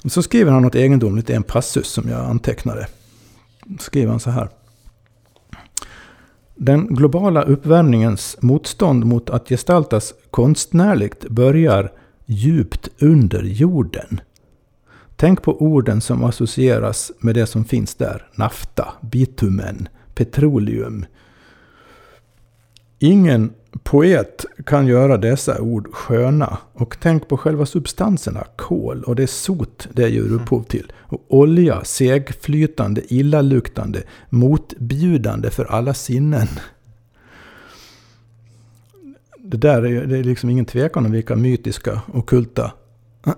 Så 0.04 0.22
skriver 0.22 0.52
han 0.52 0.62
något 0.62 0.74
egendomligt 0.74 1.30
i 1.30 1.32
en 1.32 1.42
passus 1.42 1.88
som 1.88 2.08
jag 2.08 2.20
antecknade. 2.20 2.86
Skriver 3.80 4.10
han 4.10 4.20
så 4.20 4.30
här. 4.30 4.48
Den 6.54 6.86
globala 6.86 7.42
uppvärmningens 7.42 8.36
motstånd 8.42 9.06
mot 9.06 9.30
att 9.30 9.48
gestaltas 9.48 10.14
konstnärligt 10.30 11.28
börjar 11.28 11.92
djupt 12.26 12.88
under 12.98 13.42
jorden. 13.42 14.20
Tänk 15.20 15.42
på 15.42 15.62
orden 15.62 16.00
som 16.00 16.24
associeras 16.24 17.12
med 17.18 17.34
det 17.34 17.46
som 17.46 17.64
finns 17.64 17.94
där. 17.94 18.28
Nafta, 18.34 18.92
bitumen, 19.00 19.88
petroleum. 20.14 21.04
Ingen 22.98 23.52
poet 23.82 24.44
kan 24.66 24.86
göra 24.86 25.16
dessa 25.16 25.60
ord 25.60 25.88
sköna. 25.92 26.58
Och 26.72 26.96
tänk 27.00 27.28
på 27.28 27.36
själva 27.36 27.66
substanserna, 27.66 28.44
kol 28.56 29.02
och 29.04 29.16
det 29.16 29.26
sot 29.26 29.88
det 29.92 30.08
ger 30.08 30.20
mm. 30.20 30.34
upphov 30.34 30.62
till. 30.62 30.92
Och 30.96 31.24
olja, 31.28 31.84
segflytande, 31.84 33.14
illaluktande, 33.14 34.02
motbjudande 34.28 35.50
för 35.50 35.64
alla 35.64 35.94
sinnen. 35.94 36.48
Det 39.38 39.56
där 39.56 39.82
är, 39.82 40.06
det 40.06 40.18
är 40.18 40.24
liksom 40.24 40.50
ingen 40.50 40.64
tvekan 40.64 41.06
om 41.06 41.12
vilka 41.12 41.36
mytiska, 41.36 42.00
okulta 42.12 42.72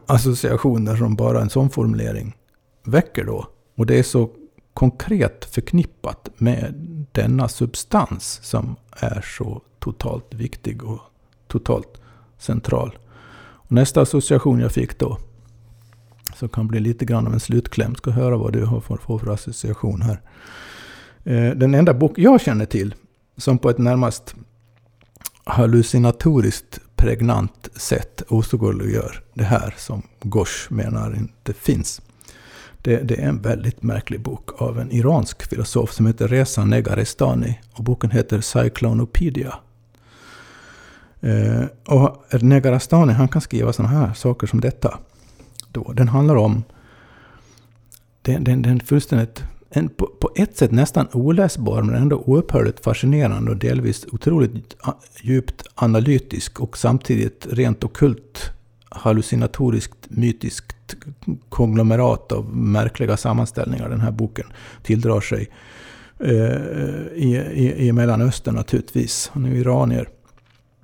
associationer 0.06 0.96
som 0.96 1.16
bara 1.16 1.40
en 1.40 1.50
sån 1.50 1.70
formulering 1.70 2.36
väcker 2.84 3.24
då. 3.24 3.46
Och 3.76 3.86
det 3.86 3.98
är 3.98 4.02
så 4.02 4.30
konkret 4.74 5.44
förknippat 5.44 6.30
med 6.36 6.74
denna 7.12 7.48
substans 7.48 8.40
som 8.42 8.76
är 8.90 9.24
så 9.38 9.62
totalt 9.78 10.34
viktig 10.34 10.84
och 10.84 11.00
totalt 11.46 12.00
central. 12.38 12.98
Och 13.42 13.72
nästa 13.72 14.00
association 14.00 14.60
jag 14.60 14.72
fick 14.72 14.98
då, 14.98 15.18
som 16.34 16.48
kan 16.48 16.68
bli 16.68 16.80
lite 16.80 17.04
grann 17.04 17.26
av 17.26 17.32
en 17.32 17.40
slutkläm, 17.40 17.94
ska 17.94 18.10
höra 18.10 18.36
vad 18.36 18.52
du 18.52 18.64
har 18.64 18.80
för, 18.80 18.96
för 18.96 19.32
association 19.32 20.02
här. 20.02 20.20
Eh, 21.24 21.56
den 21.56 21.74
enda 21.74 21.94
bok 21.94 22.18
jag 22.18 22.40
känner 22.40 22.66
till 22.66 22.94
som 23.36 23.58
på 23.58 23.70
ett 23.70 23.78
närmast 23.78 24.34
hallucinatoriskt 25.44 26.80
pregnant 26.96 27.68
sätt 27.76 28.22
osågurliggör 28.28 29.22
det 29.34 29.44
här 29.44 29.74
som 29.78 30.02
Gosh 30.22 30.72
menar 30.72 31.16
inte 31.16 31.52
finns. 31.52 32.02
Det, 32.82 32.96
det, 32.96 33.22
är 33.22 33.28
en 33.28 33.42
väldigt 33.42 33.82
märklig 33.82 34.20
bok 34.20 34.62
av 34.62 34.78
en 34.78 34.92
iransk 34.92 35.42
filosof 35.42 35.92
som 35.92 36.06
heter 36.06 36.28
Reza 36.28 36.64
Negarestani. 36.64 37.60
Och 37.72 37.84
boken 37.84 38.10
heter 38.10 38.40
Cyclonopedia. 38.40 39.54
Eh, 41.20 41.64
och 41.86 42.42
Negarestani 42.42 43.12
han 43.12 43.28
kan 43.28 43.40
skriva 43.40 43.72
sådana 43.72 43.98
här 43.98 44.14
saker 44.14 44.46
som 44.46 44.60
detta. 44.60 44.98
Då. 45.72 45.92
Den 45.92 46.08
handlar 46.08 46.36
om... 46.36 46.64
Den, 48.22 48.44
den, 48.44 48.62
den 48.62 48.80
fullständigt... 48.80 49.44
En, 49.72 49.88
på, 49.88 50.06
på, 50.06 50.30
ett 50.34 50.56
sätt 50.56 50.70
nästan 50.70 51.08
oläsbar 51.12 51.82
men 51.82 51.94
ändå 51.94 52.16
oupphörligt 52.16 52.84
fascinerande 52.84 53.50
och 53.50 53.56
delvis 53.56 54.06
otroligt 54.12 54.76
djupt 55.22 55.62
analytisk 55.74 56.60
och 56.60 56.78
samtidigt 56.78 57.46
rent 57.50 57.84
okult 57.84 58.50
hallucinatoriskt 58.88 60.10
mytiskt 60.10 60.96
konglomerat 61.48 62.32
av 62.32 62.56
märkliga 62.56 63.16
sammanställningar 63.16 63.88
den 63.88 64.00
här 64.00 64.10
boken 64.10 64.46
tilldrar 64.82 65.20
sig. 65.20 65.48
Eh, 66.18 66.32
i, 67.14 67.42
i, 67.54 67.86
I 67.86 67.92
Mellanöstern 67.92 68.54
naturligtvis. 68.54 69.30
Han 69.32 69.44
är 69.44 69.50
ju 69.50 69.60
iranier. 69.60 70.08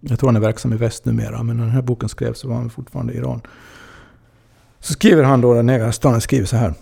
Jag 0.01 0.18
tror 0.18 0.28
han 0.28 0.37
är 0.37 0.41
verksam 0.41 0.72
i 0.72 0.76
väst 0.76 1.05
numera, 1.05 1.43
men 1.43 1.57
när 1.57 1.64
den 1.64 1.72
här 1.72 1.82
boken 1.82 2.09
skrevs 2.09 2.39
så 2.39 2.49
var 2.49 2.57
han 2.57 2.70
fortfarande 2.70 3.12
i 3.12 3.16
Iran. 3.16 3.41
Så 4.80 4.93
skriver 4.93 5.22
han 5.22 5.41
då, 5.41 5.55
den 5.55 5.68
ägaren, 5.68 5.93
staden 5.93 6.20
skriver 6.20 6.47
så 6.47 6.57
här. 6.57 6.74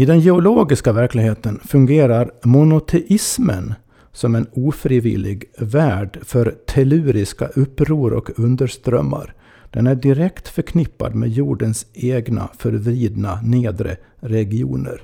I 0.00 0.04
den 0.04 0.20
geologiska 0.20 0.92
verkligheten 0.92 1.60
fungerar 1.64 2.30
monoteismen 2.42 3.74
som 4.12 4.34
en 4.34 4.46
ofrivillig 4.52 5.44
värld 5.58 6.18
för 6.22 6.54
telluriska 6.66 7.46
uppror 7.46 8.12
och 8.12 8.38
underströmmar. 8.38 9.34
Den 9.70 9.86
är 9.86 9.94
direkt 9.94 10.48
förknippad 10.48 11.14
med 11.14 11.28
jordens 11.28 11.86
egna 11.92 12.48
förvridna 12.58 13.40
nedre 13.42 13.96
regioner. 14.20 15.02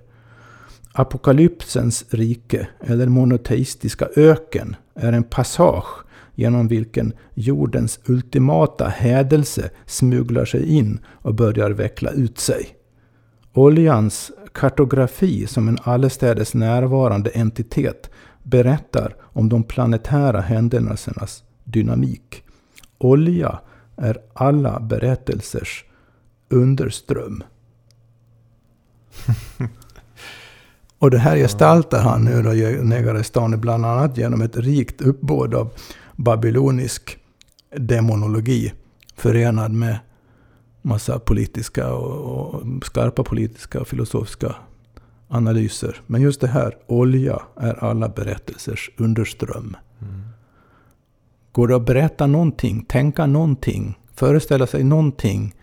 Apokalypsens 0.92 2.04
rike, 2.10 2.68
eller 2.80 3.06
monoteistiska 3.06 4.08
öken, 4.16 4.76
är 4.94 5.12
en 5.12 5.24
passage 5.24 6.04
genom 6.34 6.68
vilken 6.68 7.12
jordens 7.34 8.00
ultimata 8.06 8.88
hädelse 8.88 9.70
smuglar 9.86 10.44
sig 10.44 10.76
in 10.76 11.00
och 11.06 11.34
börjar 11.34 11.70
veckla 11.70 12.10
ut 12.10 12.38
sig. 12.38 12.76
Oljans 13.52 14.32
kartografi 14.56 15.46
som 15.46 15.68
en 15.68 15.78
allestädes 15.82 16.54
närvarande 16.54 17.30
entitet 17.30 18.10
berättar 18.42 19.16
om 19.22 19.48
de 19.48 19.62
planetära 19.62 20.40
händelsernas 20.40 21.44
dynamik. 21.64 22.42
Olja 22.98 23.60
är 23.96 24.18
alla 24.34 24.80
berättelsers 24.80 25.84
underström. 26.48 27.42
Och 30.98 31.10
det 31.10 31.18
här 31.18 31.36
gestaltar 31.36 32.02
han 32.02 32.24
nu 32.24 32.42
då, 32.42 32.50
Negarestani, 32.82 33.56
bland 33.56 33.86
annat 33.86 34.18
genom 34.18 34.42
ett 34.42 34.56
rikt 34.56 35.00
uppbåd 35.00 35.54
av 35.54 35.70
babylonisk 36.16 37.18
demonologi 37.76 38.72
förenad 39.16 39.72
med 39.72 39.98
massa 40.86 41.18
politiska 41.18 41.94
och, 41.94 42.54
och 42.54 42.62
skarpa 42.84 43.24
politiska 43.24 43.80
och 43.80 43.88
filosofiska 43.88 44.54
analyser. 45.28 46.00
Men 46.06 46.22
just 46.22 46.40
det 46.40 46.48
här, 46.48 46.76
olja 46.86 47.42
är 47.56 47.84
alla 47.84 48.08
berättelsers 48.08 48.90
underström. 48.96 49.76
Mm. 50.00 50.22
Går 51.52 51.68
det 51.68 51.76
att 51.76 51.86
berätta 51.86 52.26
någonting, 52.26 52.84
tänka 52.84 53.26
någonting, 53.26 53.98
föreställa 54.14 54.66
sig 54.66 54.84
någonting 54.84 55.54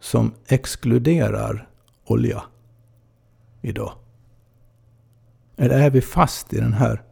som 0.00 0.32
exkluderar 0.46 1.68
olja? 2.04 2.42
idag? 3.64 3.92
Eller 5.56 5.78
är 5.78 5.90
vi 5.90 6.00
fast 6.00 6.52
i 6.52 6.60
den 6.60 6.72
här 6.72 7.02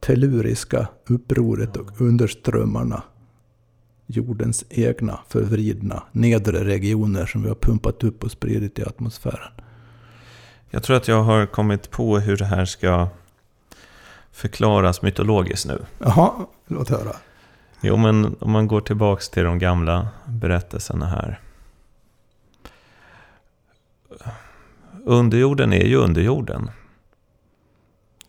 telluriska 0.00 0.88
upproret 1.06 1.76
och 1.76 2.00
underströmmarna? 2.00 3.02
Jordens 4.10 4.64
egna 4.70 5.20
förvridna 5.28 6.02
nedre 6.12 6.64
regioner 6.64 7.26
som 7.26 7.42
vi 7.42 7.48
har 7.48 7.56
pumpat 7.56 8.04
upp 8.04 8.24
och 8.24 8.30
spridit 8.30 8.78
i 8.78 8.82
atmosfären. 8.82 9.52
Jag 10.70 10.82
tror 10.82 10.96
att 10.96 11.08
jag 11.08 11.22
har 11.22 11.46
kommit 11.46 11.90
på 11.90 12.18
hur 12.18 12.36
det 12.36 12.44
här 12.44 12.64
ska 12.64 13.08
förklaras 14.32 15.02
mytologiskt 15.02 15.66
nu. 15.66 15.84
Jaha, 15.98 16.32
låt 16.66 16.88
höra. 16.88 17.16
Jo, 17.80 17.96
men 17.96 18.36
om 18.40 18.50
man 18.50 18.66
går 18.66 18.80
tillbaks 18.80 19.28
till 19.28 19.44
de 19.44 19.58
gamla 19.58 20.08
berättelserna 20.26 21.06
här. 21.06 21.40
Underjorden 25.04 25.72
är 25.72 25.84
ju 25.84 25.96
underjorden. 25.96 26.70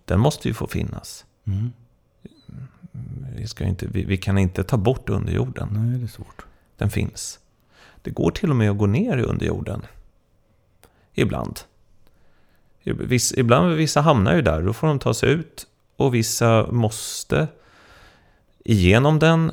Den 0.05 0.19
måste 0.19 0.47
ju 0.47 0.53
få 0.53 0.67
finnas. 0.67 1.25
Mm. 1.47 1.71
Vi, 3.40 3.48
ska 3.48 3.64
inte, 3.64 3.88
vi, 3.88 4.04
vi, 4.04 4.18
kan 4.18 4.38
inte 4.38 4.64
ta 4.64 4.78
bort 4.78 5.10
underjorden. 5.10 5.70
Nej, 5.72 6.00
det 6.00 6.06
är 6.06 6.08
svårt. 6.08 6.46
Den 6.78 6.90
finns. 6.90 7.40
Det 8.02 8.12
går 8.12 8.32
till 8.32 8.50
och 8.50 8.56
med 8.56 8.72
att 8.72 8.78
gå 8.78 8.86
ner 8.86 9.18
i 9.18 9.22
underjorden. 9.22 9.86
Ibland. 11.14 11.60
Viss, 12.84 13.34
ibland 13.38 13.74
vissa 13.74 14.02
hamnar 14.02 14.36
ju 14.36 14.42
där, 14.42 14.62
då 14.62 14.74
får 14.74 14.88
de 14.88 15.00
ta 15.00 15.14
sig 15.14 15.32
ut. 15.32 15.68
Och 15.96 16.16
vissa 16.16 16.68
måste 16.72 17.48
igenom 18.64 19.20
den. 19.20 19.52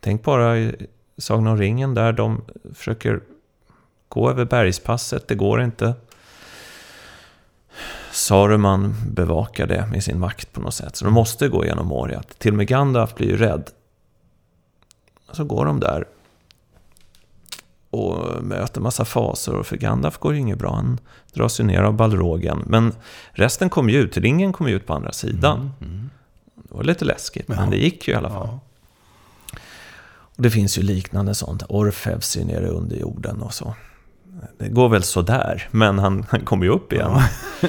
Tänk 0.00 0.22
bara 0.22 0.58
i 0.58 0.86
Sagan 1.18 1.46
om 1.46 1.58
ringen 1.58 1.94
där 1.94 2.12
de 2.12 2.44
försöker 2.74 3.20
gå 4.08 4.30
över 4.30 4.44
bergspasset, 4.44 5.28
det 5.28 5.34
går 5.34 5.62
inte. 5.62 5.94
Saruman 8.16 8.94
bevakar 9.10 9.66
det 9.66 9.86
med 9.92 10.04
sin 10.04 10.18
makt 10.18 10.52
på 10.52 10.60
något 10.60 10.74
sätt. 10.74 10.96
Så 10.96 11.04
de 11.04 11.14
måste 11.14 11.48
gå 11.48 11.64
igenom 11.64 11.86
Moria. 11.86 12.22
Till 12.38 12.50
och 12.50 12.56
med 12.56 12.66
Gandalf 12.66 13.14
blir 13.14 13.28
ju 13.28 13.36
rädd. 13.36 13.70
Så 15.32 15.44
går 15.44 15.66
de 15.66 15.80
där. 15.80 16.04
Och 17.90 18.44
möter 18.44 18.80
massa 18.80 19.04
faser. 19.04 19.62
För 19.62 19.76
Gandalf 19.76 20.18
går 20.18 20.34
ju 20.34 20.40
inget 20.40 20.58
bra. 20.58 20.74
Han 20.74 20.98
dras 21.32 21.60
ju 21.60 21.64
ner 21.64 21.82
av 21.82 21.94
balrogen. 21.94 22.62
Men 22.66 22.94
resten 23.30 23.70
kom 23.70 23.90
ju 23.90 23.98
ut. 23.98 24.16
Ringen 24.16 24.52
kom 24.52 24.68
ju 24.68 24.74
ut 24.74 24.86
på 24.86 24.94
andra 24.94 25.12
sidan. 25.12 25.58
Mm, 25.80 25.92
mm. 25.92 26.10
Det 26.54 26.74
var 26.74 26.84
lite 26.84 27.04
läskigt. 27.04 27.46
Ja. 27.48 27.54
Men 27.56 27.70
det 27.70 27.76
gick 27.76 28.08
ju 28.08 28.14
i 28.14 28.16
alla 28.16 28.30
fall. 28.30 28.48
Ja. 28.52 28.60
Och 30.08 30.42
det 30.42 30.50
finns 30.50 30.78
ju 30.78 30.82
liknande 30.82 31.34
sånt. 31.34 31.62
Orfevs 31.68 32.36
är 32.36 32.44
nere 32.44 32.68
under 32.68 32.96
jorden 32.96 33.42
och 33.42 33.54
så 33.54 33.74
det 34.58 34.68
går 34.68 34.88
väl 34.88 35.02
sådär, 35.02 35.68
men 35.70 35.98
han, 35.98 36.26
han 36.30 36.40
kommer 36.40 36.64
ju 36.64 36.70
upp 36.70 36.92
igen. 36.92 37.10
Ja. 37.60 37.68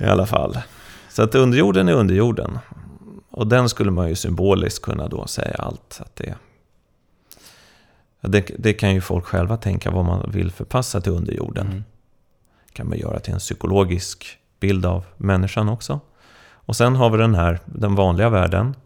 I 0.00 0.04
alla 0.04 0.26
fall. 0.26 0.58
Så 1.08 1.22
att 1.22 1.34
underjorden 1.34 1.88
är 1.88 1.92
underjorden. 1.92 2.58
Och 3.30 3.46
den 3.46 3.68
skulle 3.68 3.90
man 3.90 4.08
ju 4.08 4.14
symboliskt 4.14 4.84
kunna 4.84 5.08
då 5.08 5.26
säga 5.26 5.54
allt. 5.58 6.00
Att 6.00 6.16
det, 6.16 6.34
det, 8.20 8.50
det 8.58 8.72
kan 8.72 8.94
ju 8.94 9.00
folk 9.00 9.24
själva 9.24 9.56
tänka 9.56 9.90
vad 9.90 10.04
man 10.04 10.30
vill 10.30 10.50
förpassa 10.50 11.00
till 11.00 11.12
underjorden. 11.12 11.66
Mm. 11.66 11.84
kan 12.72 12.88
man 12.88 12.98
göra 12.98 13.20
till 13.20 13.32
en 13.32 13.38
psykologisk 13.38 14.38
bild 14.60 14.86
av 14.86 15.04
människan 15.16 15.68
också. 15.68 16.00
Och 16.66 16.76
sen 16.76 16.96
har 16.96 17.10
vi 17.10 17.18
den 17.18 17.34
här, 17.34 17.60
den 17.64 17.94
vanliga 17.94 18.28
världen. 18.28 18.76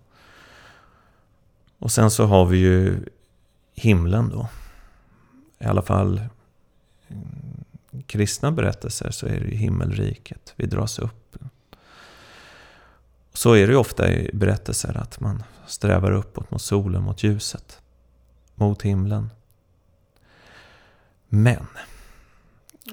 Och 1.78 1.92
sen 1.92 2.10
så 2.10 2.26
har 2.26 2.46
vi 2.46 2.58
ju 2.58 3.04
himlen 3.74 4.28
då. 4.30 4.48
I 5.58 5.64
alla 5.64 5.82
fall 5.82 6.20
kristna 8.08 8.52
berättelser 8.52 9.10
så 9.10 9.26
är 9.26 9.40
det 9.40 9.46
ju 9.46 9.56
himmelriket. 9.56 10.54
Vi 10.56 10.66
dras 10.66 10.98
upp. 10.98 11.36
Så 13.32 13.52
är 13.52 13.66
det 13.66 13.72
ju 13.72 13.78
ofta 13.78 14.12
i 14.12 14.30
berättelser 14.32 14.96
att 14.96 15.20
man 15.20 15.42
strävar 15.66 16.10
uppåt 16.10 16.50
mot 16.50 16.62
solen, 16.62 17.02
mot 17.02 17.22
ljuset. 17.22 17.82
Mot 18.54 18.82
himlen. 18.82 19.30
Men, 21.28 21.66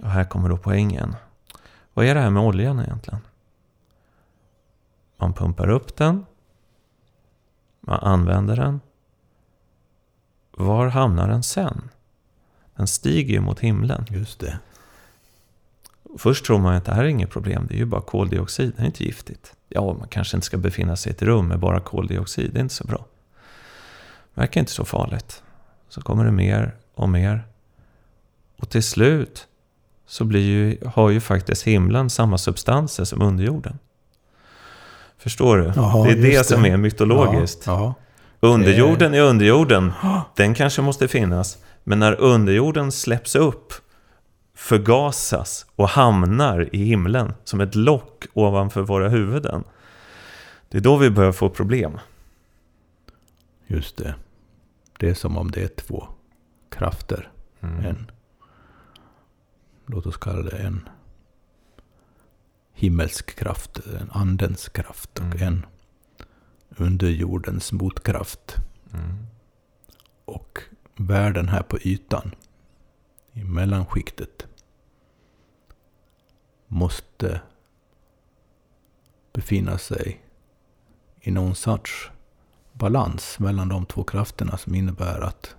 och 0.01 0.09
här 0.09 0.23
kommer 0.23 0.49
då 0.49 0.57
poängen. 0.57 1.15
Vad 1.93 2.05
är 2.05 2.15
det 2.15 2.21
här 2.21 2.29
med 2.29 2.43
oljan 2.43 2.79
egentligen? 2.79 3.19
Man 5.17 5.33
pumpar 5.33 5.69
upp 5.69 5.95
den. 5.95 6.25
Man 7.81 7.99
använder 7.99 8.55
den. 8.55 8.81
Var 10.51 10.87
hamnar 10.87 11.27
den 11.27 11.43
sen? 11.43 11.89
Den 12.75 12.87
stiger 12.87 13.33
ju 13.33 13.41
mot 13.41 13.59
himlen. 13.59 14.05
Just 14.09 14.39
det. 14.39 14.59
Först 16.17 16.45
tror 16.45 16.59
man 16.59 16.75
att 16.75 16.85
det 16.85 16.93
här 16.93 17.03
är 17.03 17.07
inget 17.07 17.29
problem, 17.29 17.65
det 17.69 17.75
är 17.75 17.77
ju 17.77 17.85
bara 17.85 18.01
koldioxid, 18.01 18.73
det 18.77 18.81
är 18.81 18.85
inte 18.85 19.03
giftigt. 19.03 19.53
Ja, 19.69 19.93
man 19.93 20.07
kanske 20.07 20.37
inte 20.37 20.45
ska 20.45 20.57
befinna 20.57 20.95
sig 20.95 21.11
i 21.11 21.15
ett 21.15 21.21
rum 21.21 21.47
med 21.47 21.59
bara 21.59 21.79
koldioxid, 21.79 22.51
det 22.53 22.59
är 22.59 22.61
inte 22.61 22.75
så 22.75 22.87
bra. 22.87 23.05
Det 24.33 24.41
verkar 24.41 24.59
inte 24.59 24.71
så 24.71 24.85
farligt. 24.85 25.43
Så 25.89 26.01
kommer 26.01 26.25
det 26.25 26.31
mer 26.31 26.75
och 26.95 27.09
mer. 27.09 27.43
Och 28.57 28.69
till 28.69 28.83
slut 28.83 29.47
så 30.07 30.25
blir 30.25 30.41
ju, 30.41 30.77
har 30.85 31.09
ju 31.09 31.19
faktiskt 31.19 31.63
himlen 31.63 32.09
samma 32.09 32.37
substanser 32.37 33.03
som 33.03 33.21
underjorden. 33.21 33.79
Förstår 35.17 35.57
du? 35.57 35.71
Jaha, 35.75 36.03
det 36.03 36.11
är 36.11 36.15
det, 36.15 36.37
det 36.37 36.43
som 36.43 36.65
är 36.65 36.77
mytologiskt. 36.77 37.63
Ja, 37.65 37.73
ja. 37.73 37.93
Underjorden 38.47 39.13
är 39.13 39.21
underjorden. 39.21 39.93
Den 40.35 40.53
kanske 40.53 40.81
måste 40.81 41.07
finnas. 41.07 41.57
Men 41.83 41.99
när 41.99 42.21
underjorden 42.21 42.91
släpps 42.91 43.35
upp, 43.35 43.73
förgasas 44.55 45.65
och 45.75 45.89
hamnar 45.89 46.75
i 46.75 46.85
himlen 46.85 47.33
som 47.43 47.61
ett 47.61 47.75
lock 47.75 48.25
ovanför 48.33 48.81
våra 48.81 49.09
huvuden. 49.09 49.63
Det 50.69 50.77
är 50.77 50.81
då 50.81 50.97
vi 50.97 51.09
börjar 51.09 51.31
få 51.31 51.49
problem. 51.49 51.99
Just 53.67 53.97
det. 53.97 54.15
Det 54.99 55.09
är 55.09 55.13
som 55.13 55.37
om 55.37 55.51
det 55.51 55.63
är 55.63 55.67
två 55.67 56.07
krafter. 56.69 57.31
Mm. 57.61 57.85
En, 57.85 58.11
låt 59.85 60.05
oss 60.05 60.17
kalla 60.17 60.41
det 60.41 60.57
en 60.57 60.89
himmelsk 62.73 63.35
kraft, 63.39 63.79
en 64.01 64.11
andens 64.11 64.69
kraft 64.69 65.19
och 65.19 65.25
mm. 65.25 65.41
en 65.47 65.65
underjordens 66.69 67.71
motkraft. 67.71 68.55
Mm. 68.93 69.25
Och 70.25 70.59
världen 70.95 71.47
här 71.49 71.61
på 71.63 71.77
ytan, 71.79 72.35
i 73.35 73.43
mellanskiktet, 73.43 74.47
måste 76.67 77.41
befinna 79.33 79.77
sig 79.77 80.21
i 81.21 81.31
någon 81.31 81.55
sorts 81.55 82.11
balans 82.73 83.39
mellan 83.39 83.69
de 83.69 83.85
två 83.85 84.03
krafterna 84.03 84.57
som 84.57 84.75
innebär 84.75 85.21
att 85.21 85.55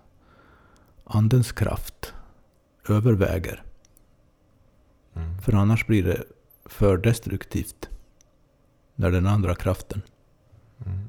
andens 1.04 1.52
kraft 1.52 2.14
överväger. 2.88 3.62
Mm. 5.14 5.38
För 5.38 5.52
annars 5.52 5.86
blir 5.86 6.02
det 6.02 6.24
för 6.64 6.96
destruktivt 6.96 7.88
när 8.94 9.10
den 9.10 9.26
andra 9.26 9.54
kraften 9.54 10.02
mm 10.86 11.08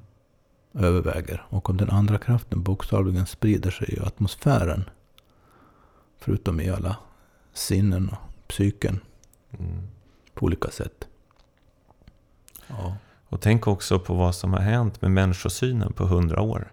överväger. 0.80 1.45
Och 1.49 1.70
om 1.70 1.78
den 1.78 1.89
andra 1.89 2.18
kraften 2.18 2.63
bokstavligen 2.63 3.26
sprider 3.26 3.72
sig 3.72 3.93
i 3.93 3.99
atmosfären, 3.99 4.89
förutom 6.20 6.59
i 6.59 6.70
alla 6.70 6.95
sinnen 7.53 8.09
och 8.09 8.47
psyken, 8.47 8.99
mm. 9.59 9.88
på 10.34 10.45
olika 10.45 10.70
sätt. 10.72 11.07
Ja. 12.68 12.97
Och 13.30 13.41
tänk 13.41 13.68
också 13.68 13.99
på 13.99 14.13
vad 14.13 14.36
som 14.36 14.53
har 14.53 14.59
hänt 14.59 15.01
med 15.01 15.11
människosynen 15.11 15.93
på 15.93 16.05
hundra 16.05 16.41
år. 16.41 16.72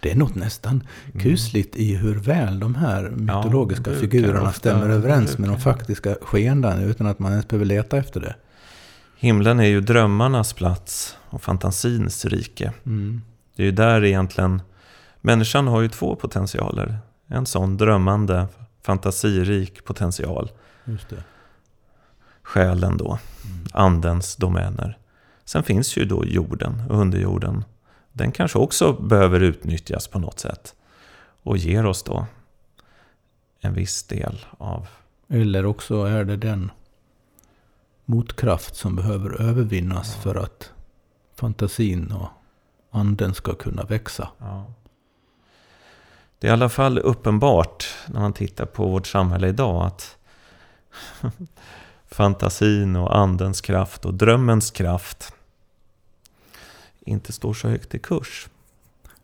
Det 0.00 0.12
är 0.12 0.16
något 0.16 0.34
nästan 0.34 0.88
mm. 1.06 1.20
kusligt 1.20 1.76
i 1.76 1.94
hur 1.94 2.14
väl 2.14 2.60
de 2.60 2.74
här 2.74 3.10
mytologiska 3.10 3.92
ja, 3.92 3.98
figurerna 3.98 4.52
stämmer 4.52 4.88
överens 4.88 5.38
med 5.38 5.48
de 5.48 5.60
faktiska 5.60 6.16
skeendena 6.20 6.82
utan 6.82 7.06
att 7.06 7.18
man 7.18 7.32
ens 7.32 7.48
behöver 7.48 7.66
leta 7.66 7.96
efter 7.96 8.20
det. 8.20 8.34
Himlen 9.16 9.60
är 9.60 9.64
ju 9.64 9.80
drömmarnas 9.80 10.52
plats 10.52 11.16
och 11.30 11.42
fantasins 11.42 12.24
rike. 12.24 12.72
Mm. 12.86 13.22
Det 13.56 13.62
är 13.62 13.66
ju 13.66 13.72
där 13.72 14.04
egentligen... 14.04 14.62
Människan 15.20 15.66
har 15.66 15.80
ju 15.80 15.88
två 15.88 16.16
potentialer. 16.16 16.98
En 17.26 17.46
sån 17.46 17.76
drömmande, 17.76 18.46
fantasirik 18.82 19.84
potential. 19.84 20.50
Just 20.84 21.08
det. 21.08 21.24
Själen 22.42 22.96
då, 22.96 23.18
mm. 23.44 23.66
andens 23.72 24.36
domäner. 24.36 24.98
Sen 25.44 25.62
finns 25.62 25.96
ju 25.96 26.04
då 26.04 26.24
jorden 26.24 26.82
och 26.88 27.00
underjorden. 27.00 27.64
Den 28.12 28.32
kanske 28.32 28.58
också 28.58 28.92
behöver 28.92 29.40
utnyttjas 29.40 30.08
på 30.08 30.18
något 30.18 30.38
sätt. 30.38 30.74
Och 31.42 31.56
ger 31.56 31.86
oss 31.86 32.02
då 32.02 32.26
en 33.60 33.74
viss 33.74 34.02
del 34.02 34.44
av... 34.58 34.88
Eller 35.28 35.66
också 35.66 36.04
är 36.04 36.24
det 36.24 36.36
den 36.36 36.70
motkraft 38.04 38.76
som 38.76 38.96
behöver 38.96 39.40
övervinnas 39.40 40.12
ja. 40.16 40.22
för 40.22 40.34
att 40.34 40.72
fantasin 41.34 42.12
och 42.12 42.28
anden 42.96 43.34
ska 43.34 43.54
kunna 43.54 43.82
växa. 43.82 44.28
Ja. 44.38 44.64
det 46.38 46.46
är 46.46 46.50
i 46.50 46.52
alla 46.52 46.68
fall 46.68 46.98
uppenbart 46.98 47.84
när 48.06 48.20
man 48.20 48.32
tittar 48.32 48.66
på 48.66 48.88
vårt 48.88 49.06
samhälle 49.06 49.48
idag 49.48 49.86
att 49.86 50.16
fantasin 52.06 52.96
och 52.96 53.16
andens 53.16 53.60
kraft 53.60 54.04
och 54.04 54.14
drömmens 54.14 54.70
kraft 54.70 55.32
inte 57.00 57.32
står 57.32 57.54
så 57.54 57.68
högt 57.68 57.94
i 57.94 57.98
kurs. 57.98 58.48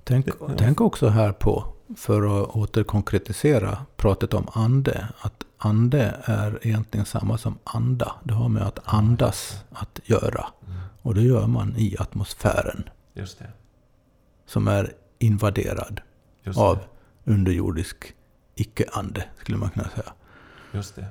Tänk, 0.05 0.29
ja. 0.41 0.51
tänk 0.59 0.81
också 0.81 1.09
här 1.09 1.33
på, 1.33 1.65
för 1.97 2.43
att 2.43 2.49
återkonkretisera 2.49 3.79
pratet 3.97 4.35
om 4.35 4.49
ande, 4.53 5.09
att 5.21 5.45
ande 5.59 6.21
är 6.25 6.59
egentligen 6.63 7.07
samma 7.07 7.39
som 7.39 7.59
anda. 7.65 8.13
Det 8.25 8.35
har 8.35 8.49
med 8.49 8.63
att 8.63 8.79
andas 8.85 9.65
att 9.71 10.01
göra. 10.05 10.47
Mm. 10.67 10.81
Och 11.03 11.15
det 11.15 11.23
gör 11.23 11.47
man 11.47 11.75
i 11.77 11.97
atmosfären. 11.99 12.89
Just 13.13 13.39
det. 13.39 13.51
Som 14.53 14.69
är 14.69 14.93
invaderad 15.19 16.01
av 16.57 16.79
underjordisk 17.25 18.15
icke-ande, 18.55 19.25
skulle 19.41 19.59
man 19.59 19.71
kunna 19.71 19.89
säga. 19.89 20.13
Just 20.73 20.97
det. 20.97 21.07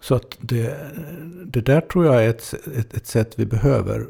Så 0.00 0.14
att 0.14 0.38
det, 0.40 0.78
det 1.46 1.60
där 1.60 1.80
tror 1.80 2.06
jag 2.06 2.24
är 2.24 2.30
ett, 2.30 2.54
ett, 2.76 2.94
ett 2.94 3.06
sätt 3.06 3.34
vi 3.36 3.46
behöver 3.46 4.06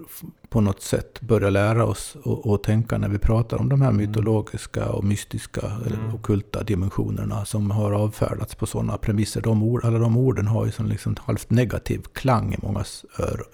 på 0.49 0.61
något 0.61 0.83
sätt 0.83 1.21
börja 1.21 1.51
lära 1.51 1.85
oss 1.85 2.17
och, 2.23 2.47
och 2.47 2.63
tänka 2.63 2.99
när 2.99 3.09
vi 3.09 3.19
pratar 3.19 3.57
om 3.57 3.69
de 3.69 3.83
här 3.83 3.91
mm. 3.91 4.07
mytologiska 4.07 4.89
och 4.89 5.05
mystiska 5.05 5.67
mm. 5.67 5.83
eller 5.83 6.15
okulta 6.15 6.63
dimensionerna 6.63 7.45
som 7.45 7.71
har 7.71 7.93
avfärdats 7.93 8.55
på 8.55 8.67
sådana 8.67 8.99
premisser. 8.99 9.41
De 9.41 9.63
ord, 9.63 9.85
alla 9.85 9.99
de 9.99 10.17
orden 10.17 10.47
har 10.47 10.67
ju 10.67 10.73
som 10.73 10.87
liksom 10.87 11.17
halvt 11.21 11.51
negativ 11.51 12.03
klang 12.13 12.55
i 12.55 12.59
mångas 12.63 13.05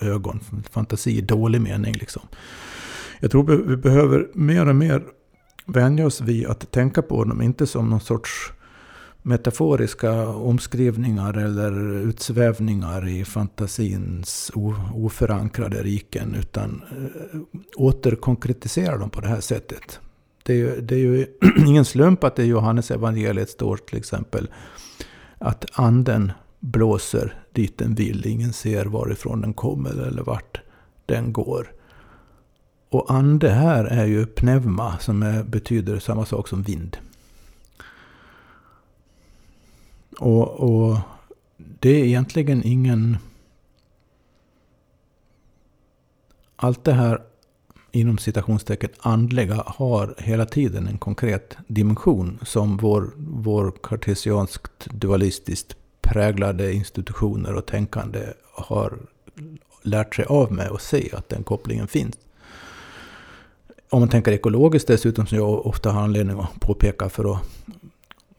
ögon. 0.00 0.40
Fantasi 0.70 1.18
i 1.18 1.20
dålig 1.20 1.60
mening 1.60 1.94
liksom. 1.94 2.22
Jag 3.22 3.30
tror 3.30 3.44
vi 3.66 3.76
behöver 3.76 4.28
mer 4.34 4.68
och 4.68 4.76
mer 4.76 5.02
vänja 5.66 6.06
oss 6.06 6.20
vid 6.20 6.46
att 6.46 6.70
tänka 6.70 7.02
på 7.02 7.24
dem, 7.24 7.42
inte 7.42 7.66
som 7.66 7.90
någon 7.90 8.00
sorts 8.00 8.52
metaforiska 9.22 10.28
omskrivningar 10.28 11.38
eller 11.38 11.94
utsvävningar 12.08 13.08
i 13.08 13.24
fantasins 13.24 14.52
oförankrade 14.94 15.82
riken, 15.82 16.34
utan 16.34 16.82
eh, 16.90 17.40
återkonkretisera 17.76 18.98
dem 18.98 19.10
på 19.10 19.20
det 19.20 19.28
här 19.28 19.40
sättet. 19.40 20.00
Det 20.42 20.52
är, 20.52 20.56
ju, 20.56 20.80
det 20.80 20.94
är 20.94 20.98
ju 20.98 21.26
ingen 21.66 21.84
slump 21.84 22.24
att 22.24 22.36
det 22.36 22.42
i 22.42 22.46
Johannes 22.46 22.90
evangeliet 22.90 23.50
står 23.50 23.76
till 23.76 23.98
exempel 23.98 24.50
att 25.38 25.64
anden 25.72 26.32
blåser 26.60 27.44
dit 27.52 27.78
den 27.78 27.94
vill. 27.94 28.26
Ingen 28.26 28.52
ser 28.52 28.84
varifrån 28.84 29.40
den 29.40 29.54
kommer 29.54 30.06
eller 30.06 30.22
vart 30.22 30.60
den 31.06 31.32
går. 31.32 31.72
Och 32.93 33.11
ande 33.11 33.51
här 33.51 33.84
är 33.84 34.07
ju 34.07 34.26
pneuma 34.26 34.99
som 34.99 35.22
är, 35.22 35.43
betyder 35.43 35.99
samma 35.99 36.26
sak 36.26 36.49
som 36.49 36.62
vind. 36.62 36.97
Och, 40.18 40.49
och 40.51 40.99
det 41.57 41.90
är 41.90 42.05
egentligen 42.05 42.62
ingen... 42.64 43.16
Allt 46.57 46.84
det 46.84 46.93
här 46.93 47.22
inom 47.93 48.18
citationstecken 48.18 48.90
andliga 49.01 49.62
har 49.66 50.14
hela 50.18 50.47
tiden 50.47 50.86
en 50.86 50.99
konkret 50.99 51.57
dimension 51.66 52.38
som 52.43 52.76
vår, 52.76 53.12
vår 53.16 53.72
kartesianskt 53.82 54.86
dualistiskt 54.90 55.76
präglade 56.01 56.72
institutioner 56.72 57.55
och 57.55 57.66
tänkande 57.66 58.26
har 58.55 58.99
lärt 59.82 60.14
sig 60.14 60.24
av 60.24 60.53
med 60.53 60.68
och 60.68 60.80
se 60.80 61.11
att 61.12 61.28
den 61.28 61.45
kopplingen 61.45 61.88
finns. 61.88 62.16
Om 63.93 64.01
man 64.01 64.09
tänker 64.09 64.32
ekologiskt 64.32 64.88
dessutom, 64.88 65.26
som 65.26 65.38
jag 65.38 65.66
ofta 65.66 65.93
har 65.93 66.03
anledning 66.03 66.40
att 66.40 66.61
påpeka 66.61 67.09
för 67.09 67.34
att 67.34 67.43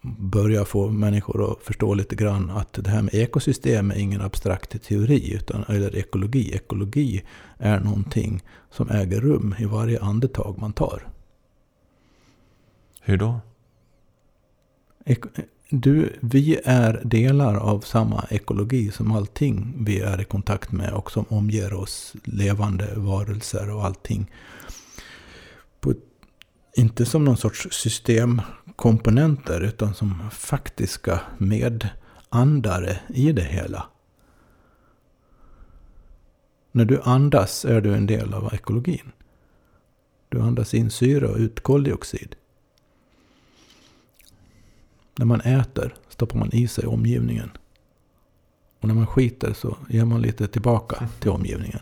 börja 0.01 0.65
få 0.65 0.89
människor 0.89 1.51
att 1.51 1.63
förstå 1.63 1.93
lite 1.93 2.15
grann 2.15 2.49
att 2.49 2.73
det 2.73 2.89
här 2.89 3.01
med 3.01 3.13
ekosystem 3.13 3.91
är 3.91 3.95
ingen 3.95 4.21
abstrakt 4.21 4.83
teori, 4.83 5.33
utan, 5.33 5.63
eller 5.63 5.95
ekologi. 5.95 6.55
Ekologi 6.55 7.23
är 7.57 7.79
någonting 7.79 8.43
som 8.71 8.89
äger 8.89 9.21
rum 9.21 9.55
i 9.59 9.65
varje 9.65 10.01
andetag 10.01 10.57
man 10.57 10.73
tar. 10.73 11.07
Hur 13.01 13.17
då? 13.17 13.39
Du, 15.69 16.13
vi 16.19 16.59
är 16.65 17.01
delar 17.03 17.55
av 17.55 17.79
samma 17.79 18.25
ekologi 18.29 18.91
som 18.91 19.11
allting 19.11 19.73
vi 19.79 19.99
är 19.99 20.21
i 20.21 20.25
kontakt 20.25 20.71
med 20.71 20.93
och 20.93 21.11
som 21.11 21.25
omger 21.29 21.73
oss, 21.73 22.15
levande 22.23 22.93
varelser 22.95 23.75
och 23.75 23.85
allting. 23.85 24.31
På, 25.83 25.93
inte 26.75 27.05
som 27.05 27.25
någon 27.25 27.37
sorts 27.37 27.67
systemkomponenter 27.71 29.61
utan 29.61 29.93
som 29.93 30.29
faktiska 30.31 31.21
medandare 31.37 32.99
i 33.09 33.31
det 33.31 33.43
hela. 33.43 33.85
När 36.71 36.85
du 36.85 37.01
andas 37.01 37.65
är 37.65 37.81
du 37.81 37.95
en 37.95 38.05
del 38.05 38.33
av 38.33 38.53
ekologin. 38.53 39.11
Du 40.29 40.41
andas 40.41 40.73
in 40.73 40.91
syre 40.91 41.27
och 41.27 41.37
ut 41.37 41.59
koldioxid. 41.59 42.35
När 45.15 45.25
man 45.25 45.41
äter 45.41 45.95
stoppar 46.09 46.39
man 46.39 46.53
i 46.53 46.67
sig 46.67 46.85
omgivningen. 46.85 47.49
Och 48.79 48.87
när 48.87 48.95
man 48.95 49.07
skiter 49.07 49.53
så 49.53 49.77
ger 49.89 50.05
man 50.05 50.21
lite 50.21 50.47
tillbaka 50.47 51.09
till 51.19 51.29
omgivningen. 51.29 51.79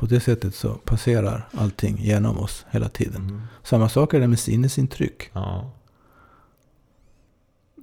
På 0.00 0.06
det 0.06 0.20
sättet 0.20 0.54
så 0.54 0.68
passerar 0.68 1.48
allting 1.52 1.96
genom 1.98 2.38
oss 2.38 2.66
hela 2.70 2.88
tiden. 2.88 3.22
Mm. 3.22 3.40
Samma 3.62 3.88
sak 3.88 4.14
är 4.14 4.20
det 4.20 4.28
med 4.28 4.38
sinnesintryck. 4.38 5.30
Ja. 5.32 5.70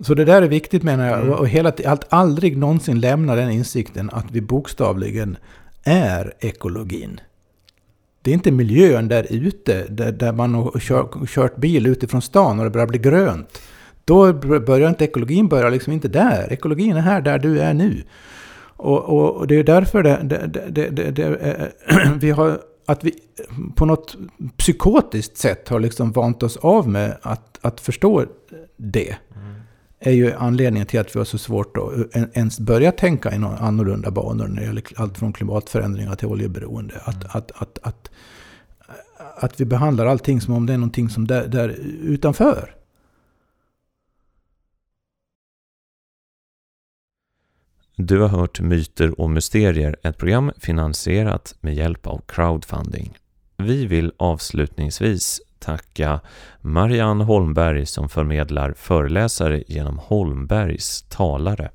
Så 0.02 0.14
det 0.14 0.26
där 0.26 0.42
är 0.42 0.48
viktigt 0.48 0.84
menar 0.84 1.08
jag. 1.08 1.22
Mm. 1.22 1.34
Och 1.34 1.48
hela, 1.48 1.74
att 1.86 2.14
aldrig 2.14 2.58
någonsin 2.58 3.00
lämna 3.00 3.36
den 3.36 3.52
insikten 3.52 4.10
att 4.10 4.32
vi 4.32 4.42
bokstavligen 4.42 5.38
är 5.84 6.34
ekologin. 6.40 7.20
Det 8.22 8.32
är 8.32 8.34
inte 8.34 8.52
miljön 8.52 9.08
där 9.08 9.28
ute, 9.30 9.86
där, 9.90 10.12
där 10.12 10.32
man 10.32 10.54
har 10.54 10.80
kör, 10.80 11.26
kört 11.26 11.56
bil 11.56 11.88
utifrån 11.88 12.22
stan 12.22 12.60
och 12.60 12.66
det 12.66 12.72
börjar 12.72 12.88
bli 12.88 13.00
grönt. 13.00 13.62
Då 14.06 14.34
börjar 14.34 14.90
inte 14.90 15.04
ekologin 15.04 15.48
börja 15.48 15.70
liksom 15.70 15.94
inte 15.94 16.08
där. 16.08 16.54
Ekologin 16.54 16.98
är 16.98 17.02
här, 17.02 17.22
där 17.22 17.40
du 17.40 17.60
är 17.60 17.74
nu. 17.74 18.04
Och, 18.78 19.04
och, 19.04 19.36
och 19.36 19.48
det 19.48 19.56
är 19.56 19.64
därför 19.64 20.04
det, 20.04 20.20
det, 20.24 20.90
det, 20.90 21.12
det 21.12 21.72
vi 22.20 22.32
har, 22.32 22.60
att 22.86 23.04
vi 23.04 23.14
på 23.76 23.86
något 23.86 24.18
psykotiskt 24.58 25.38
sätt 25.38 25.70
har 25.70 25.80
liksom 25.80 26.12
vant 26.12 26.44
oss 26.44 26.58
av 26.58 26.90
med 26.90 27.18
att, 27.22 27.60
att 27.62 27.82
förstå 27.82 28.26
det 28.78 29.16
är 30.00 30.12
ju 30.12 30.34
anledningen 30.34 30.88
till 30.88 31.00
att 31.00 31.16
vi 31.16 31.20
har 31.20 31.26
så 31.26 31.38
svårt 31.38 31.78
att 31.78 32.16
ens 32.38 32.60
börja 32.60 32.92
tänka 32.92 33.34
i 33.34 33.38
några 33.38 33.58
annorlunda 33.58 34.12
banor 34.12 34.48
när 34.48 34.62
det 34.62 34.68
gäller 34.68 34.84
allt 34.96 35.18
från 35.18 35.34
klimatförändringar 35.34 36.16
till 36.16 36.28
oljeberoende. 36.28 36.94
Att, 37.04 37.16
mm. 37.16 37.28
att, 37.30 37.52
att, 37.62 37.80
att, 37.82 38.10
att 39.38 39.62
vi 39.62 39.66
behandlar 39.66 40.06
allting 40.06 40.42
som 40.42 40.54
om 40.54 40.66
det 40.66 40.74
är 40.74 40.78
någonting 40.78 41.10
som 41.10 41.28
där, 41.28 41.48
där 41.48 41.70
utanför. 42.02 42.77
Du 48.00 48.20
har 48.22 48.28
hört 48.28 48.60
Myter 48.60 49.20
och 49.22 49.30
mysterier, 49.30 49.96
ett 50.04 50.18
program 50.18 50.52
finansierat 50.60 51.56
med 51.62 51.76
hjälp 51.76 52.08
av 52.08 52.22
crowdfunding. 52.28 53.18
Vi 53.58 53.86
vill 53.86 54.12
avslutningsvis 54.18 55.42
tacka 55.60 56.20
Marianne 56.62 57.24
Holmberg 57.24 57.86
som 57.86 58.10
förmedlar 58.10 58.74
föreläsare 58.74 59.64
genom 59.68 60.00
Holmbergs 60.00 61.02
talare. 61.10 61.72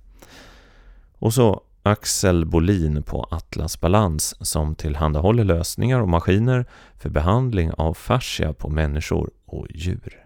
Och 1.18 1.34
så 1.34 1.62
Axel 1.82 2.44
Bolin 2.44 3.02
på 3.02 3.28
Atlas 3.30 3.80
Balans 3.80 4.46
som 4.46 4.74
tillhandahåller 4.74 5.44
lösningar 5.44 6.00
och 6.00 6.08
maskiner 6.08 6.66
för 6.98 7.10
behandling 7.10 7.72
av 7.72 7.94
fascia 7.94 8.52
på 8.52 8.68
människor 8.68 9.30
och 9.44 9.66
djur. 9.70 10.22